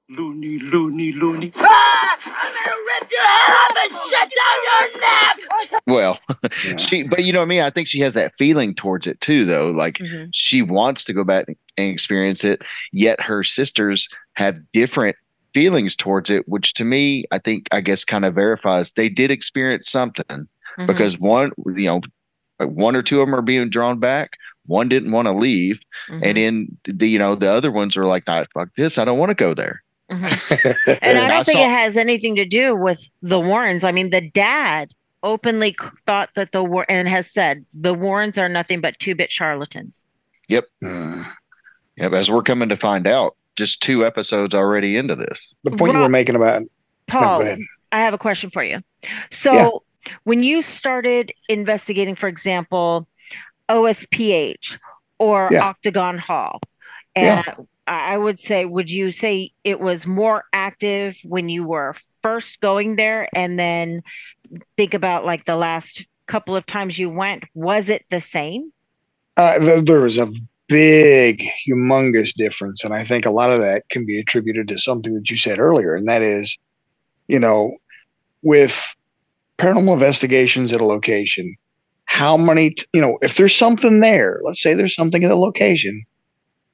Loony, 0.08 0.58
loony, 0.58 1.12
loony. 1.12 1.52
Ah! 1.56 2.18
I'm 2.26 2.52
gonna 2.54 2.76
rip 3.00 3.10
your 3.10 3.22
head 3.22 3.54
off 3.54 3.76
and 3.82 3.92
shut 4.10 4.30
down 4.40 4.58
your 4.68 5.00
neck! 5.00 5.82
Well, 5.86 6.78
she, 6.78 7.02
but 7.04 7.24
you 7.24 7.32
know 7.32 7.38
what 7.38 7.46
I 7.46 7.48
mean. 7.48 7.62
I 7.62 7.70
think 7.70 7.88
she 7.88 8.00
has 8.00 8.14
that 8.14 8.32
feeling 8.36 8.74
towards 8.74 9.06
it 9.06 9.20
too, 9.20 9.44
though. 9.46 9.70
Like 9.70 9.98
Mhm. 9.98 10.28
she 10.32 10.60
wants 10.62 11.04
to 11.04 11.12
go 11.12 11.24
back 11.24 11.46
and 11.48 11.56
experience 11.76 12.44
it, 12.44 12.62
yet 12.92 13.20
her 13.20 13.42
sisters 13.42 14.08
have 14.34 14.56
different 14.72 15.16
feelings 15.54 15.94
towards 15.96 16.30
it, 16.30 16.46
which 16.48 16.74
to 16.74 16.84
me, 16.84 17.24
I 17.30 17.38
think, 17.38 17.68
I 17.72 17.80
guess, 17.80 18.04
kind 18.04 18.24
of 18.24 18.34
verifies 18.34 18.92
they 18.92 19.08
did 19.08 19.30
experience 19.30 19.88
something 19.90 20.46
Mhm. 20.78 20.86
because 20.86 21.18
one, 21.18 21.52
you 21.76 21.86
know, 21.86 22.00
one 22.64 22.96
or 22.96 23.02
two 23.02 23.20
of 23.20 23.26
them 23.26 23.34
are 23.34 23.42
being 23.42 23.68
drawn 23.70 23.98
back. 23.98 24.32
One 24.66 24.88
didn't 24.88 25.12
want 25.12 25.26
to 25.26 25.32
leave, 25.32 25.80
Mhm. 26.08 26.20
and 26.22 26.36
then 26.36 26.78
the 26.84 27.08
you 27.08 27.18
know 27.18 27.34
the 27.34 27.50
other 27.52 27.70
ones 27.72 27.96
are 27.96 28.06
like, 28.06 28.26
"Nah, 28.26 28.44
fuck 28.54 28.68
this, 28.76 28.98
I 28.98 29.04
don't 29.04 29.18
want 29.18 29.30
to 29.30 29.34
go 29.34 29.54
there." 29.54 29.82
Mhm. 30.10 30.18
And 31.02 31.18
I 31.18 31.24
I 31.24 31.28
don't 31.28 31.44
think 31.44 31.58
saw- 31.58 31.64
it 31.64 31.70
has 31.70 31.96
anything 31.96 32.36
to 32.36 32.44
do 32.44 32.76
with 32.76 33.00
the 33.22 33.40
Warrens. 33.40 33.82
I 33.84 33.92
mean, 33.92 34.10
the 34.10 34.20
dad 34.20 34.92
openly 35.22 35.74
thought 36.06 36.30
that 36.34 36.52
the 36.52 36.62
War 36.64 36.84
and 36.88 37.08
has 37.08 37.30
said 37.30 37.64
the 37.74 37.94
Warrens 37.94 38.38
are 38.38 38.48
nothing 38.48 38.80
but 38.80 38.98
two 38.98 39.14
bit 39.14 39.30
charlatans. 39.32 40.04
Yep. 40.48 40.64
Mm. 40.82 41.26
Yep. 41.96 42.12
As 42.12 42.30
we're 42.30 42.42
coming 42.42 42.68
to 42.68 42.76
find 42.76 43.06
out, 43.06 43.36
just 43.56 43.82
two 43.82 44.04
episodes 44.04 44.54
already 44.54 44.96
into 44.96 45.14
this. 45.14 45.54
The 45.64 45.70
point 45.70 45.92
you 45.92 45.98
Rob- 45.98 46.02
were 46.02 46.08
making 46.08 46.36
about 46.36 46.62
Paul, 47.06 47.38
go 47.38 47.44
ahead. 47.46 47.58
I 47.92 48.00
have 48.00 48.14
a 48.14 48.18
question 48.18 48.48
for 48.50 48.64
you. 48.64 48.80
So, 49.30 49.82
when 50.24 50.42
you 50.42 50.62
started 50.62 51.32
investigating, 51.48 52.14
for 52.14 52.28
example, 52.28 53.08
OSPH 53.68 54.78
or 55.18 55.48
Yeah. 55.52 55.64
Octagon 55.64 56.18
Hall, 56.18 56.60
and 57.14 57.44
I 57.86 58.14
I 58.14 58.16
would 58.16 58.38
say, 58.38 58.64
would 58.64 58.90
you 58.90 59.10
say 59.10 59.52
it 59.64 59.80
was 59.80 60.06
more 60.06 60.44
active 60.52 61.16
when 61.24 61.48
you 61.48 61.64
were 61.64 61.94
first 62.22 62.60
going 62.60 62.96
there, 62.96 63.28
and 63.34 63.58
then 63.58 64.02
think 64.76 64.94
about 64.94 65.24
like 65.24 65.44
the 65.44 65.56
last 65.56 66.06
couple 66.26 66.54
of 66.54 66.64
times 66.64 66.98
you 66.98 67.10
went? 67.10 67.44
Was 67.54 67.88
it 67.88 68.04
the 68.08 68.20
same? 68.20 68.72
Uh, 69.36 69.80
there 69.80 70.00
was 70.00 70.18
a 70.18 70.30
big, 70.68 71.42
humongous 71.68 72.32
difference, 72.34 72.84
and 72.84 72.94
I 72.94 73.02
think 73.02 73.26
a 73.26 73.30
lot 73.30 73.50
of 73.50 73.60
that 73.60 73.88
can 73.88 74.06
be 74.06 74.18
attributed 74.18 74.68
to 74.68 74.78
something 74.78 75.14
that 75.14 75.30
you 75.30 75.36
said 75.36 75.58
earlier, 75.58 75.94
and 75.94 76.06
that 76.08 76.22
is, 76.22 76.56
you 77.28 77.38
know, 77.38 77.76
with 78.42 78.80
paranormal 79.62 79.94
investigations 79.94 80.72
at 80.72 80.80
a 80.80 80.84
location, 80.84 81.54
how 82.06 82.36
many, 82.36 82.74
you 82.92 83.00
know, 83.00 83.16
if 83.22 83.36
there's 83.36 83.54
something 83.54 84.00
there, 84.00 84.40
let's 84.42 84.60
say 84.60 84.74
there's 84.74 84.94
something 84.94 85.22
at 85.22 85.28
the 85.28 85.36
location, 85.36 86.02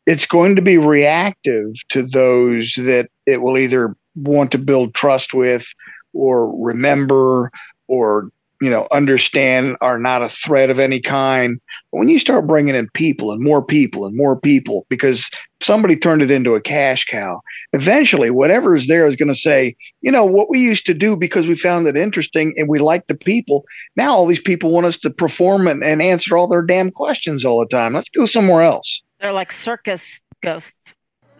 it's 0.06 0.26
going 0.26 0.56
to 0.56 0.62
be 0.62 0.78
reactive 0.78 1.74
to 1.90 2.02
those 2.02 2.72
that 2.78 3.10
it 3.26 3.42
will 3.42 3.58
either 3.58 3.94
want 4.16 4.50
to 4.52 4.58
build 4.58 4.94
trust 4.94 5.34
with 5.34 5.66
or 6.14 6.50
remember 6.64 7.50
or 7.88 8.30
you 8.60 8.70
know 8.70 8.86
understand 8.90 9.76
are 9.80 9.98
not 9.98 10.22
a 10.22 10.28
threat 10.28 10.70
of 10.70 10.78
any 10.78 11.00
kind. 11.00 11.60
But 11.92 11.98
when 11.98 12.08
you 12.08 12.18
start 12.18 12.46
bringing 12.46 12.74
in 12.74 12.88
people 12.94 13.32
and 13.32 13.42
more 13.42 13.64
people 13.64 14.06
and 14.06 14.16
more 14.16 14.38
people 14.38 14.86
because 14.88 15.28
somebody 15.60 15.96
turned 15.96 16.22
it 16.22 16.30
into 16.30 16.54
a 16.54 16.60
cash 16.60 17.04
cow 17.04 17.40
eventually 17.72 18.30
whatever 18.30 18.76
is 18.76 18.86
there 18.86 19.06
is 19.06 19.16
going 19.16 19.28
to 19.28 19.34
say 19.34 19.74
you 20.02 20.12
know 20.12 20.24
what 20.24 20.48
we 20.48 20.60
used 20.60 20.86
to 20.86 20.94
do 20.94 21.16
because 21.16 21.48
we 21.48 21.56
found 21.56 21.88
it 21.88 21.96
interesting 21.96 22.54
and 22.56 22.68
we 22.68 22.78
liked 22.78 23.08
the 23.08 23.14
people 23.16 23.64
now 23.96 24.12
all 24.12 24.26
these 24.26 24.40
people 24.40 24.70
want 24.70 24.86
us 24.86 24.98
to 24.98 25.10
perform 25.10 25.66
and, 25.66 25.82
and 25.82 26.00
answer 26.00 26.36
all 26.36 26.46
their 26.46 26.62
damn 26.62 26.90
questions 26.90 27.44
all 27.44 27.60
the 27.60 27.66
time. 27.66 27.94
Let's 27.94 28.08
go 28.08 28.26
somewhere 28.26 28.62
else. 28.62 29.02
They're 29.20 29.32
like 29.32 29.52
circus 29.52 30.20
ghosts. 30.42 30.94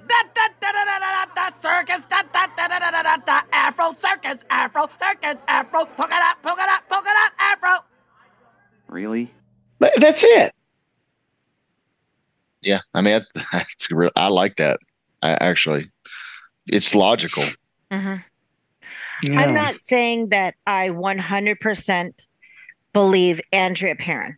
Da 0.09 1.51
circus, 1.61 2.05
da 2.07 2.23
da 2.33 2.47
da 2.57 2.69
da 2.69 2.79
da 2.79 2.91
da 2.91 3.03
da 3.03 3.17
da 3.19 3.43
Afro 3.53 3.93
circus, 3.93 4.45
Afro 4.51 4.89
circus, 5.01 5.43
Afro 5.47 5.85
polka 5.85 6.15
dot, 6.15 6.43
polka 6.43 6.63
dot, 6.67 6.89
polka 6.89 7.11
dot, 7.11 7.33
Afro. 7.39 7.85
Really? 8.89 9.31
That's 9.79 10.25
it 10.25 10.53
Yeah. 12.63 12.81
I 12.95 13.01
mean, 13.03 13.21
that- 13.35 13.47
that's 13.53 13.91
real. 13.91 14.11
I 14.17 14.29
like 14.29 14.57
that. 14.57 14.81
I, 15.23 15.33
actually, 15.33 15.91
it's 16.67 16.95
logical. 16.95 17.45
Mhm. 17.91 18.25
Yeah. 19.23 19.41
I'm 19.41 19.55
not 19.55 19.81
saying 19.81 20.29
that 20.29 20.55
I 20.67 20.91
100% 20.91 22.13
believe 22.93 23.41
Andrea 23.53 23.97
Perron. 23.97 24.37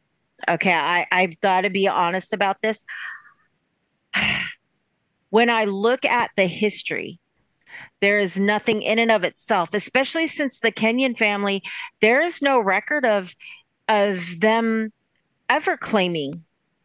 Okay, 0.48 0.72
I, 0.72 1.06
I've 1.12 1.38
got 1.40 1.62
to 1.62 1.70
be 1.70 1.86
honest 1.86 2.32
about 2.32 2.60
this. 2.62 2.82
When 5.30 5.50
I 5.50 5.64
look 5.64 6.04
at 6.04 6.30
the 6.36 6.46
history, 6.46 7.18
There 8.00 8.18
is 8.18 8.38
nothing 8.38 8.82
in 8.82 8.98
and 8.98 9.10
of 9.10 9.24
itself, 9.24 9.74
especially 9.74 10.26
since 10.26 10.58
the 10.58 10.72
Kenyon 10.72 11.14
family, 11.14 11.62
there 12.00 12.20
is 12.22 12.40
no 12.42 12.60
record 12.60 13.04
of 13.04 13.34
of 13.88 14.40
them 14.40 14.92
ever 15.48 15.76
claiming 15.76 16.44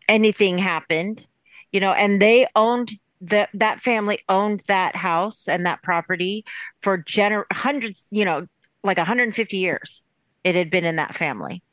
anything 0.09 0.57
happened, 0.57 1.27
you 1.71 1.79
know, 1.79 1.93
and 1.93 2.21
they 2.21 2.47
owned 2.55 2.91
that 3.21 3.49
that 3.53 3.81
family 3.81 4.19
owned 4.29 4.61
that 4.67 4.95
house 4.95 5.47
and 5.47 5.65
that 5.65 5.81
property 5.83 6.43
for 6.81 6.97
gener- 6.97 7.45
hundreds, 7.53 8.05
you 8.11 8.25
know, 8.25 8.47
like 8.83 8.97
150 8.97 9.57
years. 9.57 10.01
It 10.43 10.55
had 10.55 10.69
been 10.69 10.85
in 10.85 10.97
that 10.97 11.15
family. 11.15 11.63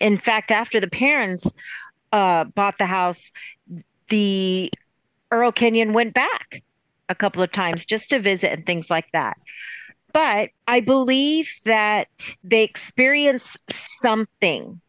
In 0.00 0.18
fact, 0.18 0.50
after 0.50 0.80
the 0.80 0.88
parents 0.88 1.50
uh, 2.12 2.44
bought 2.44 2.78
the 2.78 2.86
house, 2.86 3.30
the 4.08 4.70
Earl 5.32 5.50
Kenyon 5.50 5.94
went 5.94 6.14
back 6.14 6.62
a 7.08 7.14
couple 7.14 7.42
of 7.42 7.50
times 7.50 7.84
just 7.84 8.10
to 8.10 8.20
visit 8.20 8.52
and 8.52 8.64
things 8.64 8.90
like 8.90 9.10
that. 9.12 9.38
But 10.12 10.50
I 10.68 10.80
believe 10.80 11.50
that 11.64 12.08
they 12.44 12.62
experienced 12.62 13.58
something 13.70 14.80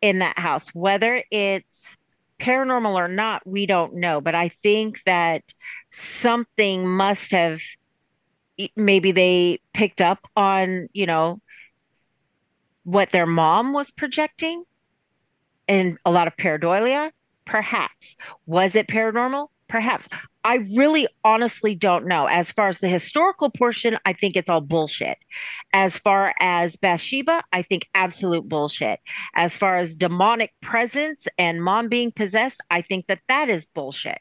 in 0.00 0.20
that 0.20 0.38
house, 0.38 0.68
whether 0.68 1.24
it's 1.30 1.96
paranormal 2.40 2.94
or 2.94 3.08
not, 3.08 3.44
we 3.46 3.66
don't 3.66 3.94
know. 3.94 4.20
But 4.20 4.36
I 4.36 4.50
think 4.62 5.02
that 5.04 5.42
something 5.90 6.86
must 6.86 7.32
have 7.32 7.60
maybe 8.76 9.10
they 9.10 9.58
picked 9.72 10.00
up 10.00 10.28
on, 10.36 10.88
you 10.92 11.06
know, 11.06 11.40
what 12.84 13.10
their 13.10 13.26
mom 13.26 13.72
was 13.72 13.90
projecting 13.90 14.64
and 15.66 15.98
a 16.04 16.12
lot 16.12 16.28
of 16.28 16.36
pareidolia. 16.36 17.10
Perhaps. 17.46 18.16
Was 18.46 18.74
it 18.74 18.86
paranormal? 18.86 19.48
Perhaps. 19.68 20.08
I 20.44 20.56
really 20.76 21.08
honestly 21.24 21.74
don't 21.74 22.06
know. 22.06 22.26
As 22.26 22.52
far 22.52 22.68
as 22.68 22.80
the 22.80 22.88
historical 22.88 23.50
portion, 23.50 23.96
I 24.04 24.12
think 24.12 24.36
it's 24.36 24.50
all 24.50 24.60
bullshit. 24.60 25.16
As 25.72 25.96
far 25.96 26.34
as 26.38 26.76
Bathsheba, 26.76 27.42
I 27.52 27.62
think 27.62 27.88
absolute 27.94 28.46
bullshit. 28.46 29.00
As 29.34 29.56
far 29.56 29.76
as 29.76 29.96
demonic 29.96 30.52
presence 30.60 31.26
and 31.38 31.64
mom 31.64 31.88
being 31.88 32.12
possessed, 32.12 32.60
I 32.70 32.82
think 32.82 33.06
that 33.06 33.20
that 33.28 33.48
is 33.48 33.66
bullshit. 33.66 34.18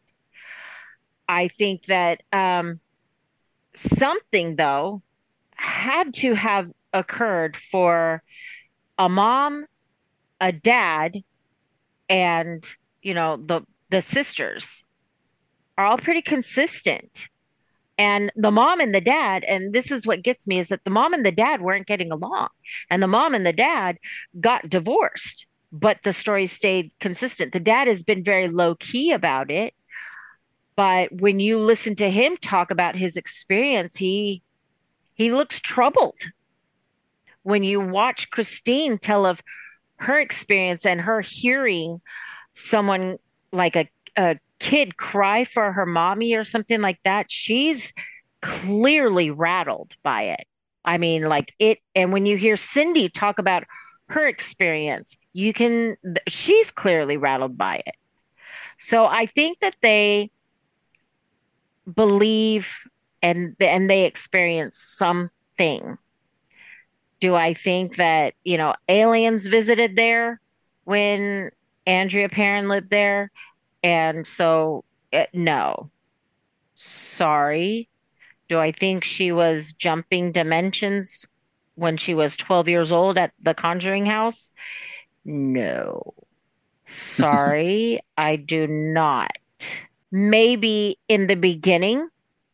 I 1.27 1.49
think 1.49 1.85
that 1.85 2.23
um, 2.31 2.79
something, 3.75 4.55
though, 4.55 5.01
had 5.55 6.13
to 6.15 6.35
have 6.35 6.71
occurred 6.93 7.57
for 7.57 8.23
a 8.97 9.09
mom, 9.09 9.65
a 10.39 10.51
dad, 10.51 11.23
and, 12.07 12.65
you 13.03 13.13
know, 13.13 13.37
the, 13.37 13.61
the 13.89 14.01
sisters 14.01 14.83
are 15.77 15.85
all 15.85 15.97
pretty 15.97 16.21
consistent. 16.21 17.11
And 17.97 18.31
the 18.35 18.51
mom 18.51 18.79
and 18.79 18.93
the 18.93 19.01
dad, 19.01 19.43
and 19.43 19.71
this 19.71 19.91
is 19.91 20.07
what 20.07 20.23
gets 20.23 20.47
me, 20.47 20.57
is 20.57 20.69
that 20.69 20.83
the 20.83 20.89
mom 20.89 21.13
and 21.13 21.25
the 21.25 21.31
dad 21.31 21.61
weren't 21.61 21.85
getting 21.85 22.11
along. 22.11 22.47
And 22.89 23.03
the 23.03 23.07
mom 23.07 23.35
and 23.35 23.45
the 23.45 23.53
dad 23.53 23.97
got 24.39 24.69
divorced, 24.69 25.45
but 25.71 25.99
the 26.03 26.13
story 26.13 26.47
stayed 26.47 26.91
consistent. 26.99 27.53
The 27.53 27.59
dad 27.59 27.87
has 27.87 28.01
been 28.01 28.23
very 28.23 28.47
low 28.47 28.75
key 28.75 29.11
about 29.11 29.51
it. 29.51 29.75
But 30.75 31.11
when 31.21 31.39
you 31.39 31.59
listen 31.59 31.95
to 31.97 32.09
him 32.09 32.35
talk 32.37 32.71
about 32.71 32.95
his 32.95 33.15
experience, 33.15 33.97
he 33.97 34.41
he 35.13 35.31
looks 35.31 35.59
troubled. 35.59 36.17
When 37.43 37.61
you 37.61 37.79
watch 37.79 38.31
Christine 38.31 38.97
tell 38.97 39.27
of 39.27 39.41
her 39.97 40.17
experience 40.17 40.83
and 40.85 41.01
her 41.01 41.21
hearing 41.21 42.01
someone 42.53 43.17
like 43.51 43.75
a, 43.75 43.89
a 44.17 44.37
kid 44.59 44.97
cry 44.97 45.43
for 45.43 45.71
her 45.71 45.85
mommy 45.85 46.33
or 46.35 46.43
something 46.43 46.81
like 46.81 46.99
that, 47.03 47.31
she's 47.31 47.93
clearly 48.41 49.31
rattled 49.31 49.95
by 50.03 50.23
it. 50.23 50.45
I 50.85 50.97
mean, 50.97 51.23
like 51.23 51.53
it, 51.59 51.79
and 51.95 52.11
when 52.11 52.25
you 52.25 52.37
hear 52.37 52.57
Cindy 52.57 53.09
talk 53.09 53.39
about 53.39 53.63
her 54.09 54.27
experience, 54.27 55.15
you 55.33 55.53
can, 55.53 55.95
she's 56.27 56.71
clearly 56.71 57.17
rattled 57.17 57.57
by 57.57 57.83
it. 57.85 57.95
So 58.79 59.05
I 59.05 59.25
think 59.27 59.59
that 59.59 59.75
they 59.81 60.29
believe 61.91 62.79
and 63.21 63.55
and 63.59 63.89
they 63.89 64.05
experience 64.05 64.77
something. 64.77 65.97
Do 67.19 67.35
I 67.35 67.53
think 67.53 67.95
that, 67.95 68.33
you 68.43 68.57
know, 68.57 68.73
aliens 68.89 69.47
visited 69.47 69.95
there 69.95 70.41
when 70.83 71.51
Andrea 71.85 72.29
Perron 72.29 72.67
lived 72.67 72.89
there? 72.89 73.31
And 73.83 74.25
so, 74.25 74.85
uh, 75.11 75.25
no. 75.33 75.91
Sorry. 76.75 77.89
Do 78.49 78.59
I 78.59 78.71
think 78.71 79.03
she 79.03 79.31
was 79.31 79.73
jumping 79.73 80.31
dimensions 80.31 81.25
when 81.75 81.97
she 81.97 82.13
was 82.13 82.35
12 82.35 82.67
years 82.67 82.91
old 82.91 83.17
at 83.17 83.31
the 83.41 83.53
Conjuring 83.53 84.05
House? 84.05 84.51
No. 85.25 86.13
Sorry, 86.85 87.99
I 88.17 88.35
do 88.35 88.67
not. 88.67 89.31
Maybe 90.11 90.99
in 91.07 91.27
the 91.27 91.35
beginning, 91.35 92.07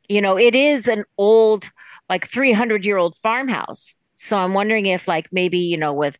you 0.07 0.21
know, 0.21 0.37
it 0.37 0.55
is 0.55 0.87
an 0.87 1.03
old, 1.17 1.69
like 2.09 2.27
300 2.27 2.85
year 2.85 2.97
old 2.97 3.17
farmhouse. 3.17 3.95
So 4.19 4.37
I'm 4.37 4.53
wondering 4.53 4.85
if, 4.85 5.07
like, 5.07 5.29
maybe, 5.31 5.57
you 5.57 5.77
know, 5.77 5.93
with 5.93 6.17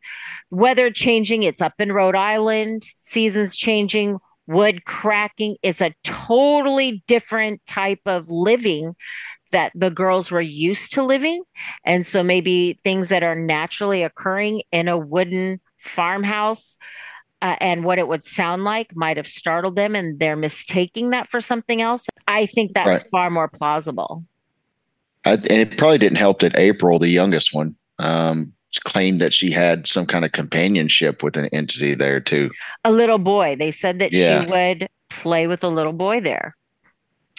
weather 0.49 0.89
changing, 0.89 1.43
it's 1.43 1.61
up 1.61 1.73
in 1.79 1.91
Rhode 1.91 2.15
Island, 2.15 2.83
seasons 2.97 3.55
changing, 3.55 4.19
wood 4.47 4.85
cracking. 4.85 5.57
It's 5.61 5.81
a 5.81 5.93
totally 6.03 7.03
different 7.07 7.65
type 7.67 8.01
of 8.05 8.29
living 8.29 8.95
that 9.51 9.71
the 9.75 9.89
girls 9.89 10.31
were 10.31 10.41
used 10.41 10.93
to 10.93 11.03
living. 11.03 11.43
And 11.83 12.05
so 12.05 12.23
maybe 12.23 12.79
things 12.83 13.09
that 13.09 13.23
are 13.23 13.35
naturally 13.35 14.03
occurring 14.03 14.63
in 14.71 14.87
a 14.87 14.97
wooden 14.97 15.59
farmhouse 15.77 16.77
uh, 17.41 17.55
and 17.59 17.83
what 17.83 17.99
it 17.99 18.07
would 18.07 18.23
sound 18.23 18.63
like 18.63 18.95
might 18.95 19.17
have 19.17 19.27
startled 19.27 19.75
them 19.75 19.95
and 19.95 20.19
they're 20.19 20.35
mistaking 20.35 21.09
that 21.11 21.29
for 21.29 21.41
something 21.41 21.81
else. 21.81 22.07
I 22.27 22.45
think 22.45 22.73
that's 22.73 23.03
right. 23.03 23.07
far 23.11 23.29
more 23.29 23.47
plausible. 23.47 24.23
I, 25.25 25.33
and 25.33 25.47
it 25.47 25.77
probably 25.77 25.97
didn't 25.97 26.17
help 26.17 26.39
that 26.39 26.57
April, 26.57 26.99
the 26.99 27.09
youngest 27.09 27.53
one, 27.53 27.75
um, 27.99 28.53
claimed 28.83 29.21
that 29.21 29.33
she 29.33 29.51
had 29.51 29.87
some 29.87 30.05
kind 30.05 30.25
of 30.25 30.31
companionship 30.31 31.23
with 31.23 31.35
an 31.37 31.47
entity 31.47 31.95
there 31.95 32.19
too. 32.19 32.49
A 32.83 32.91
little 32.91 33.17
boy. 33.17 33.55
They 33.55 33.71
said 33.71 33.99
that 33.99 34.13
yeah. 34.13 34.43
she 34.45 34.51
would 34.51 34.89
play 35.09 35.47
with 35.47 35.63
a 35.63 35.69
little 35.69 35.93
boy 35.93 36.21
there. 36.21 36.55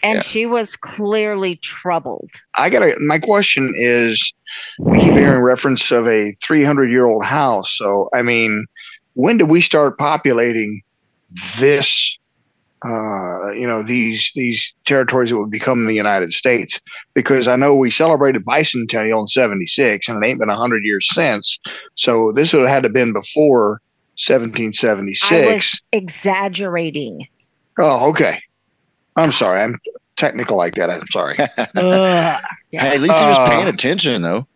And 0.02 0.16
yeah. 0.16 0.22
she 0.22 0.46
was 0.46 0.76
clearly 0.76 1.56
troubled. 1.56 2.30
I 2.56 2.70
got 2.70 2.80
to. 2.80 2.98
My 3.00 3.18
question 3.18 3.72
is 3.76 4.32
we 4.78 4.98
keep 5.00 5.12
hearing 5.12 5.42
reference 5.42 5.90
of 5.90 6.06
a 6.08 6.32
300 6.42 6.90
year 6.90 7.06
old 7.06 7.24
house. 7.24 7.76
So, 7.76 8.08
I 8.14 8.22
mean, 8.22 8.64
when 9.14 9.36
do 9.36 9.44
we 9.44 9.60
start 9.60 9.98
populating 9.98 10.80
this 11.58 12.18
uh, 12.84 13.52
you 13.52 13.66
know 13.66 13.82
these 13.82 14.30
these 14.34 14.72
territories 14.86 15.30
that 15.30 15.38
would 15.38 15.50
become 15.50 15.86
the 15.86 15.94
United 15.94 16.32
States 16.32 16.80
because 17.14 17.46
I 17.46 17.56
know 17.56 17.74
we 17.74 17.90
celebrated 17.90 18.44
bicentennial 18.44 19.20
in 19.20 19.26
'76 19.26 20.08
and 20.08 20.22
it 20.22 20.26
ain't 20.26 20.40
been 20.40 20.48
hundred 20.48 20.84
years 20.84 21.06
since. 21.12 21.58
So 21.96 22.32
this 22.32 22.52
would 22.52 22.62
have 22.62 22.70
had 22.70 22.82
to 22.84 22.86
have 22.86 22.94
been 22.94 23.12
before 23.12 23.82
1776. 24.26 25.30
I 25.30 25.54
was 25.54 25.80
exaggerating. 25.92 27.26
Oh, 27.78 28.08
okay. 28.10 28.42
I'm 29.16 29.32
sorry. 29.32 29.60
I'm 29.60 29.78
technical 30.16 30.56
like 30.56 30.74
that. 30.76 30.90
I'm 30.90 31.06
sorry. 31.08 31.38
uh, 31.58 31.66
yeah. 31.76 32.40
Hey, 32.70 32.94
at 32.94 33.00
least 33.00 33.18
he 33.18 33.26
was 33.26 33.38
uh, 33.38 33.48
paying 33.48 33.66
attention 33.66 34.22
though. 34.22 34.46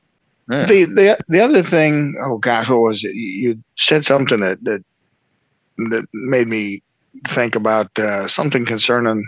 Yeah. 0.51 0.67
The 0.67 0.85
the 0.85 1.19
the 1.29 1.41
other 1.41 1.63
thing, 1.63 2.15
oh 2.21 2.39
gosh, 2.39 2.69
what 2.69 2.81
was 2.81 3.03
it? 3.03 3.15
You 3.15 3.63
said 3.79 4.05
something 4.05 4.41
that 4.41 4.63
that 4.65 4.85
that 5.77 6.05
made 6.13 6.49
me 6.49 6.83
think 7.29 7.55
about 7.55 7.97
uh, 7.99 8.29
something 8.29 8.65
concerning. 8.65 9.27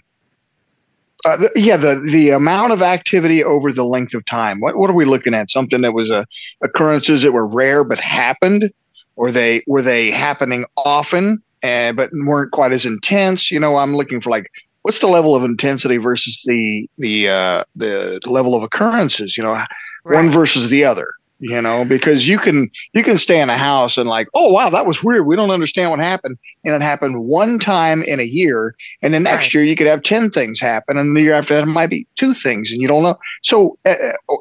Uh, 1.24 1.36
the, 1.36 1.50
yeah, 1.56 1.76
the 1.76 1.96
the 1.96 2.30
amount 2.30 2.72
of 2.72 2.82
activity 2.82 3.42
over 3.42 3.72
the 3.72 3.84
length 3.84 4.14
of 4.14 4.24
time. 4.24 4.60
What 4.60 4.76
what 4.76 4.90
are 4.90 4.94
we 4.94 5.04
looking 5.04 5.34
at? 5.34 5.50
Something 5.50 5.80
that 5.80 5.94
was 5.94 6.10
a 6.10 6.20
uh, 6.20 6.24
occurrences 6.62 7.22
that 7.22 7.32
were 7.32 7.46
rare 7.46 7.84
but 7.84 7.98
happened, 7.98 8.70
or 9.16 9.32
they 9.32 9.62
were 9.66 9.82
they 9.82 10.10
happening 10.10 10.66
often 10.76 11.42
and 11.62 11.96
but 11.96 12.10
weren't 12.12 12.52
quite 12.52 12.72
as 12.72 12.84
intense. 12.84 13.50
You 13.50 13.58
know, 13.58 13.76
I'm 13.76 13.96
looking 13.96 14.20
for 14.20 14.30
like 14.30 14.50
what's 14.82 15.00
the 15.00 15.08
level 15.08 15.34
of 15.34 15.42
intensity 15.42 15.96
versus 15.96 16.40
the 16.44 16.88
the 16.98 17.28
uh, 17.28 17.64
the 17.74 18.20
level 18.26 18.54
of 18.54 18.62
occurrences. 18.62 19.36
You 19.36 19.42
know, 19.42 19.52
right. 19.52 19.68
one 20.04 20.30
versus 20.30 20.68
the 20.68 20.84
other 20.84 21.08
you 21.38 21.60
know 21.60 21.84
because 21.84 22.26
you 22.26 22.38
can 22.38 22.70
you 22.94 23.02
can 23.02 23.18
stay 23.18 23.40
in 23.40 23.50
a 23.50 23.58
house 23.58 23.98
and 23.98 24.08
like 24.08 24.26
oh 24.34 24.50
wow 24.50 24.70
that 24.70 24.86
was 24.86 25.02
weird. 25.02 25.26
We 25.26 25.36
don't 25.36 25.50
understand 25.50 25.90
what 25.90 26.00
happened. 26.00 26.38
And 26.64 26.74
it 26.74 26.82
happened 26.82 27.24
one 27.24 27.58
time 27.58 28.02
in 28.02 28.20
a 28.20 28.24
year. 28.24 28.74
And 29.02 29.12
the 29.12 29.20
next 29.20 29.46
right. 29.46 29.54
year 29.54 29.64
you 29.64 29.76
could 29.76 29.86
have 29.86 30.02
10 30.02 30.30
things 30.30 30.58
happen. 30.58 30.96
And 30.96 31.14
the 31.14 31.20
year 31.20 31.34
after 31.34 31.54
that 31.54 31.64
it 31.64 31.66
might 31.66 31.90
be 31.90 32.06
two 32.16 32.34
things 32.34 32.72
and 32.72 32.80
you 32.80 32.88
don't 32.88 33.02
know. 33.02 33.18
So 33.42 33.78
at, 33.84 33.98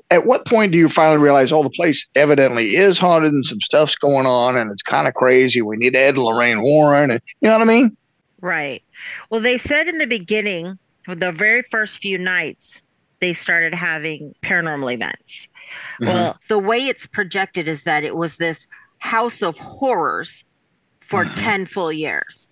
at 0.10 0.26
what 0.26 0.46
point 0.46 0.72
do 0.72 0.78
you 0.78 0.89
finally 0.89 1.18
realize 1.18 1.52
oh 1.52 1.64
the 1.64 1.70
place 1.70 2.08
evidently 2.16 2.76
is 2.76 2.98
haunted 2.98 3.34
and 3.34 3.46
some 3.46 3.62
stuff's 3.62 3.96
going 3.96 4.26
on 4.26 4.58
and 4.58 4.72
it's 4.72 4.82
kind 4.82 5.08
of 5.08 5.14
crazy. 5.14 5.62
We 5.62 5.78
need 5.78 5.96
ed 5.96 6.18
lorraine 6.18 6.62
warren 6.62 7.12
and 7.12 7.22
you 7.41 7.50
know 7.50 7.58
what 7.58 7.62
i 7.62 7.66
mean? 7.66 7.96
Right. 8.41 8.84
Well 9.30 9.41
they 9.41 9.58
said 9.58 9.88
in 9.88 9.98
the 9.98 10.08
beginning 10.08 10.80
the 11.08 11.32
very 11.32 11.62
first 11.62 12.00
few 12.00 12.18
nights 12.18 12.82
they 13.20 13.34
started 13.34 13.74
having 13.74 14.36
paranormal 14.41 14.93
events. 14.93 15.48
Mhm. 16.01 16.07
Well, 16.07 16.38
the 16.47 16.59
way 16.59 16.88
it's 16.88 17.07
projected 17.07 17.67
is 17.67 17.84
that 17.84 18.03
it 18.03 18.15
was 18.15 18.38
this 18.38 18.67
house 18.99 19.41
of 19.41 19.57
horrors 19.57 20.43
for 21.01 21.26
10 21.26 21.65
full 21.65 21.91
years. 21.91 22.47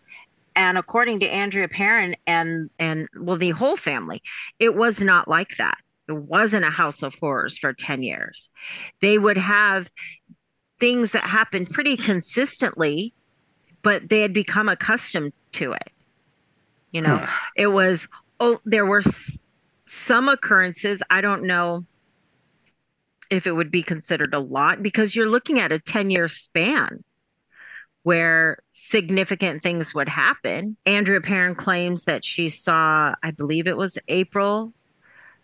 And 0.56 0.78
according 0.78 1.20
to 1.22 1.28
Andrea 1.28 1.68
Perron 1.68 2.16
and 2.28 2.70
and 2.80 3.08
well 3.18 3.38
the 3.38 3.52
whole 3.52 3.78
family, 3.78 4.22
it 4.60 4.76
was 4.76 5.02
not 5.02 5.28
like 5.28 5.58
that. 5.58 5.78
It 6.08 6.14
wasn't 6.18 6.66
a 6.66 6.70
house 6.72 7.04
of 7.04 7.16
horrors 7.16 7.58
for 7.58 7.74
10 7.74 8.04
years. 8.04 8.50
They 9.02 9.18
would 9.18 9.38
have 9.38 9.92
things 10.80 11.12
that 11.14 11.24
happened 11.26 11.72
pretty 11.72 11.98
consistently, 11.98 13.14
but 13.84 14.10
they 14.10 14.22
had 14.22 14.34
become 14.34 14.70
accustomed 14.70 15.34
to 15.54 15.74
it. 15.74 15.90
You 16.92 17.02
know, 17.02 17.22
it 17.56 17.68
was 17.68 18.08
oh 18.40 18.60
there 18.66 18.86
were 18.86 19.00
s- 19.00 19.38
some 19.86 20.30
occurrences, 20.30 21.02
I 21.10 21.22
don't 21.22 21.44
know 21.44 21.86
if 23.34 23.48
it 23.48 23.54
would 23.54 23.72
be 23.72 23.82
considered 23.82 24.34
a 24.34 24.40
lot 24.40 24.84
because 24.84 25.16
you're 25.16 25.30
looking 25.30 25.60
at 25.60 25.72
a 25.72 25.80
10 25.80 26.12
year 26.12 26.28
span 26.28 27.04
where 28.04 28.60
significant 28.72 29.64
things 29.64 29.94
would 29.94 30.08
happen. 30.08 30.78
Andrea 30.86 31.20
Perron 31.20 31.56
claims 31.56 32.04
that 32.04 32.24
she 32.24 32.50
saw, 32.50 33.16
I 33.24 33.32
believe 33.32 33.66
it 33.66 33.76
was 33.76 33.98
April, 34.08 34.72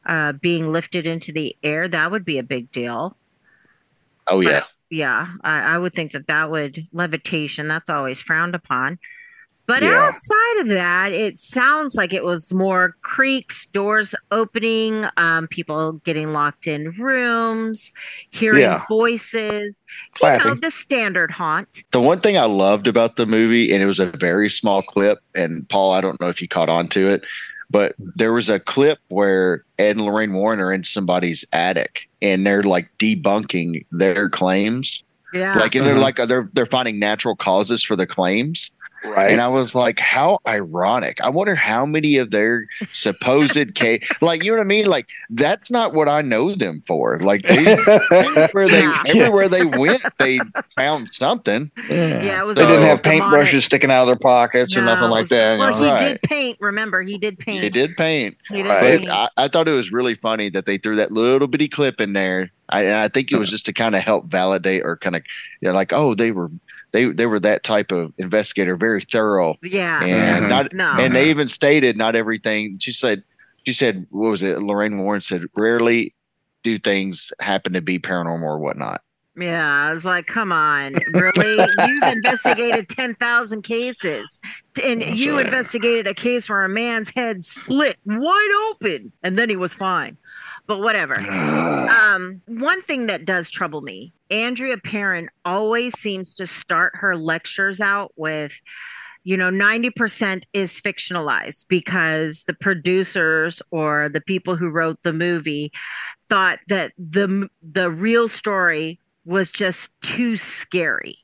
uh, 0.05 0.33
being 0.33 0.71
lifted 0.71 1.07
into 1.07 1.31
the 1.31 1.55
air. 1.63 1.87
That 1.87 2.11
would 2.11 2.25
be 2.25 2.37
a 2.37 2.43
big 2.43 2.71
deal. 2.71 3.17
Oh 4.27 4.41
yeah. 4.41 4.65
Yeah, 4.91 5.27
I, 5.43 5.75
I 5.75 5.77
would 5.77 5.93
think 5.93 6.11
that 6.11 6.27
that 6.27 6.49
would 6.51 6.87
levitation. 6.91 7.67
That's 7.67 7.89
always 7.89 8.21
frowned 8.21 8.55
upon. 8.55 8.99
But 9.69 9.83
Yeah. 9.83 9.91
outside 10.07 10.61
of 10.61 10.67
that, 10.69 11.11
it 11.11 11.37
sounds 11.37 11.93
like 11.93 12.11
it 12.11 12.23
was 12.23 12.51
more 12.51 12.95
creaks, 13.03 13.67
doors 13.67 14.15
opening, 14.31 15.05
um, 15.17 15.47
people 15.47 15.91
getting 16.03 16.33
locked 16.33 16.65
in 16.65 16.89
rooms, 16.97 17.91
hearing 18.31 18.61
Yeah. 18.63 18.81
voices. 18.89 19.79
You 20.23 20.37
know, 20.39 20.55
the 20.55 20.71
standard 20.71 21.29
haunt. 21.29 21.67
The 21.91 22.01
one 22.01 22.19
thing 22.19 22.35
I 22.35 22.45
loved 22.45 22.87
about 22.87 23.15
the 23.15 23.27
movie, 23.27 23.71
and 23.71 23.83
it 23.83 23.85
was 23.85 23.99
a 23.99 24.07
very 24.07 24.49
small 24.49 24.81
clip, 24.81 25.19
and 25.35 25.69
Paul, 25.69 25.93
I 25.93 26.01
don't 26.01 26.19
know 26.19 26.29
if 26.29 26.41
you 26.41 26.47
caught 26.47 26.69
on 26.69 26.87
to 26.87 27.07
it, 27.07 27.23
but 27.69 27.93
there 28.15 28.33
was 28.33 28.49
a 28.49 28.59
clip 28.59 28.97
where 29.09 29.65
Ed 29.77 29.97
and 29.97 30.01
Lorraine 30.01 30.33
Warren 30.33 30.59
are 30.59 30.73
in 30.73 30.83
somebody's 30.83 31.45
attic 31.53 32.09
and 32.23 32.43
they're 32.43 32.63
like 32.63 32.89
debunking 32.97 33.85
their 33.91 34.29
claims. 34.29 35.03
Yeah. 35.31 35.59
Like, 35.59 35.75
and 35.75 35.85
they're 35.85 35.93
Mhm. 35.93 36.01
like, 36.17 36.27
they're 36.27 36.49
they're 36.53 36.65
finding 36.65 36.97
natural 36.97 37.35
causes 37.35 37.83
for 37.83 37.95
the 37.95 38.07
claims. 38.07 38.71
Right. 39.03 39.31
And 39.31 39.39
I 39.41 39.47
was 39.47 39.73
like, 39.75 39.99
how 39.99 40.39
ironic. 40.47 41.19
I 41.21 41.29
wonder 41.29 41.55
how 41.55 41.85
many 41.85 42.17
of 42.17 42.31
their 42.31 42.65
supposed 42.91 43.57
case, 43.75 44.07
like, 44.21 44.43
you 44.43 44.51
know 44.51 44.57
what 44.57 44.63
I 44.63 44.67
mean? 44.67 44.85
Like, 44.87 45.07
that's 45.29 45.71
not 45.71 45.93
what 45.93 46.09
I 46.09 46.21
know 46.21 46.53
them 46.53 46.83
for. 46.85 47.19
Like, 47.19 47.43
they, 47.43 47.65
everywhere, 48.11 48.67
they, 48.69 48.81
Yeah. 48.81 49.03
everywhere 49.07 49.49
they 49.49 49.65
went, 49.65 50.01
they 50.17 50.39
found 50.75 51.13
something. 51.13 51.71
Yeah, 51.89 52.41
it 52.41 52.45
was 52.45 52.57
they 52.57 52.65
didn't 52.67 52.85
have 52.87 53.01
paintbrushes 53.01 53.63
sticking 53.63 53.89
out 53.89 54.01
of 54.01 54.07
their 54.07 54.15
pockets 54.17 54.75
or 54.75 54.81
nothing 54.81 55.05
it 55.05 55.11
like 55.11 55.21
was- 55.23 55.29
that. 55.29 55.53
you 55.53 55.59
Well, 55.59 55.71
know? 55.71 55.83
he 55.83 55.89
Right. 55.89 55.99
did 55.99 56.21
paint. 56.23 56.57
Remember, 56.59 57.01
he 57.01 57.17
did 57.17 57.39
paint. 57.39 57.61
They 57.61 57.69
did 57.69 57.95
paint. 57.95 58.37
He 58.49 58.63
did 58.63 58.69
Right. 58.69 58.99
paint. 58.99 59.09
I, 59.09 59.29
I 59.37 59.47
thought 59.47 59.67
it 59.67 59.71
was 59.73 59.91
really 59.91 60.15
funny 60.15 60.49
that 60.49 60.65
they 60.65 60.77
threw 60.77 60.95
that 60.97 61.11
little 61.11 61.47
bitty 61.47 61.69
clip 61.69 62.01
in 62.01 62.13
there. 62.13 62.51
I, 62.71 62.83
and 62.83 62.93
I 62.95 63.07
think 63.07 63.31
it 63.31 63.37
was 63.37 63.49
just 63.49 63.65
to 63.65 63.73
kind 63.73 63.95
of 63.95 64.01
help 64.03 64.25
validate 64.25 64.83
or 64.83 64.95
kind 64.97 65.15
of, 65.15 65.23
you 65.61 65.69
know, 65.69 65.73
like, 65.73 65.91
oh, 65.91 66.13
they 66.13 66.31
were 66.31 66.51
they 66.91 67.05
they 67.11 67.25
were 67.25 67.39
that 67.39 67.63
type 67.63 67.91
of 67.91 68.13
investigator, 68.17 68.75
very 68.75 69.01
thorough, 69.11 69.55
yeah. 69.63 70.03
and 70.03 70.45
Mhm. 70.45 70.49
not 70.49 70.73
No. 70.73 70.91
and 70.97 71.13
they 71.15 71.29
even 71.29 71.47
stated 71.47 71.97
not 71.97 72.15
everything. 72.15 72.77
She 72.79 72.91
said, 72.91 73.23
she 73.65 73.73
said, 73.73 74.07
what 74.09 74.29
was 74.29 74.41
it? 74.41 74.61
Lorraine 74.61 74.97
Warren 74.99 75.21
said, 75.21 75.45
rarely 75.55 76.13
do 76.63 76.77
things 76.79 77.31
happen 77.39 77.73
to 77.73 77.81
be 77.81 77.99
paranormal 77.99 78.43
or 78.43 78.59
whatnot. 78.59 79.01
Yeah, 79.37 79.65
I 79.89 79.93
was 79.93 80.03
like, 80.03 80.25
come 80.27 80.51
on, 80.51 80.95
really? 81.13 81.65
You've 81.87 82.03
investigated 82.11 82.89
10,000 82.89 83.61
cases. 83.61 84.37
And 84.83 85.01
That's 85.01 85.15
you 85.15 85.35
right. 85.37 85.45
investigated 85.45 86.07
a 86.07 86.13
case 86.13 86.49
where 86.49 86.63
a 86.63 86.69
man's 86.69 87.09
head 87.09 87.45
split 87.45 87.95
wide 88.05 88.69
open 88.71 89.13
and 89.23 89.37
then 89.37 89.49
he 89.49 89.55
was 89.55 89.73
fine. 89.73 90.17
But 90.69 90.79
whatever. 90.81 91.17
Um, 91.89 92.41
one 92.47 92.81
thing 92.83 93.07
that 93.07 93.25
does 93.25 93.49
trouble 93.49 93.81
me 93.81 94.13
Andrea 94.29 94.77
Perron 94.77 95.29
always 95.43 95.97
seems 95.99 96.33
to 96.35 96.45
start 96.45 96.95
her 96.95 97.15
lectures 97.15 97.81
out 97.81 98.11
with, 98.15 98.61
you 99.23 99.35
know, 99.35 99.49
90% 99.49 100.43
is 100.53 100.79
fictionalized 100.79 101.65
because 101.67 102.43
the 102.43 102.53
producers 102.53 103.61
or 103.71 104.09
the 104.09 104.21
people 104.21 104.55
who 104.55 104.69
wrote 104.69 105.01
the 105.03 105.13
movie 105.13 105.71
thought 106.29 106.59
that 106.67 106.93
the 106.97 107.47
the 107.61 107.89
real 107.89 108.27
story 108.27 108.99
was 109.25 109.51
just 109.51 109.89
too 110.01 110.35
scary 110.35 111.17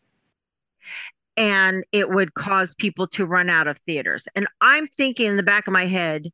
and 1.37 1.83
it 1.91 2.09
would 2.09 2.33
cause 2.33 2.73
people 2.75 3.07
to 3.07 3.25
run 3.25 3.49
out 3.49 3.67
of 3.67 3.77
theaters. 3.79 4.27
And 4.35 4.47
I'm 4.61 4.87
thinking 4.87 5.27
in 5.27 5.37
the 5.37 5.43
back 5.43 5.67
of 5.67 5.73
my 5.73 5.85
head, 5.85 6.31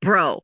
bro, 0.00 0.42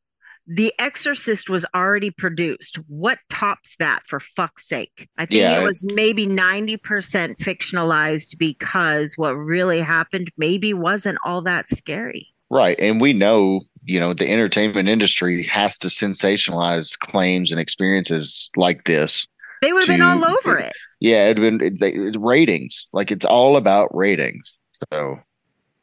The 0.54 0.74
Exorcist 0.78 1.48
was 1.48 1.64
already 1.74 2.10
produced. 2.10 2.76
What 2.86 3.18
tops 3.30 3.74
that 3.78 4.02
for 4.06 4.20
fuck's 4.20 4.68
sake? 4.68 5.08
I 5.16 5.24
think 5.24 5.40
Yeah. 5.40 5.58
it 5.58 5.62
was 5.62 5.82
maybe 5.94 6.26
90% 6.26 7.38
fictionalized 7.38 8.36
because 8.36 9.14
what 9.16 9.32
really 9.34 9.80
happened 9.80 10.30
maybe 10.36 10.74
wasn't 10.74 11.16
all 11.24 11.40
that 11.42 11.70
scary. 11.70 12.28
Right. 12.50 12.78
And 12.78 13.00
we 13.00 13.14
know, 13.14 13.62
you 13.84 13.98
know, 13.98 14.12
the 14.12 14.30
entertainment 14.30 14.90
industry 14.90 15.42
has 15.46 15.78
to 15.78 15.88
sensationalize 15.88 16.98
claims 16.98 17.50
and 17.50 17.58
experiences 17.58 18.50
like 18.54 18.84
this. 18.84 19.26
They 19.62 19.72
would 19.72 19.88
have 19.88 19.96
been 19.96 20.02
all 20.02 20.22
over 20.28 20.58
it. 20.58 20.72
Yeah, 21.00 21.28
it'd 21.30 21.36
been 21.40 21.66
it, 21.66 21.80
they, 21.80 21.92
it's 21.92 22.18
ratings. 22.18 22.88
Like 22.92 23.10
it's 23.10 23.24
all 23.24 23.56
about 23.56 23.94
ratings. 23.96 24.58
So, 24.92 25.18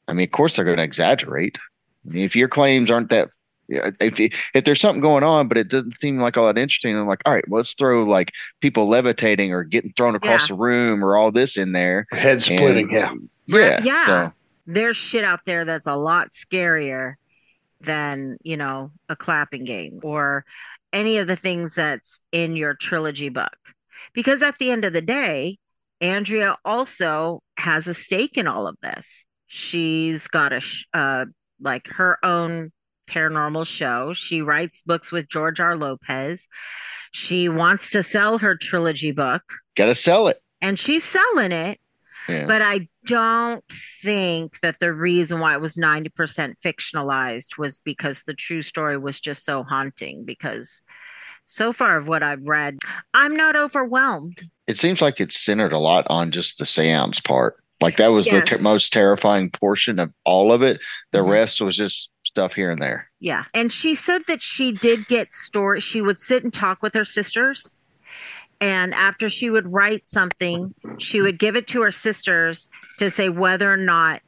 I 0.08 0.14
mean, 0.14 0.26
of 0.26 0.32
course 0.32 0.56
they're 0.56 0.66
going 0.66 0.78
to 0.78 0.84
exaggerate. 0.84 1.58
I 2.06 2.14
mean, 2.14 2.24
if 2.24 2.36
your 2.36 2.50
claims 2.50 2.92
aren't 2.92 3.10
that, 3.10 3.30
yeah, 3.70 3.92
if 4.00 4.20
if 4.54 4.64
there's 4.66 4.82
something 4.82 5.02
going 5.02 5.24
on, 5.24 5.48
but 5.48 5.58
it 5.58 5.70
doesn't 5.70 5.98
seem 5.98 6.18
like 6.18 6.36
all 6.38 6.48
that 6.48 6.58
interesting, 6.58 6.98
I'm 6.98 7.08
like, 7.08 7.22
all 7.26 7.34
right, 7.34 7.48
well, 7.48 7.60
let's 7.60 7.74
throw 7.74 8.04
like 8.04 8.32
people 8.62 8.88
levitating 8.88 9.54
or 9.54 9.64
getting 9.64 9.94
thrown 9.94 10.16
across 10.16 10.42
Yeah. 10.42 10.48
the 10.48 10.54
room 10.56 11.04
or 11.06 11.16
all 11.16 11.32
this 11.32 11.56
in 11.58 11.72
there. 11.72 12.08
Head 12.12 12.42
splitting, 12.42 12.90
yeah. 12.92 13.14
Yeah. 13.46 13.82
Yeah. 13.84 14.06
so- 14.06 14.34
There's 14.68 14.98
shit 14.98 15.24
out 15.24 15.42
there 15.46 15.66
that's 15.66 15.88
a 15.88 15.96
lot 15.96 16.30
scarier 16.30 17.14
than, 17.82 18.38
you 18.44 18.58
know, 18.58 18.92
a 19.08 19.16
clapping 19.16 19.64
game 19.66 20.00
or 20.04 20.46
any 20.92 21.18
of 21.18 21.28
the 21.28 21.36
things 21.36 21.76
that's 21.76 22.20
in 22.32 22.56
your 22.56 22.74
trilogy 22.74 23.30
book. 23.30 23.56
Because 24.14 24.42
at 24.42 24.58
the 24.58 24.72
end 24.72 24.86
of 24.86 24.94
the 24.94 25.02
day, 25.02 25.58
Andrea 26.02 26.58
also 26.66 27.42
has 27.58 27.88
a 27.88 27.94
stake 27.94 28.38
in 28.38 28.48
all 28.48 28.68
of 28.68 28.76
this. 28.82 29.24
She's 29.48 30.28
got 30.28 30.54
a 30.54 30.62
uh 30.94 31.26
like 31.62 31.88
her 31.88 32.18
own 32.24 32.72
paranormal 33.10 33.66
show. 33.66 34.14
She 34.14 34.42
writes 34.42 34.82
books 34.86 35.12
with 35.12 35.28
George 35.28 35.60
R. 35.60 35.76
Lopez. 35.76 36.48
She 37.12 37.50
wants 37.50 37.90
to 37.92 38.04
sell 38.04 38.38
her 38.38 38.56
trilogy 38.56 39.12
book 39.12 39.42
Got 39.76 39.88
to 39.88 39.96
sell 39.96 40.28
it. 40.28 40.38
and 40.62 40.78
she's 40.80 41.04
selling 41.04 41.52
it. 41.52 41.80
Yeah. 42.28 42.46
But 42.46 42.62
I 42.62 42.88
don't 43.08 43.64
think 44.04 44.60
that 44.62 44.80
the 44.80 44.94
reason 44.94 45.40
why 45.40 45.56
it 45.56 45.62
was 45.62 45.76
90% 45.76 46.54
fictionalized 46.64 47.58
was 47.58 47.80
because 47.80 48.22
the 48.28 48.36
true 48.36 48.62
story 48.62 48.98
was 49.00 49.20
just 49.20 49.44
so 49.44 49.64
haunting. 49.64 50.26
Because 50.26 50.82
so 51.48 51.74
far 51.74 51.98
of 51.98 52.08
what 52.08 52.22
I've 52.22 52.46
read, 52.46 52.78
I'm 53.16 53.36
not 53.36 53.56
overwhelmed. 53.56 54.44
it 54.68 54.78
seems 54.78 55.02
like 55.02 55.20
it's 55.20 55.36
centered 55.44 55.74
a 55.74 55.80
lot 55.80 56.06
on 56.12 56.30
just 56.30 56.60
the 56.60 56.66
seance 56.68 57.20
part. 57.20 57.56
Like 57.82 57.98
that 57.98 58.10
was 58.10 58.28
the 58.28 58.42
ter- 58.42 58.60
most 58.60 58.94
terrifying 58.94 59.50
portion 59.50 59.98
of 59.98 60.14
all 60.26 60.52
of 60.52 60.62
it. 60.62 60.80
The 61.12 61.20
Mhm. 61.20 61.30
rest 61.32 61.62
was 61.62 61.76
just 61.78 62.12
stuff 62.30 62.54
here 62.54 62.70
and 62.72 62.82
there. 62.82 63.10
Yeah. 63.20 63.46
And 63.56 63.74
she 63.74 63.96
said 63.96 64.22
that 64.28 64.42
she 64.42 64.72
did 64.72 65.08
get 65.08 65.34
story. 65.34 65.82
She 65.82 66.00
would 66.02 66.20
sit 66.20 66.44
and 66.44 66.54
talk 66.54 66.82
with 66.84 66.94
her 66.94 67.04
sisters. 67.06 67.76
And 68.62 68.94
after 68.94 69.30
she 69.30 69.50
would 69.50 69.72
write 69.74 70.08
something, 70.08 70.74
she 71.00 71.22
would 71.22 71.40
give 71.40 71.56
it 71.56 71.66
to 71.70 71.82
her 71.82 71.92
sisters 71.92 72.70
to 73.00 73.10
say 73.10 73.30
whether 73.30 73.72
or 73.72 73.78
not 73.78 74.22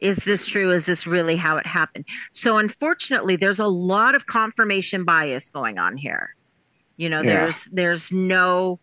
is 0.00 0.18
this 0.18 0.46
true? 0.46 0.70
Is 0.72 0.84
this 0.84 1.06
really 1.06 1.36
how 1.36 1.56
it 1.56 1.66
happened? 1.66 2.04
So 2.32 2.58
unfortunately, 2.58 3.36
there's 3.36 3.58
a 3.60 3.66
lot 3.66 4.14
of 4.14 4.26
confirmation 4.26 5.04
bias 5.04 5.48
going 5.48 5.78
on 5.78 5.96
here. 5.96 6.34
You 6.98 7.08
know, 7.08 7.22
Yeah. 7.22 7.44
there's 7.46 7.68
there's 7.72 8.12
no 8.12 8.78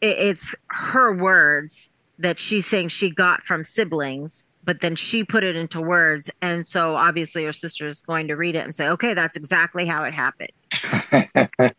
it, 0.00 0.16
it's 0.18 0.54
her 0.68 1.12
words 1.12 1.88
that 2.20 2.38
she's 2.38 2.66
saying 2.66 2.88
she 2.88 3.10
got 3.10 3.42
from 3.44 3.64
siblings, 3.64 4.46
but 4.64 4.80
then 4.80 4.96
she 4.96 5.24
put 5.24 5.44
it 5.44 5.56
into 5.56 5.80
words. 5.80 6.30
And 6.42 6.66
so 6.66 6.96
obviously 6.96 7.44
her 7.44 7.52
sister 7.52 7.86
is 7.86 8.00
going 8.02 8.28
to 8.28 8.36
read 8.36 8.56
it 8.56 8.64
and 8.64 8.74
say, 8.74 8.88
okay, 8.88 9.14
that's 9.14 9.36
exactly 9.36 9.86
how 9.86 10.04
it 10.04 10.14
happened. 10.14 10.52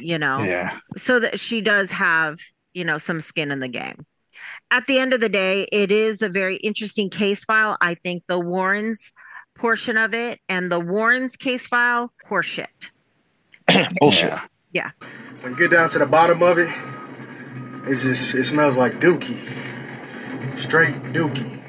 you 0.00 0.18
know? 0.18 0.42
Yeah. 0.42 0.78
So 0.96 1.20
that 1.20 1.40
she 1.40 1.60
does 1.60 1.90
have, 1.90 2.38
you 2.72 2.84
know, 2.84 2.98
some 2.98 3.20
skin 3.20 3.50
in 3.50 3.60
the 3.60 3.68
game. 3.68 4.06
At 4.70 4.86
the 4.86 4.98
end 4.98 5.12
of 5.12 5.20
the 5.20 5.28
day, 5.28 5.66
it 5.72 5.90
is 5.90 6.22
a 6.22 6.28
very 6.28 6.56
interesting 6.56 7.10
case 7.10 7.44
file. 7.44 7.76
I 7.80 7.94
think 7.94 8.22
the 8.28 8.38
Warrens 8.38 9.12
portion 9.56 9.96
of 9.96 10.14
it 10.14 10.40
and 10.48 10.70
the 10.70 10.80
Warrens 10.80 11.36
case 11.36 11.66
file, 11.66 12.12
horseshit. 12.28 12.66
Bullshit. 14.00 14.32
Yeah. 14.72 14.90
When 15.40 15.52
you 15.52 15.58
get 15.58 15.70
down 15.72 15.90
to 15.90 15.98
the 15.98 16.06
bottom 16.06 16.42
of 16.42 16.58
it, 16.58 16.70
it's 17.86 18.02
just 18.02 18.34
it 18.34 18.44
smells 18.44 18.76
like 18.76 19.00
dookie. 19.00 19.40
Straight 20.58 21.02
dookie. 21.12 21.59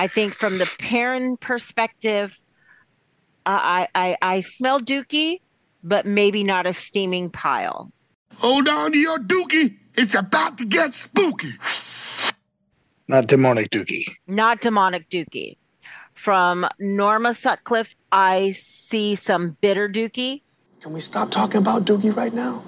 I 0.00 0.08
think 0.08 0.32
from 0.32 0.56
the 0.56 0.64
parent 0.78 1.40
perspective, 1.40 2.40
I 3.44 3.86
I 3.94 4.16
I 4.22 4.40
smell 4.40 4.80
dookie, 4.80 5.42
but 5.84 6.06
maybe 6.06 6.42
not 6.42 6.64
a 6.64 6.72
steaming 6.72 7.28
pile. 7.28 7.92
Hold 8.36 8.66
on 8.66 8.92
to 8.92 8.98
your 8.98 9.18
dookie. 9.18 9.76
It's 9.94 10.14
about 10.14 10.56
to 10.56 10.64
get 10.64 10.94
spooky. 10.94 11.52
Not 13.08 13.26
demonic 13.26 13.68
dookie. 13.68 14.06
Not 14.26 14.62
demonic 14.62 15.10
dookie. 15.10 15.58
From 16.14 16.66
Norma 16.78 17.34
Sutcliffe, 17.34 17.94
I 18.10 18.52
see 18.52 19.14
some 19.16 19.58
bitter 19.60 19.86
dookie. 19.86 20.40
Can 20.80 20.94
we 20.94 21.00
stop 21.00 21.30
talking 21.30 21.58
about 21.58 21.84
dookie 21.84 22.16
right 22.16 22.32
now? 22.32 22.64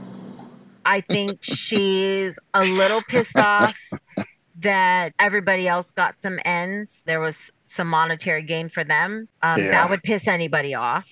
I 0.84 1.00
think 1.00 1.38
she's 1.42 2.38
a 2.52 2.66
little 2.66 3.00
pissed 3.08 3.38
off 3.38 3.78
that 4.62 5.12
everybody 5.18 5.68
else 5.68 5.90
got 5.90 6.20
some 6.20 6.38
ends. 6.44 7.02
There 7.06 7.20
was 7.20 7.50
some 7.66 7.88
monetary 7.88 8.42
gain 8.42 8.68
for 8.68 8.84
them. 8.84 9.28
Um, 9.42 9.60
Yeah. 9.60 9.70
That 9.70 9.90
would 9.90 10.02
piss 10.02 10.26
anybody 10.26 10.74
off. 10.74 11.08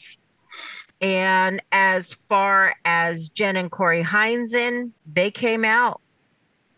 And 1.00 1.62
as 1.72 2.14
far 2.28 2.74
as 2.84 3.30
Jen 3.30 3.56
and 3.56 3.70
Corey 3.70 4.02
Heinzen, 4.02 4.92
they 5.10 5.30
came 5.30 5.64
out 5.64 6.00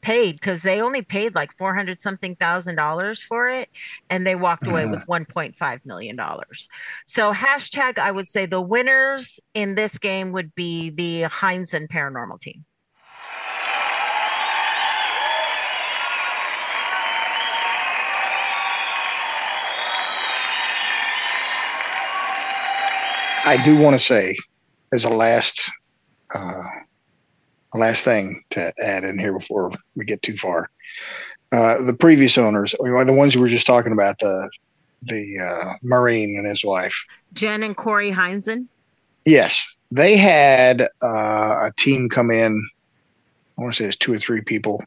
paid 0.02 0.32
because 0.32 0.62
they 0.62 0.80
only 0.82 1.00
paid 1.00 1.34
like 1.34 1.56
400 1.56 2.02
something 2.02 2.34
thousand 2.36 2.74
dollars 2.74 3.22
for 3.22 3.48
it 3.48 3.68
and 4.10 4.26
they 4.26 4.34
walked 4.34 4.66
away 4.66 4.84
with 4.84 5.06
1.5 5.06 5.86
million 5.86 6.16
dollars 6.16 6.68
so 7.06 7.32
hashtag 7.32 7.98
i 7.98 8.10
would 8.10 8.28
say 8.28 8.44
the 8.44 8.60
winners 8.60 9.38
in 9.54 9.76
this 9.76 9.98
game 9.98 10.32
would 10.32 10.52
be 10.56 10.90
the 10.90 11.22
heinzen 11.28 11.86
paranormal 11.88 12.40
team 12.40 12.64
I 23.44 23.62
do 23.62 23.76
want 23.76 23.94
to 23.94 24.04
say, 24.04 24.36
as 24.92 25.04
a 25.04 25.10
last, 25.10 25.60
uh, 26.34 26.62
last 27.74 28.04
thing 28.04 28.42
to 28.50 28.72
add 28.82 29.04
in 29.04 29.18
here 29.18 29.32
before 29.32 29.72
we 29.96 30.04
get 30.04 30.22
too 30.22 30.36
far, 30.36 30.70
uh, 31.52 31.82
the 31.82 31.94
previous 31.94 32.38
owners, 32.38 32.74
the 32.78 33.12
ones 33.12 33.34
we 33.34 33.42
were 33.42 33.48
just 33.48 33.66
talking 33.66 33.92
about, 33.92 34.18
the 34.18 34.50
the 35.04 35.38
uh, 35.40 35.74
Marine 35.82 36.38
and 36.38 36.46
his 36.46 36.64
wife. 36.64 36.94
jen 37.32 37.64
and 37.64 37.76
corey 37.76 38.12
heinzen 38.12 38.68
Yes, 39.24 39.64
they 39.90 40.16
had 40.16 40.88
uh, 41.02 41.66
a 41.66 41.72
team 41.76 42.08
come 42.08 42.30
in. 42.30 42.64
I 43.58 43.62
want 43.62 43.74
to 43.74 43.82
say 43.82 43.88
it's 43.88 43.96
two 43.96 44.12
or 44.12 44.18
three 44.18 44.40
people. 44.40 44.82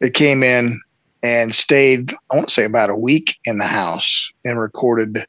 that 0.00 0.14
came 0.14 0.42
in 0.42 0.80
and 1.22 1.54
stayed. 1.54 2.12
I 2.30 2.36
want 2.36 2.48
to 2.48 2.54
say 2.54 2.64
about 2.64 2.90
a 2.90 2.96
week 2.96 3.36
in 3.44 3.58
the 3.58 3.66
house 3.66 4.30
and 4.44 4.58
recorded 4.58 5.26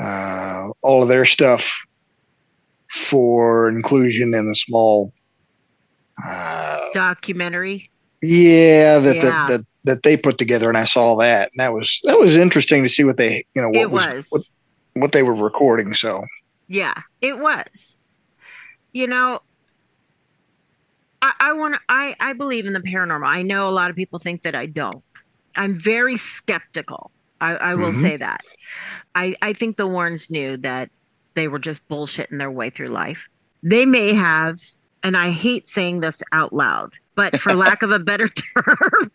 uh, 0.00 0.68
all 0.82 1.02
of 1.02 1.08
their 1.08 1.24
stuff 1.24 1.70
for 2.90 3.68
inclusion 3.68 4.34
in 4.34 4.48
a 4.48 4.54
small. 4.54 5.12
Uh, 6.22 6.80
documentary 6.92 7.90
yeah, 8.22 8.98
that, 8.98 9.16
Yeah. 9.16 9.22
That, 9.22 9.48
that 9.48 9.66
that 9.84 10.02
they 10.02 10.14
put 10.14 10.36
together, 10.36 10.68
and 10.68 10.76
I 10.76 10.84
saw 10.84 11.16
that, 11.16 11.50
and 11.52 11.58
that 11.60 11.72
was 11.72 12.00
that 12.04 12.18
was 12.18 12.36
interesting 12.36 12.82
to 12.82 12.88
see 12.88 13.04
what 13.04 13.16
they 13.16 13.46
you 13.54 13.62
know 13.62 13.68
what 13.68 13.80
It 13.80 13.90
was, 13.90 14.06
was. 14.06 14.26
What, 14.30 14.42
what 14.94 15.12
they 15.12 15.22
were 15.22 15.34
recording. 15.34 15.94
So 15.94 16.22
Yeah, 16.68 16.94
it 17.20 17.38
was. 17.38 17.96
You 18.92 19.06
know, 19.06 19.40
I, 21.22 21.32
I 21.40 21.52
want 21.52 21.74
to, 21.74 21.80
I, 21.88 22.16
I 22.18 22.32
believe 22.32 22.66
in 22.66 22.72
the 22.72 22.80
paranormal. 22.80 23.26
I 23.26 23.42
know 23.42 23.68
a 23.68 23.70
lot 23.70 23.88
of 23.88 23.96
people 23.96 24.18
think 24.18 24.42
that 24.42 24.54
I 24.54 24.66
don't. 24.66 25.02
I'm 25.54 25.78
very 25.78 26.16
skeptical. 26.16 27.12
I, 27.40 27.56
I 27.56 27.74
will 27.74 27.92
Mhm. 27.92 28.00
say 28.02 28.16
that. 28.18 28.40
I, 29.14 29.34
I 29.42 29.52
think 29.52 29.76
the 29.76 29.86
Warrens 29.86 30.30
knew 30.30 30.56
that 30.58 30.90
they 31.34 31.48
were 31.48 31.58
just 31.58 31.86
bullshitting 31.88 32.38
their 32.38 32.50
way 32.50 32.70
through 32.70 32.88
life. 32.88 33.28
They 33.62 33.86
may 33.86 34.14
have, 34.14 34.60
and 35.02 35.16
I 35.16 35.30
hate 35.30 35.68
saying 35.68 36.00
this 36.00 36.22
out 36.32 36.52
loud, 36.52 36.92
but 37.14 37.40
for 37.40 37.54
lack 37.54 37.82
of 37.82 37.90
a 37.90 37.98
better 37.98 38.28
term, 38.28 39.10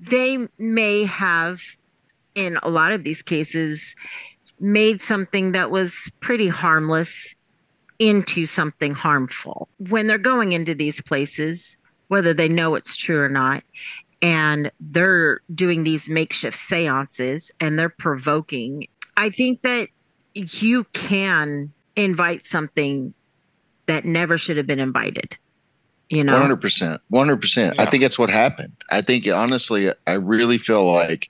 they 0.00 0.46
may 0.58 1.04
have, 1.04 1.60
in 2.34 2.58
a 2.62 2.68
lot 2.68 2.92
of 2.92 3.04
these 3.04 3.22
cases, 3.22 3.94
made 4.58 5.02
something 5.02 5.52
that 5.52 5.70
was 5.70 6.10
pretty 6.20 6.48
harmless 6.48 7.34
into 7.98 8.46
something 8.46 8.94
harmful. 8.94 9.68
When 9.78 10.06
they're 10.06 10.18
going 10.18 10.52
into 10.52 10.74
these 10.74 11.00
places, 11.00 11.76
whether 12.08 12.34
they 12.34 12.48
know 12.48 12.74
it's 12.74 12.96
true 12.96 13.20
or 13.20 13.28
not, 13.28 13.62
and 14.22 14.70
they're 14.80 15.40
doing 15.52 15.84
these 15.84 16.08
makeshift 16.08 16.56
seances 16.56 17.50
and 17.60 17.78
they're 17.78 17.88
provoking, 17.88 18.86
I 19.16 19.30
think 19.30 19.62
that 19.62 19.88
you 20.34 20.84
can 20.92 21.72
invite 21.96 22.46
something 22.46 23.12
that 23.86 24.04
never 24.04 24.38
should 24.38 24.56
have 24.56 24.66
been 24.66 24.80
invited. 24.80 25.36
You 26.08 26.24
know? 26.24 26.32
One 26.32 26.42
hundred 26.42 26.60
percent, 26.60 27.00
one 27.08 27.26
hundred 27.26 27.40
percent. 27.40 27.80
I 27.80 27.86
think 27.86 28.02
that's 28.02 28.18
what 28.18 28.30
happened. 28.30 28.72
I 28.90 29.02
think 29.02 29.26
honestly, 29.26 29.90
I 30.06 30.12
really 30.12 30.58
feel 30.58 30.90
like 30.90 31.28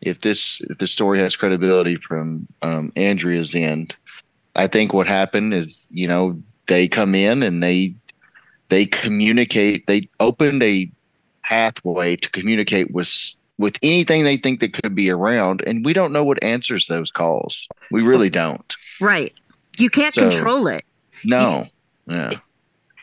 if 0.00 0.20
this 0.20 0.60
if 0.68 0.78
this 0.78 0.92
story 0.92 1.18
has 1.18 1.34
credibility 1.34 1.96
from 1.96 2.46
um, 2.62 2.92
Andrea's 2.94 3.54
end, 3.54 3.96
I 4.54 4.66
think 4.66 4.92
what 4.92 5.06
happened 5.06 5.54
is 5.54 5.86
you 5.90 6.06
know 6.06 6.40
they 6.68 6.88
come 6.88 7.14
in 7.14 7.42
and 7.42 7.62
they 7.62 7.94
they 8.68 8.84
communicate. 8.86 9.86
They 9.86 10.08
opened 10.20 10.62
a 10.62 10.90
pathway 11.48 12.16
to 12.16 12.30
communicate 12.30 12.90
with 12.92 13.10
with 13.58 13.76
anything 13.82 14.22
they 14.22 14.36
think 14.36 14.60
that 14.60 14.72
could 14.72 14.94
be 14.94 15.10
around, 15.10 15.62
and 15.66 15.84
we 15.84 15.92
don't 15.92 16.12
know 16.12 16.22
what 16.22 16.40
answers 16.44 16.86
those 16.86 17.10
calls. 17.10 17.66
We 17.90 18.02
really 18.02 18.30
don't. 18.30 18.72
Right. 19.00 19.32
You 19.78 19.90
can't 19.90 20.14
So- 20.14 20.30
control 20.30 20.68
it. 20.68 20.84
No. 21.24 21.66
Yeah. 22.06 22.34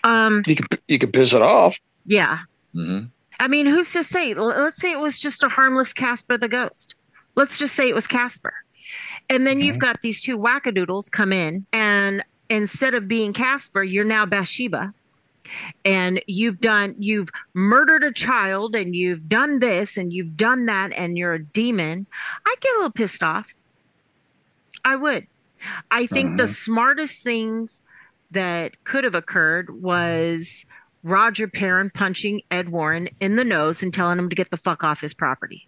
Um 0.03 0.43
you 0.47 0.55
can 0.55 0.67
you 0.87 0.99
can 0.99 1.11
piss 1.11 1.33
it 1.33 1.41
off. 1.41 1.77
yeah. 2.05 2.39
hmm 2.73 3.05
I 3.37 3.49
mean, 3.49 3.65
who's 3.65 3.91
to 3.91 4.03
say? 4.05 4.33
Let's 4.33 4.79
say 4.79 4.91
it 4.93 4.99
was 4.99 5.19
just 5.19 5.43
a 5.43 5.49
harmless 5.49 5.91
Casper 5.91 6.37
the 6.37 6.47
ghost. 6.47 6.95
Let's 7.35 7.57
just 7.57 7.75
say 7.75 7.89
it 7.89 7.95
was 7.95 8.07
Casper. 8.07 8.53
And 9.29 9.45
then 9.45 9.59
you've 9.59 9.77
got 9.79 10.01
these 10.01 10.21
two 10.21 10.37
wackadoodles 10.37 11.11
come 11.11 11.33
in, 11.33 11.65
and 11.73 12.23
instead 12.49 12.93
of 12.93 13.09
being 13.09 13.33
Casper, 13.33 13.83
you're 13.83 14.05
now 14.05 14.25
Bathsheba. 14.25 14.93
And 15.83 16.21
you've 16.27 16.59
done, 16.59 16.95
you've 16.97 17.29
murdered 17.53 18.03
a 18.03 18.11
child, 18.11 18.75
and 18.75 18.95
you've 18.95 19.27
done 19.27 19.59
this, 19.59 19.97
and 19.97 20.11
you've 20.11 20.37
done 20.37 20.65
that, 20.65 20.91
and 20.93 21.17
you're 21.17 21.33
a 21.33 21.43
demon. 21.43 22.07
I'd 22.45 22.61
get 22.61 22.73
a 22.75 22.77
little 22.77 22.91
pissed 22.91 23.23
off. 23.23 23.53
I 24.83 24.95
would. 24.95 25.27
I 25.89 26.05
think 26.05 26.37
the 26.37 26.43
mm-hmm. 26.43 26.53
smartest 26.53 27.23
things 27.23 27.81
that 28.31 28.83
could 28.83 29.03
have 29.03 29.15
occurred 29.15 29.81
was 29.81 30.65
Roger 31.03 31.47
Perron 31.47 31.89
punching 31.89 32.41
Ed 32.51 32.69
Warren 32.69 33.09
in 33.19 33.35
the 33.35 33.43
nose 33.43 33.81
and 33.81 33.93
telling 33.93 34.19
him 34.19 34.29
to 34.29 34.35
get 34.35 34.49
the 34.49 34.57
fuck 34.57 34.83
off 34.83 35.01
his 35.01 35.13
property. 35.13 35.67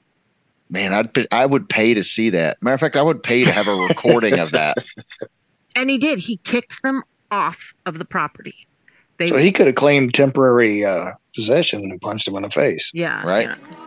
Man, 0.70 0.94
I'd 0.94 1.28
I 1.32 1.46
would 1.46 1.70
pay 1.70 1.94
to 1.94 2.04
see 2.04 2.30
that. 2.32 2.62
Matter 2.62 2.74
of 2.74 2.80
fact, 2.80 2.98
I 2.98 3.02
would 3.02 3.24
pay 3.24 3.44
to 3.44 3.52
have 3.52 3.68
a 3.68 3.76
recording 3.76 4.40
of 4.40 4.52
that. 4.52 4.78
And 5.76 5.92
he 5.92 6.00
did. 6.00 6.18
He 6.18 6.38
kicked 6.38 6.82
them 6.82 7.04
off 7.30 7.76
of 7.86 8.00
the 8.00 8.06
property. 8.06 8.67
They, 9.18 9.30
so 9.30 9.38
he 9.38 9.52
could 9.52 9.68
have 9.68 9.76
claimed 9.76 10.14
temporary 10.14 10.86
uh, 10.86 11.12
possession 11.36 11.82
and 11.82 12.00
punched 12.02 12.28
him 12.28 12.36
in 12.36 12.44
the 12.44 12.50
face. 12.50 12.90
yeah, 12.94 13.26
Right. 13.26 13.50
yeah. 13.50 13.78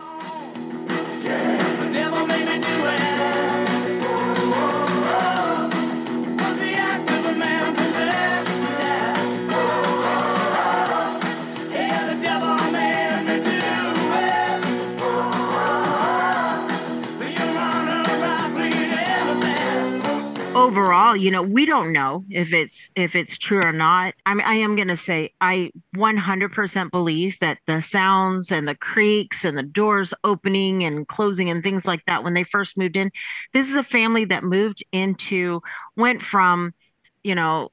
Overall, 20.71 21.17
you 21.17 21.29
know, 21.29 21.41
we 21.41 21.65
don't 21.65 21.91
know 21.91 22.23
if 22.29 22.53
it's 22.53 22.89
if 22.95 23.15
it's 23.15 23.37
true 23.37 23.61
or 23.61 23.73
not. 23.73 24.13
I 24.25 24.33
mean, 24.33 24.45
I 24.47 24.55
am 24.55 24.75
going 24.75 24.87
to 24.87 24.97
say 24.97 25.33
I 25.41 25.71
100% 25.97 26.91
believe 26.91 27.37
that 27.39 27.59
the 27.67 27.81
sounds 27.81 28.51
and 28.51 28.67
the 28.67 28.75
creaks 28.75 29.43
and 29.43 29.57
the 29.57 29.63
doors 29.63 30.13
opening 30.23 30.83
and 30.83 31.07
closing 31.07 31.49
and 31.49 31.61
things 31.61 31.85
like 31.85 32.05
that 32.05 32.23
when 32.23 32.33
they 32.33 32.43
first 32.43 32.77
moved 32.77 32.95
in. 32.95 33.11
This 33.51 33.69
is 33.69 33.75
a 33.75 33.83
family 33.83 34.25
that 34.25 34.43
moved 34.43 34.83
into 34.93 35.61
went 35.97 36.21
from, 36.21 36.73
you 37.21 37.35
know, 37.35 37.69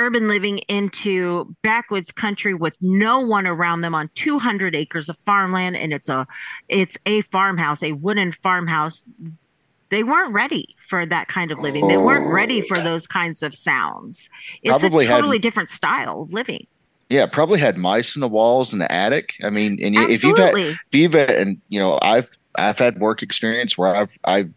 urban 0.00 0.28
living 0.28 0.58
into 0.68 1.54
backwoods 1.62 2.10
country 2.10 2.54
with 2.54 2.76
no 2.80 3.20
one 3.20 3.46
around 3.46 3.80
them 3.80 3.94
on 3.94 4.08
200 4.14 4.74
acres 4.74 5.08
of 5.08 5.18
farmland 5.26 5.76
and 5.76 5.92
it's 5.92 6.08
a 6.08 6.26
it's 6.68 6.96
a 7.06 7.20
farmhouse, 7.22 7.82
a 7.82 7.92
wooden 7.92 8.32
farmhouse 8.32 9.04
they 9.90 10.02
weren't 10.04 10.32
ready 10.32 10.74
for 10.86 11.06
that 11.06 11.28
kind 11.28 11.50
of 11.50 11.58
living. 11.58 11.88
They 11.88 11.96
weren't 11.96 12.26
Oh. 12.28 12.30
ready 12.32 12.60
for 12.60 12.80
those 12.80 13.06
kinds 13.06 13.42
of 13.42 13.54
sounds. 13.54 14.28
It's 14.62 14.70
Probably 14.78 15.06
a 15.06 15.08
had- 15.08 15.16
totally 15.16 15.38
different 15.38 15.70
style 15.70 16.22
of 16.22 16.32
living. 16.32 16.66
Yeah, 17.10 17.24
probably 17.26 17.58
had 17.58 17.78
mice 17.78 18.14
in 18.16 18.20
the 18.20 18.28
walls 18.28 18.72
in 18.74 18.80
the 18.80 18.92
attic. 18.92 19.32
I 19.42 19.48
mean, 19.50 19.78
and 19.82 19.94
you- 19.94 20.08
if 20.08 20.22
you've 20.22 20.36
had, 20.36 20.48
Absolutely. 20.48 20.72
if 20.72 20.94
you've 20.94 21.12
had, 21.14 21.30
and 21.30 21.60
you 21.68 21.80
know, 21.80 21.98
I've 22.02 22.28
I've 22.56 22.78
had 22.78 22.98
work 22.98 23.22
experience 23.22 23.78
where 23.78 23.94
I've 23.94 24.12
I've 24.24 24.50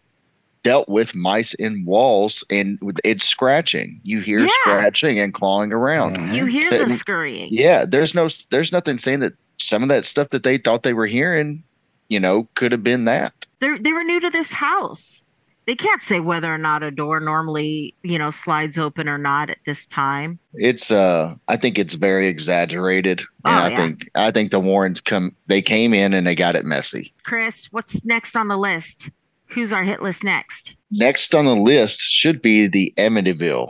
dealt 0.63 0.87
with 0.89 1.15
mice 1.15 1.53
in 1.55 1.85
walls, 1.85 2.43
and 2.49 2.77
it's 3.03 3.25
scratching. 3.25 3.99
You 4.03 4.19
hear 4.19 4.39
Yeah. 4.41 4.47
scratching 4.61 5.17
and 5.19 5.33
clawing 5.33 5.71
around. 5.73 6.35
You 6.35 6.45
hear 6.45 6.69
the 6.85 6.95
scurrying. 6.97 7.47
Yeah, 7.51 7.83
there's 7.85 8.13
no, 8.13 8.29
there's 8.51 8.71
nothing 8.71 8.99
saying 8.99 9.21
that 9.21 9.33
some 9.57 9.81
of 9.81 9.89
that 9.89 10.05
stuff 10.05 10.29
that 10.31 10.43
they 10.43 10.57
thought 10.59 10.83
they 10.83 10.93
were 10.93 11.07
hearing, 11.07 11.63
you 12.09 12.19
know, 12.19 12.47
could 12.55 12.71
have 12.73 12.83
been 12.83 13.05
that. 13.05 13.33
They're 13.61 13.79
they 13.79 13.93
were 13.93 14.03
new 14.03 14.19
to 14.19 14.29
this 14.29 14.51
house. 14.51 15.23
They 15.67 15.75
can't 15.75 16.01
say 16.01 16.19
whether 16.19 16.51
or 16.53 16.57
not 16.57 16.81
a 16.81 16.89
door 16.89 17.19
normally, 17.19 17.93
you 18.01 18.17
know, 18.17 18.31
slides 18.31 18.79
open 18.79 19.07
or 19.07 19.19
not 19.19 19.51
at 19.51 19.59
this 19.65 19.85
time. 19.85 20.39
It's 20.55 20.89
uh 20.91 21.35
I 21.47 21.55
think 21.55 21.77
it's 21.77 21.93
very 21.93 22.27
exaggerated. 22.27 23.21
And 23.45 23.55
Oh, 23.55 23.59
I 23.59 23.69
yeah. 23.69 23.77
think 23.77 24.09
I 24.15 24.31
think 24.31 24.51
the 24.51 24.59
Warrens 24.59 24.99
come 24.99 25.35
they 25.47 25.61
came 25.61 25.93
in 25.93 26.13
and 26.13 26.25
they 26.27 26.35
got 26.35 26.55
it 26.55 26.65
messy. 26.65 27.13
Chris, 27.23 27.67
what's 27.71 28.03
next 28.03 28.35
on 28.35 28.47
the 28.47 28.57
list? 28.57 29.09
Who's 29.47 29.71
our 29.71 29.83
hit 29.83 30.01
list 30.01 30.23
next? 30.23 30.73
Next 30.89 31.35
on 31.35 31.45
the 31.45 31.55
list 31.55 32.01
should 32.01 32.41
be 32.41 32.67
the 32.67 32.93
Amityville 32.97 33.69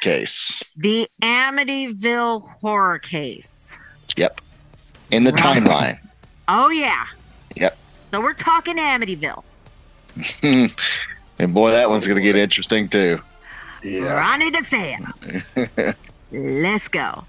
case. 0.00 0.62
The 0.78 1.06
Amityville 1.22 2.48
horror 2.60 2.98
case. 3.00 3.76
Yep. 4.16 4.40
In 5.10 5.24
the 5.24 5.32
timeline. 5.32 5.98
Oh 6.48 6.70
yeah. 6.70 7.04
Yep. 7.56 7.76
So 8.10 8.20
we're 8.20 8.32
talking 8.34 8.76
Amityville. 8.76 9.42
and 11.38 11.54
boy, 11.54 11.70
that 11.72 11.90
one's 11.90 12.06
gonna 12.08 12.20
get 12.20 12.36
interesting 12.36 12.88
too. 12.88 13.20
Ronnie 13.84 14.50
DeFeo. 14.50 15.94
Let's 16.32 16.88
go. 16.88 17.24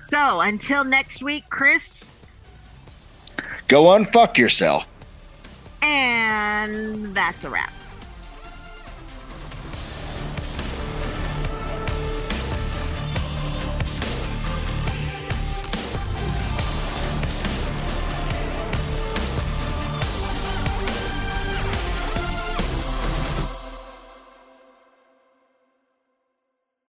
So 0.00 0.40
until 0.40 0.84
next 0.84 1.22
week, 1.22 1.44
Chris, 1.50 2.10
Go 3.68 3.84
unfuck 3.84 4.36
yourself. 4.36 4.84
and 5.80 7.14
that's 7.14 7.44
a 7.44 7.48
wrap. 7.48 7.72